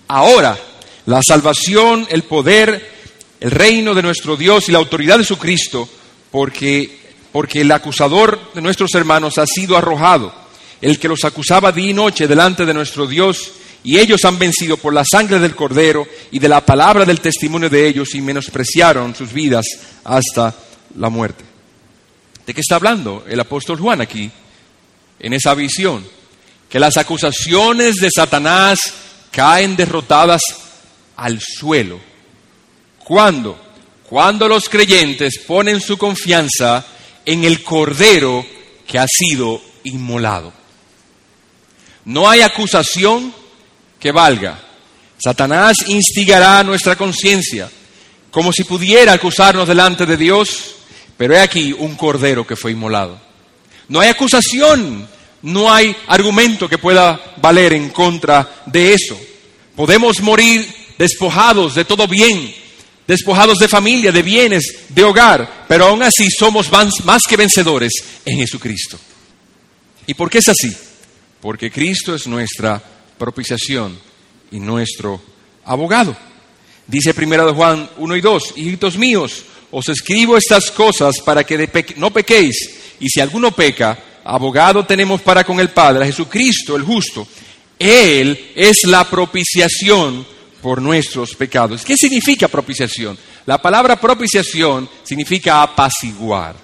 ahora 0.07 0.57
la 1.05 1.21
salvación, 1.21 2.07
el 2.09 2.23
poder, 2.23 2.91
el 3.39 3.51
reino 3.51 3.93
de 3.93 4.01
nuestro 4.01 4.35
Dios 4.35 4.67
y 4.67 4.71
la 4.71 4.79
autoridad 4.79 5.17
de 5.17 5.23
su 5.23 5.37
Cristo, 5.37 5.87
porque, 6.31 6.99
porque 7.31 7.61
el 7.61 7.71
acusador 7.71 8.53
de 8.53 8.61
nuestros 8.61 8.93
hermanos 8.95 9.37
ha 9.37 9.45
sido 9.45 9.77
arrojado, 9.77 10.33
el 10.81 10.99
que 10.99 11.07
los 11.07 11.23
acusaba 11.23 11.71
día 11.71 11.91
y 11.91 11.93
noche 11.93 12.27
delante 12.27 12.65
de 12.65 12.73
nuestro 12.73 13.07
Dios 13.07 13.51
y 13.84 13.99
ellos 13.99 14.23
han 14.23 14.39
vencido 14.39 14.77
por 14.77 14.93
la 14.93 15.03
sangre 15.03 15.39
del 15.39 15.55
cordero 15.55 16.07
y 16.31 16.39
de 16.39 16.47
la 16.47 16.65
palabra 16.65 17.03
del 17.05 17.19
testimonio 17.19 17.69
de 17.69 17.88
ellos 17.88 18.15
y 18.15 18.21
menospreciaron 18.21 19.13
sus 19.13 19.34
vidas 19.34 19.65
hasta 20.05 20.55
la 20.97 21.09
muerte. 21.09 21.43
¿De 22.45 22.53
qué 22.53 22.61
está 22.61 22.75
hablando 22.75 23.25
el 23.27 23.39
apóstol 23.39 23.79
Juan 23.79 24.01
aquí 24.01 24.31
en 25.19 25.34
esa 25.34 25.53
visión? 25.53 26.05
Que 26.69 26.79
las 26.79 26.97
acusaciones 26.97 27.95
de 27.97 28.09
Satanás 28.09 28.79
caen 29.31 29.75
derrotadas 29.75 30.41
al 31.17 31.39
suelo. 31.41 31.99
¿Cuándo? 32.99 33.59
Cuando 34.09 34.47
los 34.47 34.69
creyentes 34.69 35.39
ponen 35.45 35.81
su 35.81 35.97
confianza 35.97 36.86
en 37.25 37.43
el 37.43 37.63
cordero 37.63 38.45
que 38.88 38.99
ha 38.99 39.07
sido 39.07 39.61
inmolado. 39.84 40.53
No 42.05 42.29
hay 42.29 42.41
acusación 42.41 43.34
que 44.03 44.11
valga. 44.11 44.59
Satanás 45.17 45.77
instigará 45.87 46.61
nuestra 46.61 46.97
conciencia 46.97 47.71
como 48.29 48.51
si 48.51 48.65
pudiera 48.65 49.13
acusarnos 49.13 49.65
delante 49.65 50.05
de 50.05 50.17
Dios, 50.17 50.75
pero 51.15 51.33
he 51.33 51.39
aquí 51.39 51.71
un 51.71 51.95
cordero 51.95 52.45
que 52.45 52.57
fue 52.57 52.71
inmolado. 52.71 53.17
No 53.87 54.01
hay 54.01 54.09
acusación, 54.09 55.07
no 55.43 55.73
hay 55.73 55.95
argumento 56.07 56.67
que 56.67 56.77
pueda 56.77 57.35
valer 57.37 57.71
en 57.71 57.91
contra 57.91 58.63
de 58.65 58.93
eso. 58.93 59.17
Podemos 59.73 60.19
morir 60.19 60.67
despojados 60.97 61.75
de 61.75 61.85
todo 61.85 62.05
bien, 62.05 62.53
despojados 63.07 63.57
de 63.59 63.69
familia, 63.69 64.11
de 64.11 64.21
bienes, 64.21 64.65
de 64.89 65.03
hogar, 65.05 65.65
pero 65.69 65.85
aún 65.85 66.03
así 66.03 66.27
somos 66.29 66.69
más 66.71 67.21
que 67.29 67.37
vencedores 67.37 67.93
en 68.25 68.37
Jesucristo. 68.37 68.99
¿Y 70.07 70.13
por 70.13 70.29
qué 70.29 70.39
es 70.39 70.49
así? 70.49 70.75
Porque 71.39 71.71
Cristo 71.71 72.15
es 72.15 72.27
nuestra 72.27 72.81
propiciación 73.18 73.97
y 74.51 74.59
nuestro 74.59 75.22
abogado. 75.66 76.16
Dice 76.88 77.14
primero 77.14 77.45
de 77.45 77.53
Juan 77.53 77.89
1 77.97 78.16
y 78.16 78.22
2, 78.22 78.53
hijitos 78.57 78.97
míos, 78.97 79.43
os 79.72 79.89
escribo 79.89 80.38
estas 80.38 80.70
cosas 80.72 81.16
para 81.26 81.43
que 81.43 81.70
no 81.97 82.11
pequéis, 82.11 82.55
y 82.99 83.09
si 83.09 83.20
alguno 83.20 83.51
peca, 83.51 83.97
abogado 84.24 84.86
tenemos 84.86 85.22
para 85.22 85.43
con 85.43 85.59
el 85.59 85.70
Padre, 85.70 86.05
Jesucristo 86.05 86.76
el 86.76 86.84
justo. 86.84 87.28
Él 87.80 88.51
es 88.55 88.86
la 88.86 89.09
propiciación 89.09 90.26
por 90.61 90.82
nuestros 90.82 91.36
pecados. 91.36 91.84
¿Qué 91.84 91.97
significa 91.97 92.47
propiciación? 92.47 93.18
La 93.45 93.61
palabra 93.61 93.99
propiciación 93.99 94.89
significa 95.03 95.61
apaciguar. 95.61 96.55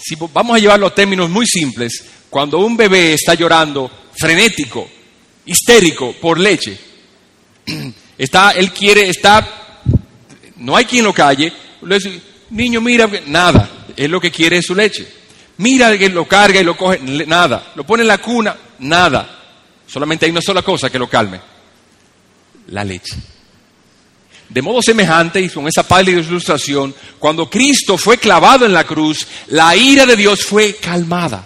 Si 0.00 0.14
vamos 0.14 0.56
a 0.56 0.60
llevarlo 0.60 0.86
a 0.86 0.94
términos 0.94 1.30
muy 1.30 1.46
simples, 1.46 2.04
cuando 2.30 2.58
un 2.58 2.76
bebé 2.76 3.14
está 3.14 3.34
llorando 3.34 3.90
frenético, 4.16 4.88
histérico 5.46 6.12
por 6.20 6.38
leche. 6.38 6.78
Está, 8.16 8.52
él 8.52 8.70
quiere, 8.70 9.08
está, 9.08 9.82
no 10.58 10.76
hay 10.76 10.84
quien 10.84 11.04
lo 11.04 11.12
calle. 11.12 11.52
Le 11.82 11.96
dice, 11.96 12.20
niño, 12.50 12.80
mira, 12.80 13.10
nada, 13.26 13.68
es 13.96 14.08
lo 14.08 14.20
que 14.20 14.30
quiere 14.30 14.58
es 14.58 14.66
su 14.66 14.74
leche. 14.74 15.04
Mira 15.56 15.98
que 15.98 16.08
lo 16.08 16.24
carga 16.24 16.60
y 16.60 16.64
lo 16.64 16.76
coge, 16.76 17.00
nada. 17.00 17.72
Lo 17.74 17.84
pone 17.84 18.02
en 18.02 18.08
la 18.08 18.18
cuna, 18.18 18.56
nada. 18.78 19.40
Solamente 19.84 20.26
hay 20.26 20.30
una 20.30 20.40
sola 20.40 20.62
cosa 20.62 20.90
que 20.90 20.98
lo 20.98 21.08
calme, 21.08 21.40
la 22.68 22.84
leche. 22.84 23.16
De 24.48 24.62
modo 24.62 24.80
semejante, 24.80 25.40
y 25.40 25.48
con 25.48 25.66
esa 25.66 25.82
pálida 25.82 26.20
ilustración, 26.20 26.94
cuando 27.18 27.50
Cristo 27.50 27.98
fue 27.98 28.18
clavado 28.18 28.64
en 28.64 28.72
la 28.72 28.84
cruz, 28.84 29.26
la 29.48 29.74
ira 29.74 30.06
de 30.06 30.14
Dios 30.14 30.44
fue 30.44 30.76
calmada, 30.76 31.44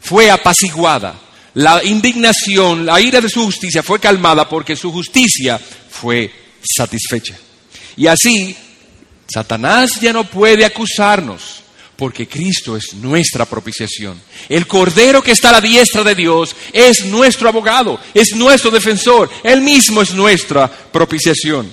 fue 0.00 0.30
apaciguada 0.30 1.27
la 1.54 1.82
indignación, 1.84 2.86
la 2.86 3.00
ira 3.00 3.20
de 3.20 3.28
su 3.28 3.44
justicia 3.44 3.82
fue 3.82 3.98
calmada 3.98 4.48
porque 4.48 4.76
su 4.76 4.92
justicia 4.92 5.58
fue 5.90 6.30
satisfecha. 6.62 7.36
Y 7.96 8.06
así, 8.06 8.56
Satanás 9.32 10.00
ya 10.00 10.12
no 10.12 10.24
puede 10.24 10.64
acusarnos 10.64 11.62
porque 11.96 12.28
Cristo 12.28 12.76
es 12.76 12.94
nuestra 12.94 13.44
propiciación. 13.44 14.20
El 14.48 14.68
Cordero 14.68 15.20
que 15.20 15.32
está 15.32 15.48
a 15.48 15.52
la 15.52 15.60
diestra 15.60 16.04
de 16.04 16.14
Dios 16.14 16.54
es 16.72 17.04
nuestro 17.06 17.48
abogado, 17.48 17.98
es 18.14 18.36
nuestro 18.36 18.70
defensor, 18.70 19.28
Él 19.42 19.60
mismo 19.62 20.00
es 20.00 20.14
nuestra 20.14 20.68
propiciación. 20.70 21.68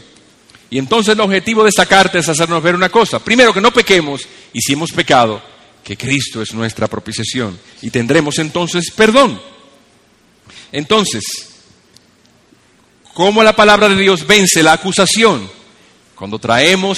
Y 0.71 0.79
entonces 0.79 1.13
el 1.13 1.21
objetivo 1.21 1.63
de 1.63 1.69
esta 1.69 1.85
carta 1.85 2.17
es 2.17 2.27
hacernos 2.27 2.63
ver 2.63 2.73
una 2.73 2.89
cosa. 2.89 3.19
Primero, 3.19 3.53
que 3.53 3.61
no 3.61 3.71
pequemos 3.71 4.21
y 4.51 4.61
si 4.61 4.73
hemos 4.73 4.91
pecado, 4.91 5.41
que 5.83 5.95
Cristo 5.95 6.41
es 6.41 6.53
nuestra 6.55 6.87
propiciación. 6.87 7.57
Y 7.83 7.91
tendremos 7.91 8.39
entonces 8.39 8.91
perdón. 8.91 9.39
Entonces, 10.75 11.23
¿cómo 13.13 13.41
la 13.41 13.55
palabra 13.55 13.87
de 13.87 13.95
Dios 13.95 14.27
vence 14.27 14.61
la 14.61 14.73
acusación? 14.73 15.49
Cuando 16.15 16.37
traemos 16.37 16.97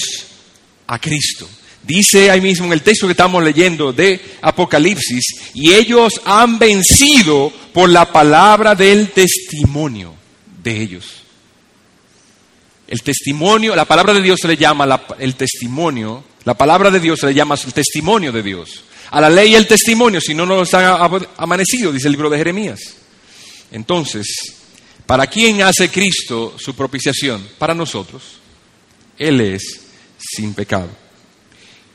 a 0.87 0.97
Cristo. 0.99 1.47
Dice 1.83 2.31
ahí 2.31 2.41
mismo 2.41 2.65
en 2.65 2.73
el 2.73 2.81
texto 2.81 3.05
que 3.05 3.11
estamos 3.11 3.43
leyendo 3.43 3.93
de 3.93 4.19
Apocalipsis, 4.41 5.23
y 5.53 5.73
ellos 5.73 6.19
han 6.25 6.57
vencido 6.57 7.53
por 7.71 7.91
la 7.91 8.11
palabra 8.11 8.73
del 8.73 9.11
testimonio 9.11 10.15
de 10.63 10.81
ellos. 10.81 11.05
El 12.87 13.03
testimonio, 13.03 13.75
la 13.75 13.85
palabra 13.85 14.11
de 14.11 14.23
Dios 14.23 14.39
se 14.41 14.47
le 14.47 14.57
llama 14.57 15.05
el 15.19 15.35
testimonio, 15.35 16.23
la 16.45 16.57
palabra 16.57 16.89
de 16.89 16.99
Dios 16.99 17.19
se 17.19 17.27
le 17.27 17.35
llama 17.35 17.53
el 17.53 17.73
testimonio 17.73 18.31
de 18.31 18.41
Dios. 18.41 18.83
A 19.11 19.21
la 19.21 19.29
ley 19.29 19.53
el 19.53 19.67
testimonio, 19.67 20.19
si 20.19 20.33
no 20.33 20.47
nos 20.47 20.73
han 20.73 21.27
amanecido, 21.37 21.91
dice 21.91 22.07
el 22.07 22.13
libro 22.13 22.31
de 22.31 22.39
Jeremías. 22.39 22.79
Entonces, 23.71 24.27
¿para 25.05 25.27
quién 25.27 25.61
hace 25.61 25.89
Cristo 25.89 26.55
su 26.57 26.75
propiciación? 26.75 27.47
Para 27.57 27.73
nosotros. 27.73 28.23
Él 29.17 29.41
es 29.41 29.81
sin 30.17 30.53
pecado. 30.53 30.89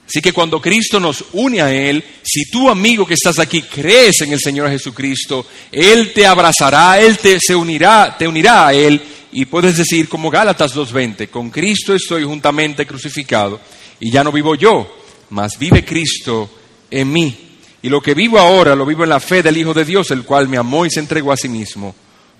Así 0.07 0.21
que 0.21 0.33
cuando 0.33 0.61
Cristo 0.61 1.01
nos 1.01 1.25
une 1.33 1.63
a 1.63 1.73
Él, 1.73 2.05
si 2.23 2.51
tú 2.51 2.69
amigo 2.69 3.07
que 3.07 3.15
estás 3.15 3.39
aquí 3.39 3.63
crees 3.63 4.21
en 4.21 4.33
el 4.33 4.41
Señor 4.41 4.69
Jesucristo, 4.69 5.47
Él 5.71 6.13
te 6.13 6.27
abrazará, 6.27 7.01
Él 7.01 7.17
te 7.19 7.39
se 7.41 7.55
unirá, 7.55 8.17
te 8.19 8.29
unirá 8.29 8.67
a 8.67 8.75
Él 8.75 9.01
y 9.33 9.47
puedes 9.47 9.79
decir 9.79 10.09
como 10.09 10.29
Gálatas 10.29 10.75
2.20, 10.77 11.31
con 11.31 11.51
Cristo 11.51 11.95
estoy 11.95 12.25
juntamente 12.25 12.87
crucificado 12.87 13.59
y 14.01 14.13
ya 14.13 14.23
no 14.23 14.33
vivo 14.33 14.55
yo, 14.55 15.05
mas 15.31 15.59
vive 15.59 15.85
Cristo 15.85 16.51
en 16.91 17.11
mí. 17.11 17.52
Y 17.83 17.89
lo 17.89 18.01
que 18.01 18.15
vivo 18.15 18.39
ahora 18.39 18.77
lo 18.77 18.87
vivo 18.87 19.03
en 19.03 19.11
la 19.11 19.21
fe 19.21 19.43
del 19.43 19.57
Hijo 19.57 19.75
de 19.75 19.85
Dios, 19.85 20.11
el 20.11 20.25
cual 20.25 20.49
me 20.49 20.57
amó 20.57 20.87
y 20.87 20.91
se 20.91 21.01
entregó 21.01 21.33
a 21.33 21.37
sí 21.37 21.49
mismo 21.49 21.95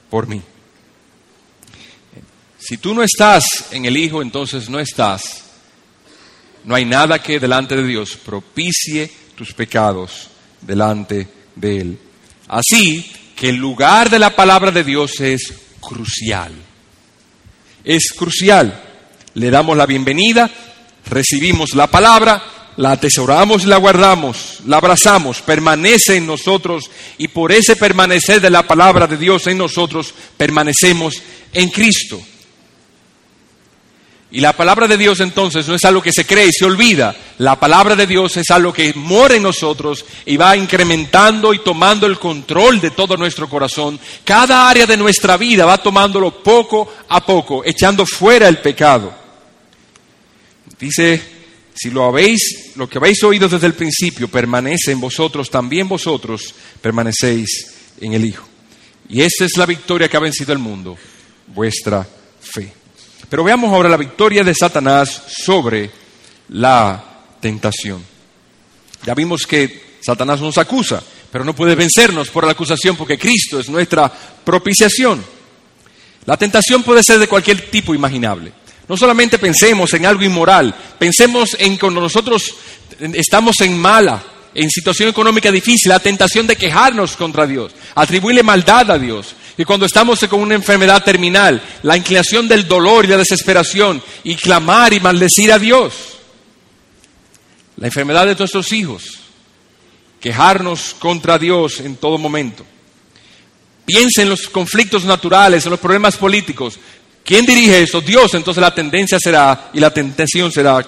por 0.09 0.27
mí. 0.27 0.41
Si 2.59 2.79
tú 2.79 2.95
no 2.95 3.03
estás 3.03 3.45
en 3.73 3.85
el 3.85 3.97
Hijo, 3.97 4.23
entonces 4.23 4.69
no 4.69 4.79
estás 4.79 5.43
no 6.65 6.75
hay 6.75 6.85
nada 6.85 7.21
que 7.21 7.41
delante 7.41 7.77
de 7.77 7.87
Dios 7.87 8.17
propicie 8.17 9.11
tus 9.35 9.53
pecados 9.53 10.29
delante 10.61 11.29
de 11.57 11.81
Él. 11.81 11.99
Así 12.49 13.11
que 13.35 13.49
el 13.49 13.57
lugar 13.57 14.11
de 14.11 14.19
la 14.19 14.37
palabra 14.37 14.71
de 14.71 14.85
Dios 14.85 15.21
es 15.21 15.53
crucial. 15.81 16.53
Es 17.85 18.13
crucial. 18.17 18.81
Le 19.35 19.51
damos 19.51 19.77
la 19.77 19.87
bienvenida, 19.87 20.49
recibimos 21.07 21.75
la 21.75 21.89
palabra, 21.89 22.43
la 22.77 22.93
atesoramos 22.93 23.65
y 23.65 23.67
la 23.67 23.77
guardamos, 23.77 24.61
la 24.67 24.79
abrazamos, 24.79 25.43
permanece 25.43 26.17
en 26.17 26.27
nosotros 26.27 26.91
y 27.19 27.29
por 27.29 27.53
ese 27.53 27.77
permanecer 27.77 28.41
de 28.41 28.51
la 28.51 28.67
palabra 28.67 29.07
de 29.07 29.17
Dios 29.17 29.47
en 29.47 29.59
nosotros 29.59 30.15
permanecemos 30.37 31.23
en 31.53 31.69
Cristo. 31.71 32.21
Y 34.35 34.41
la 34.41 34.55
palabra 34.55 34.89
de 34.89 34.97
Dios 34.97 35.21
entonces 35.21 35.69
no 35.69 35.75
es 35.75 35.85
algo 35.85 36.01
que 36.01 36.11
se 36.11 36.25
cree 36.25 36.47
y 36.47 36.53
se 36.53 36.65
olvida. 36.65 37.15
La 37.37 37.61
palabra 37.61 37.95
de 37.95 38.07
Dios 38.07 38.35
es 38.39 38.51
algo 38.51 38.73
que 38.73 38.95
mora 38.95 39.35
en 39.35 39.43
nosotros 39.43 40.07
y 40.25 40.39
va 40.39 40.57
incrementando 40.57 41.53
y 41.53 41.59
tomando 41.59 42.07
el 42.07 42.19
control 42.19 42.81
de 42.81 42.93
todo 42.93 43.19
nuestro 43.19 43.47
corazón. 43.47 44.01
Cada 44.25 44.71
área 44.71 44.87
de 44.87 44.97
nuestra 44.97 45.37
vida 45.37 45.67
va 45.67 45.77
tomándolo 45.77 46.43
poco 46.43 46.95
a 47.11 47.23
poco, 47.27 47.63
echando 47.63 48.07
fuera 48.07 48.49
el 48.49 48.57
pecado. 48.57 49.13
Dice, 50.79 51.32
si 51.75 51.91
lo 51.91 52.05
habéis, 52.05 52.73
lo 52.77 52.89
que 52.89 52.99
habéis 52.99 53.23
oído 53.25 53.49
desde 53.49 53.67
el 53.67 53.75
principio 53.75 54.29
permanece 54.29 54.93
en 54.93 55.01
vosotros, 55.01 55.51
también 55.51 55.89
vosotros 55.89 56.55
permanecéis 56.81 57.75
en 58.01 58.13
el 58.13 58.25
Hijo. 58.25 58.47
Y 59.09 59.23
esta 59.23 59.45
es 59.45 59.57
la 59.57 59.67
victoria 59.67 60.09
que 60.09 60.17
ha 60.17 60.21
vencido 60.21 60.53
el 60.53 60.59
mundo, 60.59 60.97
vuestra 61.49 62.07
fe. 62.41 62.73
Pero 63.29 63.45
veamos 63.45 63.73
ahora 63.73 63.89
la 63.89 63.97
victoria 63.97 64.45
de 64.45 64.55
Satanás 64.55 65.23
sobre 65.29 65.91
la 66.51 67.03
tentación. 67.41 68.05
Ya 69.05 69.15
vimos 69.15 69.47
que 69.47 69.97
Satanás 70.01 70.41
nos 70.41 70.59
acusa, 70.59 71.03
pero 71.31 71.45
no 71.45 71.55
puede 71.55 71.75
vencernos 71.75 72.29
por 72.29 72.45
la 72.45 72.53
acusación 72.53 72.97
porque 72.97 73.19
Cristo 73.19 73.59
es 73.59 73.69
nuestra 73.69 74.13
propiciación. 74.45 75.25
La 76.27 76.37
tentación 76.37 76.83
puede 76.83 77.03
ser 77.03 77.19
de 77.19 77.29
cualquier 77.29 77.71
tipo 77.71 77.95
imaginable. 77.95 78.53
No 78.89 78.97
solamente 78.97 79.39
pensemos 79.39 79.93
en 79.95 80.07
algo 80.07 80.23
inmoral, 80.23 80.75
pensemos 80.99 81.57
en 81.59 81.77
cuando 81.77 82.01
nosotros 82.01 82.55
estamos 82.99 83.61
en 83.61 83.79
mala, 83.79 84.23
en 84.55 84.69
situación 84.71 85.09
económica 85.09 85.51
difícil, 85.51 85.89
la 85.89 86.01
tentación 86.01 86.47
de 86.47 86.57
quejarnos 86.57 87.17
contra 87.17 87.47
Dios, 87.47 87.73
atribuirle 87.95 88.43
maldad 88.43 88.91
a 88.91 88.99
Dios, 88.99 89.35
y 89.57 89.65
cuando 89.65 89.87
estamos 89.87 90.21
con 90.29 90.41
una 90.41 90.55
enfermedad 90.55 91.05
terminal, 91.05 91.63
la 91.83 91.97
inclinación 91.97 92.49
del 92.49 92.67
dolor 92.67 93.05
y 93.05 93.09
la 93.09 93.19
desesperación 93.19 94.03
y 94.25 94.35
clamar 94.37 94.93
y 94.93 95.01
maldecir 95.01 95.53
a 95.53 95.59
Dios. 95.59 95.93
La 97.77 97.87
enfermedad 97.87 98.27
de 98.27 98.35
nuestros 98.35 98.73
hijos, 98.73 99.19
quejarnos 100.21 100.95
contra 100.99 101.39
Dios 101.39 101.81
en 101.81 101.97
todo 101.97 102.17
momento. 102.17 102.65
Piensa 103.85 104.23
en 104.23 104.31
los 104.31 104.49
conflictos 104.49 105.05
naturales, 105.05 105.65
en 105.65 105.71
los 105.71 105.81
problemas 105.81 106.17
políticos. 106.17 106.79
¿Quién 107.25 107.47
dirige 107.47 107.83
eso? 107.83 108.01
Dios. 108.01 108.35
Entonces 108.35 108.61
la 108.61 108.75
tendencia 108.75 109.19
será 109.19 109.71
y 109.73 109.81
la 109.81 109.93
tentación 109.93 110.51
será 110.51 110.85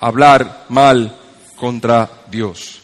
hablar 0.00 0.66
mal 0.68 1.16
contra 1.56 2.10
Dios. 2.30 2.80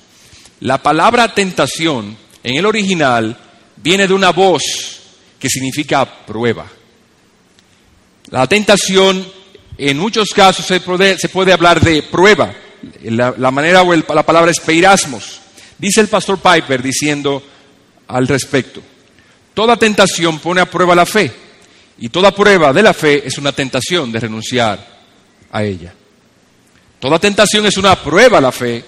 La 0.60 0.82
palabra 0.82 1.34
tentación 1.34 2.16
en 2.42 2.56
el 2.56 2.66
original 2.66 3.36
viene 3.76 4.06
de 4.06 4.14
una 4.14 4.30
voz 4.30 4.62
que 5.38 5.48
significa 5.48 6.04
prueba. 6.24 6.66
La 8.30 8.46
tentación, 8.46 9.26
en 9.76 9.98
muchos 9.98 10.30
casos 10.30 10.64
se 10.64 10.80
puede, 10.80 11.52
hablar 11.52 11.80
de 11.80 12.02
prueba. 12.02 12.54
La, 13.02 13.50
manera 13.50 13.82
o 13.82 13.94
la 13.94 14.22
palabra 14.24 14.50
es 14.50 14.60
peirasmos. 14.60 15.40
Dice 15.78 16.00
el 16.00 16.08
pastor 16.08 16.38
Piper 16.38 16.82
diciendo 16.82 17.42
al 18.08 18.28
respecto, 18.28 18.80
toda 19.52 19.76
tentación 19.76 20.38
pone 20.38 20.60
a 20.60 20.70
prueba 20.70 20.94
la 20.94 21.06
fe 21.06 21.43
y 21.98 22.08
toda 22.08 22.34
prueba 22.34 22.72
de 22.72 22.82
la 22.82 22.92
fe 22.92 23.26
es 23.26 23.38
una 23.38 23.52
tentación 23.52 24.10
de 24.10 24.20
renunciar 24.20 24.86
a 25.50 25.62
ella. 25.62 25.94
Toda 26.98 27.18
tentación 27.18 27.66
es 27.66 27.76
una 27.76 27.96
prueba 27.96 28.38
a 28.38 28.40
la 28.40 28.52
fe 28.52 28.84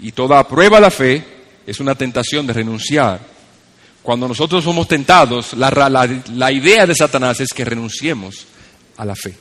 y 0.00 0.12
toda 0.12 0.46
prueba 0.46 0.78
a 0.78 0.80
la 0.80 0.90
fe 0.90 1.22
es 1.66 1.80
una 1.80 1.94
tentación 1.94 2.46
de 2.46 2.52
renunciar 2.52 3.36
cuando 4.06 4.28
nosotros 4.28 4.62
somos 4.62 4.86
tentados, 4.86 5.52
la, 5.54 6.52
idea 6.52 6.86
de 6.86 6.94
Satanás 6.94 7.40
es 7.40 7.52
que 7.52 7.64
renunciemos 7.64 8.46
a 8.96 9.04
la 9.04 9.16
fe. 9.16 9.34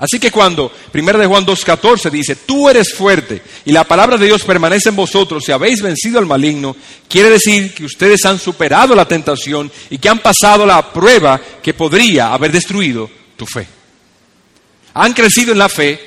Así 0.00 0.18
que 0.18 0.30
cuando 0.30 0.72
1 0.94 1.18
de 1.18 1.26
Juan 1.26 1.44
2.14 1.44 2.10
dice, 2.10 2.34
tú 2.34 2.70
eres 2.70 2.94
fuerte 2.94 3.42
y 3.66 3.72
la 3.72 3.84
palabra 3.84 4.16
de 4.16 4.26
Dios 4.26 4.42
permanece 4.44 4.88
en 4.88 4.96
vosotros 4.96 5.46
y 5.46 5.52
habéis 5.52 5.82
vencido 5.82 6.18
al 6.18 6.24
maligno, 6.24 6.74
quiere 7.06 7.28
decir 7.28 7.74
que 7.74 7.84
ustedes 7.84 8.24
han 8.24 8.38
superado 8.38 8.94
la 8.94 9.06
tentación 9.06 9.70
y 9.90 9.98
que 9.98 10.08
han 10.08 10.20
pasado 10.20 10.64
la 10.64 10.90
prueba 10.90 11.38
que 11.62 11.74
podría 11.74 12.32
haber 12.32 12.50
destruido 12.50 13.10
tu 13.36 13.44
fe. 13.44 13.68
Han 14.94 15.12
crecido 15.12 15.52
en 15.52 15.58
la 15.58 15.68
fe 15.68 16.00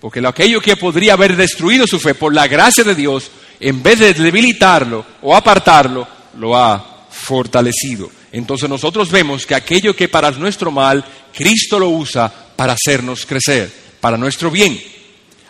porque 0.00 0.26
aquello 0.26 0.60
que 0.62 0.76
podría 0.76 1.12
haber 1.12 1.36
destruido 1.36 1.86
su 1.86 2.00
fe 2.00 2.14
por 2.14 2.32
la 2.32 2.46
gracia 2.46 2.82
de 2.82 2.94
Dios, 2.94 3.30
en 3.60 3.82
vez 3.82 3.98
de 3.98 4.14
debilitarlo 4.14 5.04
o 5.20 5.36
apartarlo, 5.36 6.06
lo 6.38 6.56
ha 6.56 7.06
fortalecido. 7.10 8.10
Entonces 8.32 8.68
nosotros 8.68 9.10
vemos 9.10 9.46
que 9.46 9.54
aquello 9.54 9.94
que 9.96 10.08
para 10.08 10.30
nuestro 10.32 10.70
mal, 10.70 11.04
Cristo 11.34 11.78
lo 11.78 11.88
usa 11.88 12.32
para 12.56 12.74
hacernos 12.74 13.24
crecer, 13.24 13.72
para 14.00 14.16
nuestro 14.16 14.50
bien. 14.50 14.80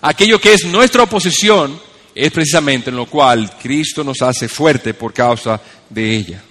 Aquello 0.00 0.40
que 0.40 0.54
es 0.54 0.64
nuestra 0.64 1.02
oposición 1.02 1.80
es 2.14 2.30
precisamente 2.30 2.90
en 2.90 2.96
lo 2.96 3.06
cual 3.06 3.50
Cristo 3.60 4.04
nos 4.04 4.22
hace 4.22 4.48
fuerte 4.48 4.94
por 4.94 5.12
causa 5.12 5.60
de 5.88 6.16
ella. 6.16 6.42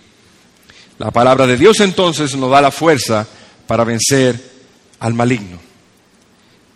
La 0.98 1.12
palabra 1.12 1.46
de 1.46 1.58
Dios 1.58 1.80
entonces 1.80 2.36
nos 2.36 2.50
da 2.50 2.62
la 2.62 2.72
fuerza 2.72 3.28
para 3.68 3.84
vencer 3.84 4.40
al 5.00 5.14
maligno. 5.14 5.60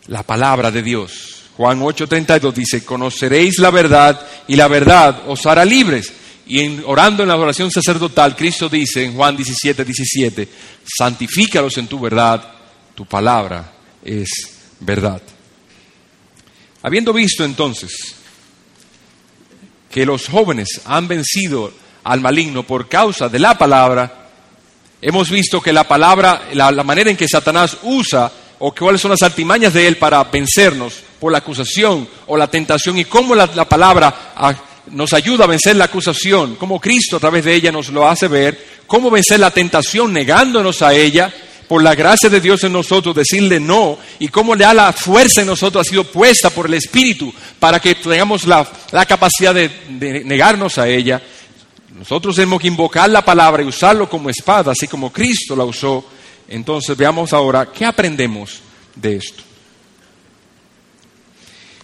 La 0.08 0.24
palabra 0.24 0.72
de 0.72 0.84
Dios. 0.84 1.44
Juan 1.58 1.82
8:32 1.82 2.54
dice, 2.54 2.86
conoceréis 2.86 3.60
la 3.60 3.72
verdad 3.72 4.20
y 4.48 4.56
la 4.56 4.68
verdad 4.68 5.24
os 5.28 5.46
hará 5.46 5.66
libres. 5.66 6.12
Y 6.54 6.82
orando 6.86 7.24
en 7.24 7.30
la 7.30 7.38
oración 7.38 7.72
sacerdotal, 7.72 8.36
Cristo 8.36 8.68
dice 8.68 9.06
en 9.06 9.16
Juan 9.16 9.38
17, 9.38 9.86
17, 9.86 10.50
santifícalos 10.84 11.78
en 11.78 11.88
tu 11.88 11.98
verdad, 11.98 12.44
tu 12.94 13.06
palabra 13.06 13.72
es 14.04 14.28
verdad. 14.82 15.22
Habiendo 16.82 17.14
visto 17.14 17.46
entonces 17.46 18.18
que 19.90 20.06
los 20.06 20.28
jóvenes 20.28 20.82
han 20.84 21.08
vencido 21.08 21.72
al 22.04 22.20
maligno 22.20 22.64
por 22.64 22.90
causa 22.90 23.30
de 23.30 23.40
la 23.40 23.58
palabra, 23.58 24.28
hemos 25.02 25.30
visto 25.30 25.62
que 25.62 25.72
la 25.72 25.88
palabra, 25.88 26.50
la, 26.52 26.84
manera 26.84 27.10
en 27.10 27.16
que 27.16 27.30
Satanás 27.30 27.78
usa 27.84 28.30
o 28.60 28.76
cuáles 28.76 29.00
son 29.00 29.12
las 29.12 29.22
artimañas 29.22 29.74
de 29.74 29.88
él 29.88 29.96
para 29.96 30.22
vencernos 30.26 30.96
por 31.18 31.32
la 31.32 31.38
acusación 31.38 32.10
o 32.28 32.36
la 32.36 32.52
tentación 32.52 32.98
y 32.98 33.06
cómo 33.06 33.36
la, 33.36 33.50
la 33.56 33.70
palabra 33.70 34.34
nos 34.88 35.14
ayuda 35.14 35.46
a 35.46 35.48
vencer 35.48 35.76
la 35.76 35.86
acusación, 35.86 36.56
como 36.56 36.80
Cristo 36.80 37.18
a 37.18 37.20
través 37.20 37.46
de 37.46 37.54
ella 37.54 37.72
nos 37.72 37.90
lo 37.90 38.08
hace 38.08 38.28
ver, 38.28 38.82
cómo 38.88 39.10
vencer 39.10 39.40
la 39.40 39.52
tentación 39.52 40.12
negándonos 40.14 40.82
a 40.82 40.94
ella, 40.94 41.34
por 41.72 41.82
la 41.82 41.96
gracia 41.96 42.30
de 42.30 42.42
Dios 42.42 42.66
en 42.66 42.74
nosotros, 42.74 43.16
decirle 43.16 43.58
no, 43.58 43.98
y 44.20 44.28
cómo 44.28 44.56
le 44.56 44.66
da 44.66 44.74
la 44.74 44.92
fuerza 44.92 45.40
en 45.40 45.48
nosotros 45.48 45.88
ha 45.88 45.90
sido 45.90 46.04
puesta 46.04 46.50
por 46.50 46.66
el 46.66 46.74
Espíritu 46.74 47.34
para 47.60 47.80
que 47.80 47.96
tengamos 47.96 48.46
la, 48.46 48.68
capacidad 49.08 49.56
de, 49.56 49.70
de 49.88 50.26
negarnos 50.26 50.78
a 50.78 50.90
ella. 50.90 51.22
Nosotros 51.98 52.36
tenemos 52.36 52.60
que 52.60 52.68
invocar 52.68 53.10
la 53.10 53.24
palabra 53.24 53.64
y 53.64 53.68
usarlo 53.68 54.10
como 54.10 54.30
espada, 54.30 54.74
así 54.74 54.86
como 54.86 55.14
Cristo 55.14 55.56
la 55.56 55.64
usó. 55.64 56.04
Entonces 56.50 56.98
veamos 56.98 57.32
ahora 57.32 57.70
qué 57.72 57.86
aprendemos 57.86 58.60
de 58.94 59.16
esto. 59.16 59.44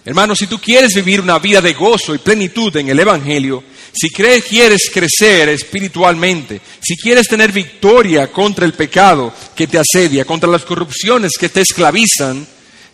Hermano, 0.07 0.37
si 0.37 0.47
tú 0.47 0.57
quieres 0.57 0.93
vivir 0.93 1.19
una 1.19 1.37
vida 1.37 1.59
de 1.59 1.73
gozo 1.73 2.15
y 2.15 2.19
plenitud 2.19 2.73
en 2.77 2.87
el 2.87 2.97
Evangelio, 2.97 3.61
si 3.91 4.09
crees, 4.09 4.45
quieres 4.45 4.89
crecer 4.89 5.49
espiritualmente, 5.49 6.61
si 6.79 6.95
quieres 6.95 7.27
tener 7.27 7.51
victoria 7.51 8.31
contra 8.31 8.63
el 8.63 8.71
pecado 8.71 9.33
que 9.53 9.67
te 9.67 9.77
asedia, 9.77 10.23
contra 10.23 10.49
las 10.49 10.63
corrupciones 10.63 11.33
que 11.37 11.49
te 11.49 11.59
esclavizan, 11.59 12.47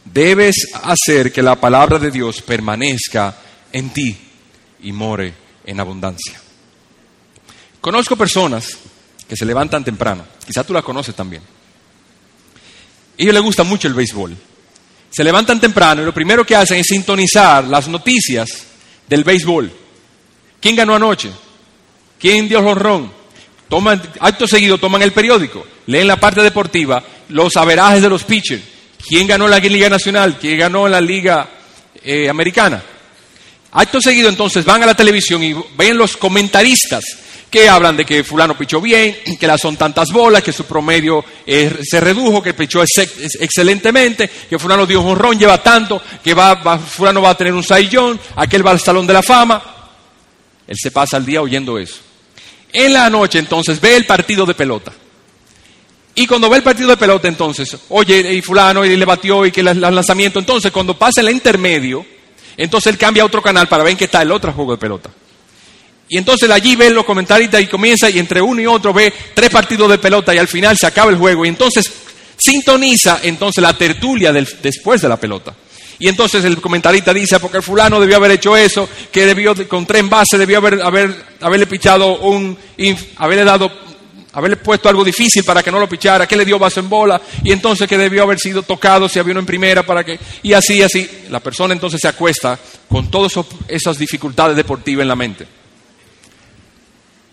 debes 0.03 0.55
hacer 0.81 1.31
que 1.31 1.43
la 1.43 1.61
palabra 1.61 1.99
de 1.99 2.09
Dios 2.09 2.41
permanezca 2.41 3.37
en 3.71 3.91
ti 3.91 4.17
y 4.81 4.91
more 4.91 5.31
en 5.67 5.79
abundancia. 5.79 6.41
Conozco 7.79 8.15
personas 8.15 8.75
que 9.29 9.35
se 9.35 9.45
levantan 9.45 9.83
temprano, 9.83 10.25
quizá 10.47 10.63
tú 10.63 10.73
la 10.73 10.81
conoces 10.81 11.13
también. 11.13 11.43
A 11.43 13.21
ellos 13.21 13.35
les 13.35 13.43
gusta 13.43 13.63
mucho 13.63 13.87
el 13.87 13.93
béisbol 13.93 14.35
se 15.13 15.23
levantan 15.23 15.59
temprano 15.59 16.01
y 16.01 16.05
lo 16.05 16.13
primero 16.13 16.43
que 16.43 16.55
hacen 16.55 16.79
es 16.79 16.87
sintonizar 16.87 17.65
las 17.65 17.87
noticias 17.87 18.65
del 19.07 19.23
béisbol. 19.23 19.71
¿Quién 20.59 20.75
ganó 20.75 20.95
anoche? 20.95 21.29
¿Quién 22.19 22.47
dio 22.47 22.59
el 22.59 22.67
honrón? 22.67 23.11
Toman, 23.69 24.01
acto 24.19 24.47
seguido 24.47 24.79
toman 24.79 25.03
el 25.03 25.11
periódico, 25.11 25.65
leen 25.85 26.07
la 26.07 26.19
parte 26.19 26.41
deportiva, 26.41 27.03
los 27.29 27.55
averajes 27.57 28.01
de 28.01 28.09
los 28.09 28.23
pitchers. 28.23 28.63
¿Quién 29.07 29.27
ganó 29.27 29.47
la 29.47 29.59
Liga 29.59 29.87
Nacional? 29.87 30.39
¿Quién 30.39 30.57
ganó 30.57 30.87
la 30.87 30.99
Liga 30.99 31.47
eh, 32.03 32.27
americana. 32.27 32.83
Acto 33.71 34.01
seguido 34.01 34.29
entonces 34.29 34.65
van 34.65 34.81
a 34.83 34.87
la 34.87 34.95
televisión 34.95 35.43
y 35.43 35.55
ven 35.77 35.97
los 35.97 36.17
comentaristas 36.17 37.03
que 37.53 37.69
hablan 37.69 37.95
de 37.95 38.03
que 38.03 38.23
fulano 38.23 38.57
pichó 38.57 38.81
bien, 38.81 39.15
que 39.39 39.57
son 39.59 39.77
tantas 39.77 40.09
bolas, 40.11 40.41
que 40.41 40.51
su 40.51 40.65
promedio 40.65 41.23
eh, 41.45 41.81
se 41.83 41.99
redujo, 41.99 42.41
que 42.41 42.55
pichó 42.55 42.81
excelentemente, 42.81 44.27
que 44.49 44.57
fulano 44.57 44.87
dio 44.87 45.01
un 45.01 45.15
ron, 45.15 45.37
lleva 45.37 45.61
tanto, 45.61 46.01
que 46.23 46.33
va, 46.33 46.79
fulano 46.79 47.21
va 47.21 47.29
a 47.29 47.37
tener 47.37 47.53
un 47.53 47.63
saillón, 47.63 48.19
aquel 48.37 48.65
va 48.65 48.71
al 48.71 48.79
salón 48.79 49.05
de 49.05 49.13
la 49.13 49.21
fama. 49.21 49.61
Él 50.65 50.75
se 50.81 50.89
pasa 50.89 51.17
el 51.17 51.25
día 51.27 51.43
oyendo 51.43 51.77
eso. 51.77 51.97
En 52.71 52.91
la 52.91 53.07
noche 53.11 53.37
entonces 53.37 53.79
ve 53.79 53.97
el 53.97 54.07
partido 54.07 54.47
de 54.47 54.55
pelota. 54.55 54.91
Y 56.15 56.25
cuando 56.25 56.49
ve 56.49 56.57
el 56.57 56.63
partido 56.63 56.89
de 56.89 56.97
pelota 56.97 57.27
entonces, 57.27 57.77
oye, 57.89 58.33
y 58.33 58.41
fulano, 58.41 58.83
y 58.83 58.97
le 58.97 59.05
batió, 59.05 59.45
y 59.45 59.51
que 59.51 59.61
el 59.61 59.79
lanzamiento, 59.79 60.39
entonces 60.39 60.71
cuando 60.71 60.97
pasa 60.97 61.21
el 61.21 61.29
intermedio, 61.29 62.03
entonces 62.57 62.93
él 62.93 62.97
cambia 62.97 63.21
a 63.21 63.27
otro 63.27 63.43
canal 63.43 63.67
para 63.67 63.83
ver 63.83 63.91
en 63.91 63.97
qué 63.97 64.05
está 64.05 64.23
el 64.23 64.31
otro 64.31 64.51
juego 64.53 64.71
de 64.71 64.77
pelota. 64.79 65.11
Y 66.13 66.17
entonces 66.19 66.47
allí 66.51 66.75
ve 66.75 66.91
los 66.91 67.05
comentaristas 67.05 67.59
y 67.59 67.65
comienza 67.65 68.07
y 68.07 68.19
entre 68.19 68.39
uno 68.39 68.61
y 68.61 68.67
otro 68.67 68.93
ve 68.93 69.11
tres 69.33 69.49
partidos 69.49 69.89
de 69.89 69.97
pelota 69.97 70.31
y 70.31 70.37
al 70.37 70.47
final 70.47 70.77
se 70.77 70.85
acaba 70.85 71.09
el 71.09 71.17
juego 71.17 71.43
y 71.43 71.47
entonces 71.47 71.91
sintoniza 72.37 73.21
entonces 73.23 73.63
la 73.63 73.75
tertulia 73.75 74.31
después 74.31 75.01
de 75.01 75.09
la 75.09 75.17
pelota. 75.17 75.55
Y 75.97 76.07
entonces 76.07 76.45
el 76.45 76.61
comentarista 76.61 77.11
dice, 77.15 77.39
porque 77.39 77.57
el 77.57 77.63
fulano 77.63 77.99
debió 77.99 78.17
haber 78.17 78.29
hecho 78.29 78.55
eso, 78.55 78.87
que 79.11 79.25
debió, 79.25 79.55
con 79.67 79.87
tres 79.87 80.01
envases, 80.01 80.37
debió 80.37 80.59
haber, 80.59 80.83
haber, 80.83 81.25
haberle 81.41 81.65
pichado 81.65 82.19
un, 82.19 82.55
haberle 83.15 83.43
dado, 83.43 83.71
haberle 84.33 84.57
puesto 84.57 84.89
algo 84.89 85.03
difícil 85.03 85.43
para 85.43 85.63
que 85.63 85.71
no 85.71 85.79
lo 85.79 85.89
pichara, 85.89 86.27
que 86.27 86.35
le 86.35 86.45
dio 86.45 86.59
vaso 86.59 86.79
en 86.79 86.89
bola, 86.89 87.19
y 87.43 87.51
entonces 87.51 87.89
que 87.89 87.97
debió 87.97 88.21
haber 88.21 88.39
sido 88.39 88.61
tocado 88.61 89.09
si 89.09 89.17
había 89.17 89.31
uno 89.31 89.39
en 89.39 89.47
primera 89.47 89.81
para 89.81 90.03
que, 90.03 90.19
y 90.43 90.53
así, 90.53 90.83
así. 90.83 91.09
La 91.31 91.39
persona 91.39 91.73
entonces 91.73 91.99
se 91.99 92.07
acuesta 92.07 92.59
con 92.87 93.09
todas 93.09 93.33
esas 93.67 93.97
dificultades 93.97 94.55
deportivas 94.55 95.01
en 95.01 95.07
la 95.07 95.15
mente. 95.15 95.62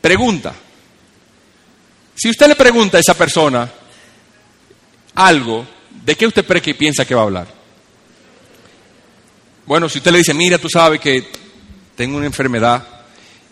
Pregunta. 0.00 0.54
Si 2.14 2.28
usted 2.28 2.48
le 2.48 2.56
pregunta 2.56 2.96
a 2.96 3.00
esa 3.00 3.14
persona 3.14 3.70
algo, 5.14 5.66
¿de 6.04 6.16
qué 6.16 6.26
usted 6.26 6.46
cree 6.46 6.62
que 6.62 6.74
piensa 6.74 7.04
que 7.04 7.14
va 7.14 7.22
a 7.22 7.24
hablar? 7.24 7.46
Bueno, 9.66 9.88
si 9.88 9.98
usted 9.98 10.10
le 10.10 10.18
dice, 10.18 10.34
mira, 10.34 10.58
tú 10.58 10.68
sabes 10.68 11.00
que 11.00 11.28
tengo 11.94 12.16
una 12.16 12.26
enfermedad 12.26 12.86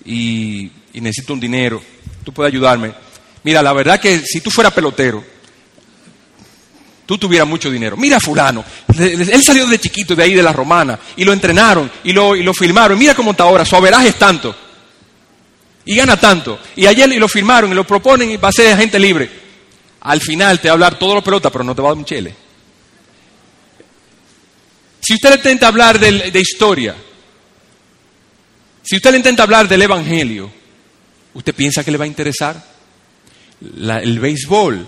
y, 0.05 0.71
necesito 0.95 1.33
un 1.33 1.41
dinero, 1.41 1.83
tú 2.25 2.33
puedes 2.33 2.53
ayudarme. 2.53 2.93
Mira, 3.45 3.63
la 3.63 3.73
verdad 3.73 4.01
que 4.01 4.21
si 4.21 4.41
tú 4.41 4.51
fueras 4.51 4.73
pelotero, 4.73 5.25
tú 7.07 7.17
tuvieras 7.17 7.47
mucho 7.47 7.71
dinero. 7.71 7.97
Mira 7.97 8.19
fulano, 8.21 8.65
él 8.99 9.43
salió 9.43 9.67
de 9.67 9.79
chiquito 9.79 10.15
de 10.17 10.25
ahí 10.25 10.35
de 10.35 10.43
la 10.43 10.53
romana 10.53 10.99
y 11.17 11.25
lo 11.25 11.33
entrenaron 11.33 11.91
y 12.05 12.13
lo, 12.13 12.35
y 12.35 12.43
lo 12.43 12.53
filmaron. 12.53 12.99
Mira 12.99 13.15
cómo 13.15 13.31
está 13.31 13.45
ahora, 13.45 13.65
su 13.65 13.77
averaje 13.77 14.09
es 14.09 14.19
tanto 14.19 14.68
y 15.89 15.95
gana 15.95 16.20
tanto. 16.20 16.61
Y 16.76 16.84
ayer 16.84 17.09
lo 17.09 17.26
firmaron 17.28 17.72
y 17.72 17.74
lo 17.74 17.86
proponen 17.86 18.30
y 18.30 18.36
va 18.36 18.51
a 18.51 18.53
ser 18.53 18.76
gente 18.76 18.99
libre. 18.99 19.30
Al 20.01 20.20
final 20.20 20.61
te 20.61 20.68
va 20.68 20.72
a 20.72 20.74
hablar 20.74 20.99
todo 20.99 21.14
lo 21.14 21.24
pelota, 21.24 21.51
pero 21.51 21.64
no 21.64 21.74
te 21.74 21.80
va 21.80 21.89
a 21.89 21.93
dar 21.93 21.99
un 21.99 22.05
chele. 22.05 22.34
Si 25.01 25.14
usted 25.14 25.30
le 25.30 25.36
intenta 25.36 25.66
hablar 25.66 25.99
de, 25.99 26.39
historia, 26.39 26.95
si 28.82 28.97
usted 28.97 29.11
le 29.12 29.16
intenta 29.16 29.45
hablar 29.45 29.66
del 29.66 29.80
Evangelio, 29.80 30.53
¿usted 31.32 31.55
piensa 31.55 31.82
que 31.82 31.91
le 31.91 31.97
va 31.97 32.05
a 32.05 32.09
interesar? 32.09 32.78
el 33.61 34.20
béisbol 34.20 34.86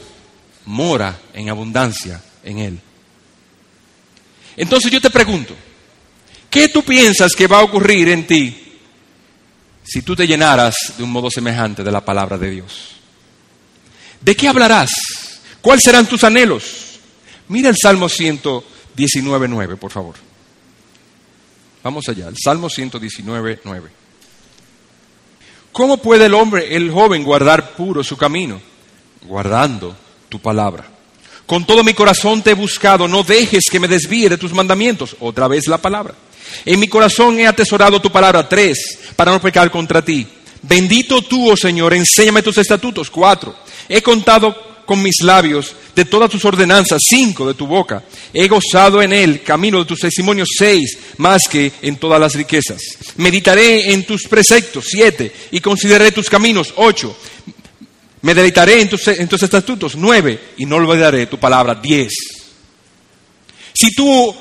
mora 0.66 1.18
en 1.32 1.48
abundancia 1.48 2.22
en 2.44 2.58
él. 2.58 2.80
Entonces 4.54 4.92
yo 4.92 5.00
te 5.00 5.08
pregunto, 5.08 5.56
¿qué 6.50 6.68
tú 6.68 6.82
piensas 6.82 7.32
que 7.34 7.46
va 7.46 7.60
a 7.60 7.64
ocurrir 7.64 8.10
en 8.10 8.26
ti 8.26 8.69
si 9.90 10.02
tú 10.02 10.14
te 10.14 10.24
llenaras 10.24 10.94
de 10.96 11.02
un 11.02 11.10
modo 11.10 11.28
semejante 11.32 11.82
de 11.82 11.90
la 11.90 12.04
palabra 12.04 12.38
de 12.38 12.48
Dios? 12.48 12.90
¿De 14.20 14.36
qué 14.36 14.46
hablarás? 14.46 14.92
¿Cuáles 15.60 15.82
serán 15.82 16.06
tus 16.06 16.22
anhelos? 16.22 17.00
Mira 17.48 17.70
el 17.70 17.76
Salmo 17.76 18.06
119.9, 18.06 19.76
por 19.76 19.90
favor. 19.90 20.14
Vamos 21.82 22.08
allá, 22.08 22.28
el 22.28 22.36
Salmo 22.38 22.68
119.9. 22.68 23.82
¿Cómo 25.72 25.96
puede 25.96 26.26
el 26.26 26.34
hombre, 26.34 26.76
el 26.76 26.92
joven, 26.92 27.24
guardar 27.24 27.72
puro 27.72 28.04
su 28.04 28.16
camino? 28.16 28.60
Guardando 29.22 29.96
tu 30.28 30.38
palabra. 30.38 30.88
Con 31.46 31.66
todo 31.66 31.82
mi 31.82 31.94
corazón 31.94 32.42
te 32.42 32.52
he 32.52 32.54
buscado, 32.54 33.08
no 33.08 33.24
dejes 33.24 33.64
que 33.68 33.80
me 33.80 33.88
desvíe 33.88 34.28
de 34.28 34.38
tus 34.38 34.52
mandamientos. 34.52 35.16
Otra 35.18 35.48
vez 35.48 35.66
la 35.66 35.78
palabra. 35.78 36.14
En 36.64 36.78
mi 36.78 36.88
corazón 36.88 37.38
he 37.38 37.46
atesorado 37.46 38.00
tu 38.00 38.10
palabra, 38.10 38.48
tres, 38.48 38.98
para 39.16 39.32
no 39.32 39.40
pecar 39.40 39.70
contra 39.70 40.04
ti. 40.04 40.26
Bendito 40.62 41.22
tú, 41.22 41.50
oh 41.50 41.56
Señor, 41.56 41.94
enséñame 41.94 42.42
tus 42.42 42.58
estatutos, 42.58 43.10
cuatro. 43.10 43.54
He 43.88 44.02
contado 44.02 44.70
con 44.84 45.02
mis 45.02 45.22
labios 45.22 45.74
de 45.94 46.04
todas 46.04 46.28
tus 46.28 46.44
ordenanzas, 46.44 47.00
cinco 47.08 47.46
de 47.46 47.54
tu 47.54 47.66
boca. 47.66 48.02
He 48.34 48.48
gozado 48.48 49.00
en 49.00 49.12
él, 49.12 49.42
camino 49.42 49.78
de 49.78 49.84
tus 49.84 50.00
testimonios, 50.00 50.48
seis, 50.58 50.98
más 51.16 51.42
que 51.48 51.70
en 51.82 51.96
todas 51.96 52.20
las 52.20 52.34
riquezas. 52.34 52.82
Meditaré 53.16 53.92
en 53.92 54.04
tus 54.04 54.24
preceptos, 54.24 54.86
siete, 54.88 55.32
y 55.52 55.60
consideraré 55.60 56.12
tus 56.12 56.28
caminos, 56.28 56.74
ocho. 56.76 57.16
Me 58.22 58.34
deleitaré 58.34 58.80
en 58.80 58.88
tus, 58.88 59.06
en 59.08 59.28
tus 59.28 59.42
estatutos, 59.42 59.94
nueve, 59.96 60.40
y 60.58 60.66
no 60.66 60.76
olvidaré 60.76 61.26
tu 61.26 61.38
palabra, 61.38 61.74
diez. 61.74 62.12
Si 63.72 63.94
tú 63.94 64.34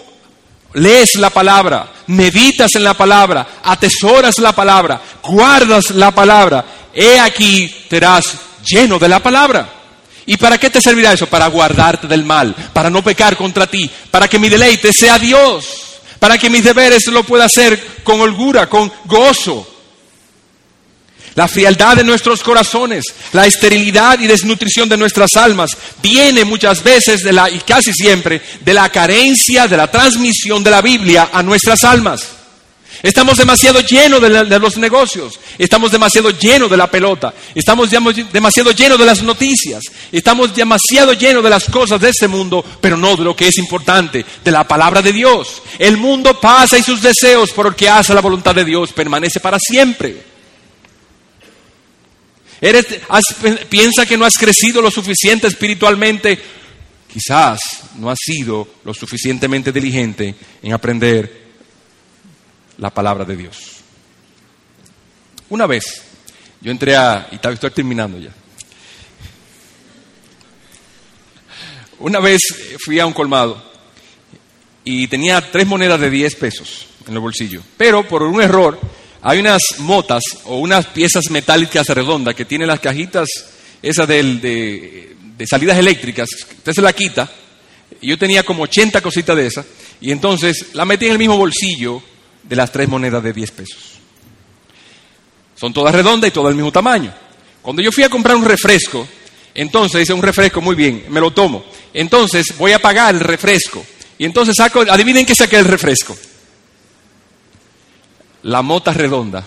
lees 0.73 1.15
la 1.15 1.29
palabra, 1.29 1.91
meditas 2.07 2.75
en 2.75 2.83
la 2.83 2.93
palabra, 2.93 3.47
atesoras 3.63 4.39
la 4.39 4.53
palabra, 4.53 5.01
guardas 5.23 5.91
la 5.91 6.11
palabra, 6.11 6.65
he 6.93 7.19
aquí 7.19 7.73
serás 7.89 8.25
lleno 8.65 8.99
de 8.99 9.09
la 9.09 9.19
palabra. 9.19 9.69
¿Y 10.25 10.37
para 10.37 10.59
qué 10.59 10.69
te 10.69 10.81
servirá 10.81 11.13
eso? 11.13 11.25
Para 11.25 11.47
guardarte 11.47 12.07
del 12.07 12.23
mal, 12.23 12.53
para 12.71 12.89
no 12.89 13.03
pecar 13.03 13.35
contra 13.35 13.65
ti, 13.65 13.89
para 14.11 14.27
que 14.27 14.37
mi 14.37 14.47
deleite 14.47 14.93
sea 14.93 15.17
Dios, 15.17 15.65
para 16.19 16.37
que 16.37 16.51
mis 16.51 16.63
deberes 16.63 17.07
lo 17.07 17.23
pueda 17.23 17.45
hacer 17.45 18.01
con 18.03 18.21
holgura, 18.21 18.69
con 18.69 18.91
gozo. 19.05 19.67
La 21.39 21.47
frialdad 21.47 21.95
de 21.95 22.03
nuestros 22.03 22.43
corazones, 22.43 23.05
la 23.31 23.47
esterilidad 23.47 24.19
y 24.19 24.27
desnutrición 24.27 24.89
de 24.89 24.97
nuestras 24.97 25.37
almas 25.37 25.71
viene 26.03 26.43
muchas 26.43 26.83
veces 26.83 27.23
de 27.23 27.31
la, 27.31 27.49
y 27.49 27.59
casi 27.59 27.93
siempre 27.93 28.41
de 28.59 28.73
la 28.73 28.89
carencia 28.89 29.65
de 29.65 29.77
la 29.77 29.89
transmisión 29.89 30.61
de 30.65 30.71
la 30.71 30.81
Biblia 30.81 31.29
a 31.31 31.41
nuestras 31.41 31.85
almas. 31.85 32.27
Estamos 33.01 33.37
demasiado 33.37 33.79
llenos 33.79 34.21
de, 34.21 34.59
los 34.59 34.75
negocios, 34.75 35.39
estamos 35.57 35.93
demasiado 35.93 36.31
llenos 36.31 36.69
de 36.69 36.75
la 36.75 36.91
pelota, 36.91 37.33
estamos 37.55 37.89
demasiado 37.89 38.71
llenos 38.71 38.99
de 38.99 39.05
las 39.05 39.23
noticias, 39.23 39.85
estamos 40.11 40.53
demasiado 40.53 41.13
llenos 41.13 41.41
de 41.41 41.51
las 41.51 41.63
cosas 41.69 42.01
de 42.01 42.09
este 42.09 42.27
mundo, 42.27 42.65
pero 42.81 42.97
no 42.97 43.15
de 43.15 43.23
lo 43.23 43.33
que 43.33 43.47
es 43.47 43.57
importante, 43.59 44.25
de 44.43 44.51
la 44.51 44.67
palabra 44.67 45.01
de 45.01 45.13
Dios. 45.13 45.61
El 45.77 45.95
mundo 45.95 46.37
pasa 46.37 46.77
y 46.77 46.83
sus 46.83 47.01
deseos, 47.01 47.51
pero 47.55 47.69
el 47.69 47.75
que 47.75 47.87
hace 47.87 48.13
la 48.13 48.19
voluntad 48.19 48.53
de 48.53 48.65
Dios 48.65 48.91
permanece 48.91 49.39
para 49.39 49.57
siempre. 49.57 50.28
Eres, 52.61 52.85
piensa 53.69 54.05
que 54.05 54.17
no 54.17 54.25
has 54.25 54.37
crecido 54.37 54.81
lo 54.81 54.91
suficiente 54.91 55.47
espiritualmente. 55.47 56.39
Quizás 57.11 57.59
no 57.95 58.09
has 58.09 58.19
sido 58.21 58.67
lo 58.83 58.93
suficientemente 58.93 59.71
diligente 59.71 60.35
en 60.61 60.73
aprender 60.73 61.47
la 62.77 62.89
palabra 62.89 63.25
de 63.25 63.35
Dios. 63.35 63.55
Una 65.49 65.65
vez, 65.65 65.83
yo 66.61 66.71
entré 66.71 66.95
a, 66.95 67.27
y 67.31 67.35
estoy 67.35 67.71
terminando 67.71 68.19
ya. 68.19 68.31
Una 71.99 72.19
vez 72.19 72.41
fui 72.83 72.99
a 72.99 73.05
un 73.05 73.13
colmado 73.13 73.61
y 74.83 75.07
tenía 75.07 75.51
tres 75.51 75.67
monedas 75.67 75.99
de 75.99 76.09
10 76.09 76.35
pesos 76.35 76.87
en 77.07 77.13
el 77.13 77.19
bolsillo, 77.19 77.61
pero 77.77 78.07
por 78.07 78.23
un 78.23 78.41
error 78.41 78.79
hay 79.21 79.39
unas 79.39 79.61
motas 79.79 80.23
o 80.45 80.57
unas 80.57 80.85
piezas 80.87 81.29
metálicas 81.29 81.87
redondas 81.87 82.35
que 82.35 82.45
tienen 82.45 82.67
las 82.67 82.79
cajitas 82.79 83.27
esas 83.81 84.07
de, 84.07 85.15
salidas 85.45 85.77
eléctricas. 85.77 86.29
Usted 86.31 86.73
se 86.73 86.81
la 86.81 86.93
quita. 86.93 87.29
Yo 88.01 88.17
tenía 88.17 88.43
como 88.43 88.63
80 88.63 89.01
cositas 89.01 89.35
de 89.35 89.47
esas. 89.47 89.65
Y 89.99 90.11
entonces 90.11 90.67
la 90.73 90.85
metí 90.85 91.05
en 91.05 91.13
el 91.13 91.19
mismo 91.19 91.37
bolsillo 91.37 92.01
de 92.43 92.55
las 92.55 92.71
tres 92.71 92.87
monedas 92.87 93.21
de 93.21 93.33
10 93.33 93.51
pesos. 93.51 93.77
Son 95.55 95.73
todas 95.73 95.93
redondas 95.93 96.29
y 96.29 96.31
todas 96.31 96.51
del 96.51 96.55
mismo 96.55 96.71
tamaño. 96.71 97.13
Cuando 97.61 97.81
yo 97.81 97.91
fui 97.91 98.03
a 98.03 98.09
comprar 98.09 98.37
un 98.37 98.45
refresco, 98.45 99.05
entonces 99.53 99.99
dice 99.99 100.13
un 100.13 100.23
refresco, 100.23 100.61
muy 100.61 100.75
bien, 100.75 101.05
me 101.09 101.19
lo 101.19 101.31
tomo. 101.31 101.65
Entonces 101.93 102.57
voy 102.57 102.71
a 102.71 102.79
pagar 102.79 103.13
el 103.13 103.19
refresco. 103.19 103.85
Y 104.17 104.23
entonces 104.23 104.55
saco, 104.57 104.81
adivinen 104.81 105.25
qué 105.25 105.35
saqué 105.35 105.57
el 105.57 105.65
refresco 105.65 106.15
la 108.43 108.61
mota 108.61 108.93
redonda. 108.93 109.45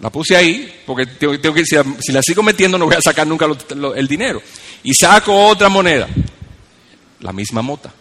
La 0.00 0.10
puse 0.10 0.34
ahí, 0.34 0.82
porque 0.86 1.06
tengo, 1.06 1.54
que, 1.54 1.64
si, 1.64 1.76
si, 2.00 2.12
la 2.12 2.22
sigo 2.22 2.42
metiendo 2.42 2.78
no 2.78 2.86
voy 2.86 2.96
a 2.96 3.02
sacar 3.02 3.26
nunca 3.26 3.46
el 3.96 4.08
dinero. 4.08 4.42
Y 4.82 4.94
saco 4.94 5.46
otra 5.46 5.68
moneda, 5.68 6.08
la 7.20 7.32
misma 7.32 7.60
mota. 7.60 7.92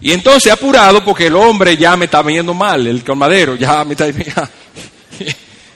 Y 0.00 0.12
entonces 0.12 0.52
apurado 0.52 1.02
porque 1.04 1.26
el 1.26 1.36
hombre 1.36 1.76
ya 1.76 1.96
me 1.96 2.04
está 2.04 2.22
viendo 2.22 2.52
mal, 2.52 2.86
el 2.86 3.02
colmadero 3.02 3.56
ya 3.56 3.82
me 3.84 3.92
está, 3.92 4.06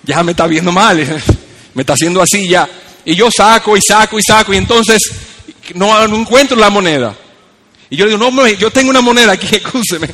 ya, 0.02 0.22
me 0.22 0.32
está 0.32 0.46
viendo 0.46 0.72
mal, 0.72 0.98
me 1.74 1.82
está 1.82 1.94
haciendo 1.94 2.20
así 2.20 2.46
ya. 2.48 2.68
Y 3.04 3.14
yo 3.14 3.30
saco 3.34 3.76
y 3.76 3.80
saco 3.80 4.18
y 4.18 4.22
saco 4.22 4.52
y 4.52 4.58
entonces 4.58 5.00
no, 5.74 6.04
encuentro 6.04 6.56
la 6.56 6.68
moneda. 6.68 7.16
Y 7.88 7.96
yo 7.96 8.06
digo, 8.06 8.18
no, 8.18 8.46
yo 8.48 8.70
tengo 8.70 8.90
una 8.90 9.00
moneda 9.00 9.32
aquí, 9.32 9.46
escúcheme. 9.56 10.08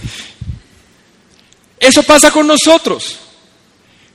Eso 1.78 2.02
pasa 2.02 2.30
con 2.30 2.46
nosotros. 2.46 3.18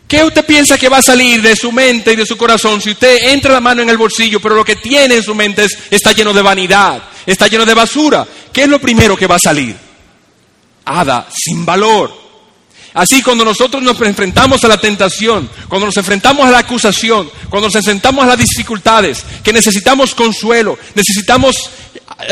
¿Qué 0.07 0.23
usted 0.23 0.45
piensa 0.45 0.77
que 0.77 0.89
va 0.89 0.97
a 0.97 1.01
salir 1.01 1.41
de 1.41 1.55
su 1.55 1.71
mente 1.71 2.13
y 2.13 2.15
de 2.17 2.25
su 2.25 2.35
corazón 2.35 2.81
si 2.81 2.91
usted 2.91 3.29
entra 3.29 3.53
la 3.53 3.61
mano 3.61 3.81
en 3.81 3.89
el 3.89 3.97
bolsillo, 3.97 4.41
pero 4.41 4.55
lo 4.55 4.65
que 4.65 4.75
tiene 4.75 5.15
en 5.15 5.23
su 5.23 5.33
mente 5.33 5.65
está 5.89 6.11
lleno 6.11 6.33
de 6.33 6.41
vanidad, 6.41 7.01
está 7.25 7.47
lleno 7.47 7.65
de 7.65 7.73
basura? 7.73 8.27
¿Qué 8.51 8.63
es 8.63 8.67
lo 8.67 8.79
primero 8.79 9.15
que 9.15 9.27
va 9.27 9.35
a 9.35 9.39
salir? 9.39 9.73
Hada, 10.83 11.29
sin 11.33 11.65
valor. 11.65 12.20
Así 12.93 13.21
cuando 13.21 13.45
nosotros 13.45 13.81
nos 13.81 13.99
enfrentamos 14.01 14.63
a 14.63 14.67
la 14.67 14.77
tentación, 14.77 15.49
cuando 15.69 15.85
nos 15.85 15.97
enfrentamos 15.97 16.45
a 16.45 16.51
la 16.51 16.59
acusación, 16.59 17.29
cuando 17.49 17.67
nos 17.67 17.75
enfrentamos 17.75 18.23
a 18.23 18.27
las 18.27 18.37
dificultades, 18.37 19.23
que 19.43 19.53
necesitamos 19.53 20.13
consuelo, 20.13 20.77
necesitamos 20.93 21.69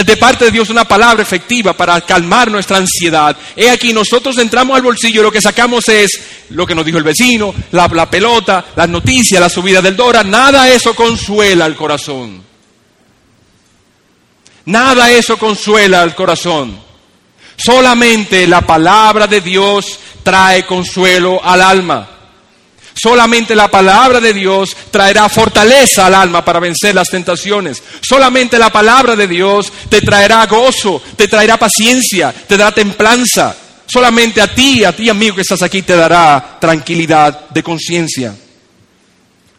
de 0.06 0.18
parte 0.18 0.46
de 0.46 0.52
Dios 0.52 0.70
una 0.70 0.86
palabra 0.86 1.24
efectiva 1.24 1.74
para 1.74 2.00
calmar 2.02 2.52
nuestra 2.52 2.78
ansiedad. 2.78 3.36
He 3.56 3.70
aquí, 3.70 3.94
nosotros 3.94 4.38
entramos 4.38 4.76
al 4.76 4.82
bolsillo 4.82 5.22
y 5.22 5.24
lo 5.24 5.32
que 5.32 5.42
sacamos 5.42 5.88
es 5.88 6.20
lo 6.50 6.66
que 6.66 6.76
nos 6.76 6.86
dijo 6.86 6.98
el 6.98 7.04
vecino, 7.04 7.54
la, 7.72 7.88
la 7.88 8.10
pelota, 8.10 8.66
las 8.76 8.90
noticias, 8.90 9.40
la 9.40 9.50
subida 9.50 9.82
del 9.82 9.96
Dora. 9.96 10.24
Nada 10.24 10.70
eso 10.70 10.94
consuela 10.94 11.66
al 11.66 11.76
corazón. 11.76 12.44
Nada 14.66 15.10
eso 15.10 15.38
consuela 15.38 16.02
al 16.02 16.14
corazón. 16.14 16.90
Solamente 17.56 18.48
la 18.48 18.62
palabra 18.62 19.28
de 19.28 19.42
Dios 19.42 20.00
trae 20.24 20.66
consuelo 20.66 21.44
al 21.44 21.62
alma. 21.62 22.10
Solamente 23.02 23.56
la 23.56 23.70
palabra 23.70 24.20
de 24.20 24.34
Dios 24.34 24.76
traerá 24.92 25.30
fortaleza 25.30 26.06
al 26.06 26.16
alma 26.16 26.44
para 26.44 26.60
vencer 26.60 26.94
las 26.94 27.08
tentaciones. 27.10 27.82
Solamente 28.02 28.60
la 28.60 28.72
palabra 28.72 29.16
de 29.16 29.28
Dios 29.28 29.72
te 29.88 30.02
traerá 30.02 30.46
gozo, 30.48 31.02
te 31.16 31.28
traerá 31.28 31.58
paciencia, 31.58 32.34
te 32.34 32.58
dará 32.58 32.74
templanza. 32.74 33.56
Solamente 33.86 34.42
a 34.42 34.54
ti, 34.54 34.84
a 34.84 34.94
ti 34.94 35.10
amigo 35.10 35.36
que 35.36 35.42
estás 35.42 35.62
aquí, 35.62 35.82
te 35.82 35.96
dará 35.96 36.58
tranquilidad 36.60 37.50
de 37.50 37.64
conciencia. 37.64 38.36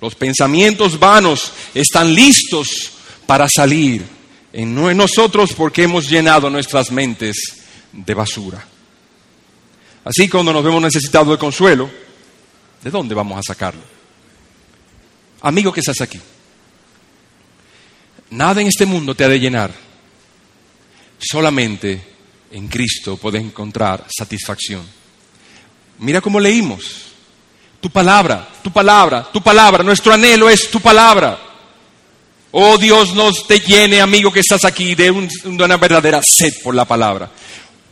Los 0.00 0.14
pensamientos 0.14 0.98
vanos 0.98 1.52
están 1.74 2.14
listos 2.14 2.92
para 3.26 3.48
salir 3.48 4.04
en 4.52 4.74
nosotros 4.96 5.52
porque 5.54 5.84
hemos 5.84 6.08
llenado 6.08 6.50
nuestras 6.50 6.90
mentes 6.90 7.36
de 7.92 8.14
basura. 8.14 8.66
Así 10.05 10.28
cuando 10.28 10.53
nos 10.53 10.64
vemos 10.64 10.82
necesitados 10.82 11.28
de 11.30 11.38
consuelo, 11.38 11.90
¿De 12.82 12.90
dónde 12.90 13.14
vamos 13.14 13.38
a 13.38 13.42
sacarlo? 13.42 13.82
Amigo 15.42 15.72
que 15.72 15.80
estás 15.80 16.01
aquí, 16.01 16.20
nada 18.30 18.61
en 18.61 18.68
este 18.68 18.86
mundo 18.86 19.14
te 19.14 19.24
ha 19.24 19.28
de 19.28 19.40
llenar. 19.40 19.70
Solamente 21.18 22.03
en 22.51 22.68
Cristo 22.68 23.16
puedes 23.18 23.42
encontrar 23.42 24.07
satisfacción. 24.16 24.82
Mira 25.98 26.20
cómo 26.20 26.40
leímos. 26.40 27.07
Tu 27.80 27.90
palabra, 27.90 28.48
tu 28.62 28.70
palabra, 28.70 29.28
tu 29.30 29.42
palabra. 29.42 29.82
Nuestro 29.82 30.12
anhelo 30.12 30.48
es 30.48 30.70
tu 30.70 30.80
palabra. 30.80 31.38
Oh 32.53 32.78
Dios, 32.78 33.14
nos 33.14 33.46
te 33.46 33.61
llene, 33.61 34.01
amigo 34.01 34.32
que 34.32 34.40
estás 34.40 34.64
aquí, 34.64 34.94
de, 34.94 35.12
de 35.44 35.64
una 35.64 35.76
verdadera 35.76 36.20
sed 36.22 36.53
por 36.62 36.74
la 36.74 36.86
palabra. 36.86 37.30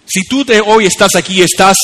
Si 0.08 0.24
tú 0.24 0.44
de 0.44 0.60
hoy 0.60 0.86
estás 0.86 1.14
aquí, 1.14 1.42
estás 1.42 1.76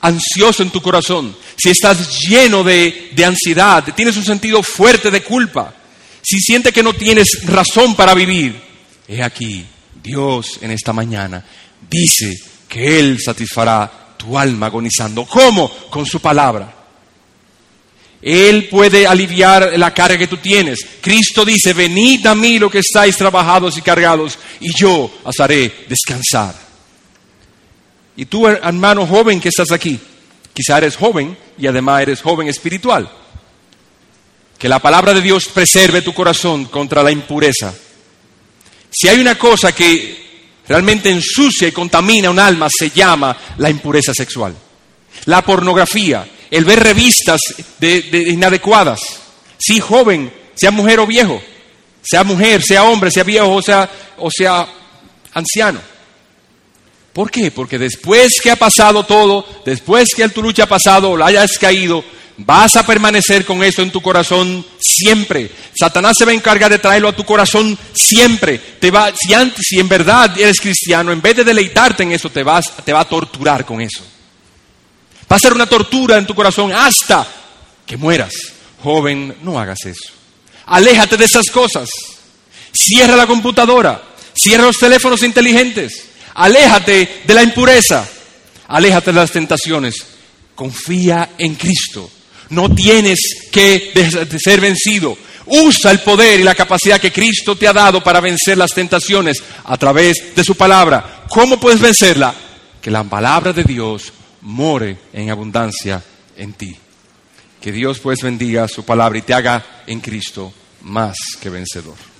ansioso 0.00 0.62
en 0.62 0.70
tu 0.70 0.82
corazón, 0.82 1.34
si 1.56 1.70
estás 1.70 2.20
lleno 2.20 2.62
de, 2.62 3.10
de 3.14 3.24
ansiedad, 3.24 3.84
tienes 3.94 4.16
un 4.16 4.24
sentido 4.24 4.62
fuerte 4.62 5.10
de 5.10 5.22
culpa, 5.22 5.74
si 6.22 6.38
sientes 6.38 6.72
que 6.72 6.82
no 6.82 6.92
tienes 6.92 7.44
razón 7.46 7.94
para 7.94 8.14
vivir, 8.14 8.60
he 9.08 9.22
aquí, 9.22 9.64
Dios 10.02 10.58
en 10.60 10.72
esta 10.72 10.92
mañana 10.92 11.44
dice 11.88 12.36
que 12.68 12.98
Él 12.98 13.18
satisfará 13.20 14.14
tu 14.16 14.38
alma 14.38 14.66
agonizando. 14.66 15.26
¿Cómo? 15.26 15.68
Con 15.90 16.06
su 16.06 16.20
palabra. 16.20 16.74
Él 18.20 18.68
puede 18.68 19.06
aliviar 19.06 19.72
la 19.76 19.92
carga 19.92 20.16
que 20.16 20.28
tú 20.28 20.36
tienes. 20.36 20.78
Cristo 21.00 21.44
dice, 21.44 21.72
venid 21.72 22.24
a 22.26 22.34
mí 22.36 22.58
lo 22.58 22.70
que 22.70 22.78
estáis 22.78 23.16
trabajados 23.16 23.76
y 23.76 23.82
cargados, 23.82 24.38
y 24.60 24.72
yo 24.72 25.12
os 25.24 25.40
haré 25.40 25.86
descansar. 25.88 26.54
Y 28.16 28.26
tú, 28.26 28.46
hermano 28.46 29.06
joven 29.06 29.40
que 29.40 29.48
estás 29.48 29.70
aquí, 29.72 29.98
quizá 30.52 30.78
eres 30.78 30.96
joven 30.96 31.36
y 31.56 31.66
además 31.66 32.02
eres 32.02 32.20
joven 32.20 32.48
espiritual. 32.48 33.10
Que 34.58 34.68
la 34.68 34.78
palabra 34.78 35.14
de 35.14 35.22
Dios 35.22 35.48
preserve 35.48 36.02
tu 36.02 36.12
corazón 36.12 36.66
contra 36.66 37.02
la 37.02 37.10
impureza. 37.10 37.74
Si 38.90 39.08
hay 39.08 39.18
una 39.18 39.36
cosa 39.36 39.72
que 39.72 40.22
realmente 40.68 41.10
ensucia 41.10 41.66
y 41.66 41.72
contamina 41.72 42.30
un 42.30 42.38
alma, 42.38 42.68
se 42.70 42.90
llama 42.90 43.36
la 43.56 43.70
impureza 43.70 44.12
sexual. 44.14 44.54
La 45.24 45.42
pornografía, 45.42 46.28
el 46.50 46.64
ver 46.64 46.80
revistas 46.80 47.40
de, 47.78 48.24
inadecuadas. 48.28 49.00
Si 49.58 49.80
joven, 49.80 50.32
sea 50.54 50.70
mujer 50.70 51.00
o 51.00 51.06
viejo, 51.06 51.42
sea 52.02 52.24
mujer, 52.24 52.62
sea 52.62 52.84
hombre, 52.84 53.10
sea 53.10 53.24
viejo 53.24 53.54
o 53.54 53.62
sea, 53.62 53.90
o 54.18 54.30
sea 54.30 54.66
anciano. 55.32 55.80
¿Por 57.12 57.30
qué? 57.30 57.50
Porque 57.50 57.78
después 57.78 58.40
que 58.42 58.50
ha 58.50 58.56
pasado 58.56 59.04
todo, 59.04 59.46
después 59.64 60.08
que 60.14 60.28
tu 60.30 60.42
lucha 60.42 60.64
ha 60.64 60.68
pasado 60.68 61.10
o 61.10 61.16
la 61.16 61.26
hayas 61.26 61.58
caído, 61.58 62.02
vas 62.38 62.76
a 62.76 62.86
permanecer 62.86 63.44
con 63.44 63.62
eso 63.62 63.82
en 63.82 63.90
tu 63.90 64.00
corazón 64.00 64.64
siempre. 64.80 65.50
Satanás 65.78 66.14
se 66.18 66.24
va 66.24 66.30
a 66.30 66.34
encargar 66.34 66.70
de 66.70 66.78
traerlo 66.78 67.08
a 67.08 67.16
tu 67.16 67.24
corazón 67.24 67.76
siempre. 67.94 68.58
Te 68.58 68.90
va, 68.90 69.12
si, 69.14 69.34
si 69.60 69.78
en 69.78 69.88
verdad 69.88 70.38
eres 70.38 70.60
cristiano, 70.60 71.12
en 71.12 71.20
vez 71.20 71.36
de 71.36 71.44
deleitarte 71.44 72.02
en 72.02 72.12
eso, 72.12 72.30
te, 72.30 72.42
vas, 72.42 72.72
te 72.84 72.92
va 72.92 73.00
a 73.00 73.08
torturar 73.08 73.66
con 73.66 73.80
eso. 73.80 74.02
Va 75.30 75.36
a 75.36 75.40
ser 75.40 75.52
una 75.52 75.66
tortura 75.66 76.16
en 76.16 76.26
tu 76.26 76.34
corazón 76.34 76.72
hasta 76.72 77.26
que 77.86 77.96
mueras. 77.96 78.32
Joven, 78.82 79.36
no 79.42 79.58
hagas 79.58 79.84
eso. 79.84 80.12
Aléjate 80.66 81.16
de 81.16 81.24
esas 81.26 81.50
cosas. 81.50 81.88
Cierra 82.72 83.16
la 83.16 83.26
computadora. 83.26 84.02
Cierra 84.34 84.64
los 84.64 84.78
teléfonos 84.78 85.22
inteligentes. 85.22 86.08
Aléjate 86.34 87.22
de 87.24 87.34
la 87.34 87.42
impureza, 87.42 88.08
aléjate 88.68 89.12
de 89.12 89.20
las 89.20 89.30
tentaciones. 89.30 89.94
Confía 90.54 91.30
en 91.38 91.54
Cristo. 91.54 92.10
No 92.50 92.74
tienes 92.74 93.18
que 93.50 93.92
ser 94.38 94.60
vencido. 94.60 95.16
Usa 95.46 95.90
el 95.90 96.00
poder 96.00 96.40
y 96.40 96.44
la 96.44 96.54
capacidad 96.54 97.00
que 97.00 97.12
Cristo 97.12 97.56
te 97.56 97.66
ha 97.66 97.72
dado 97.72 98.02
para 98.02 98.20
vencer 98.20 98.56
las 98.56 98.72
tentaciones 98.72 99.42
a 99.64 99.76
través 99.76 100.34
de 100.34 100.44
su 100.44 100.54
palabra. 100.54 101.24
¿Cómo 101.28 101.58
puedes 101.58 101.80
vencerla? 101.80 102.34
Que 102.80 102.90
la 102.90 103.04
palabra 103.04 103.52
de 103.52 103.64
Dios 103.64 104.12
more 104.42 104.96
en 105.12 105.30
abundancia 105.30 106.02
en 106.36 106.52
ti. 106.52 106.76
Que 107.60 107.72
Dios 107.72 107.98
pues 107.98 108.20
bendiga 108.22 108.68
su 108.68 108.84
palabra 108.84 109.18
y 109.18 109.22
te 109.22 109.34
haga 109.34 109.64
en 109.86 110.00
Cristo 110.00 110.52
más 110.82 111.16
que 111.40 111.48
vencedor. 111.48 112.11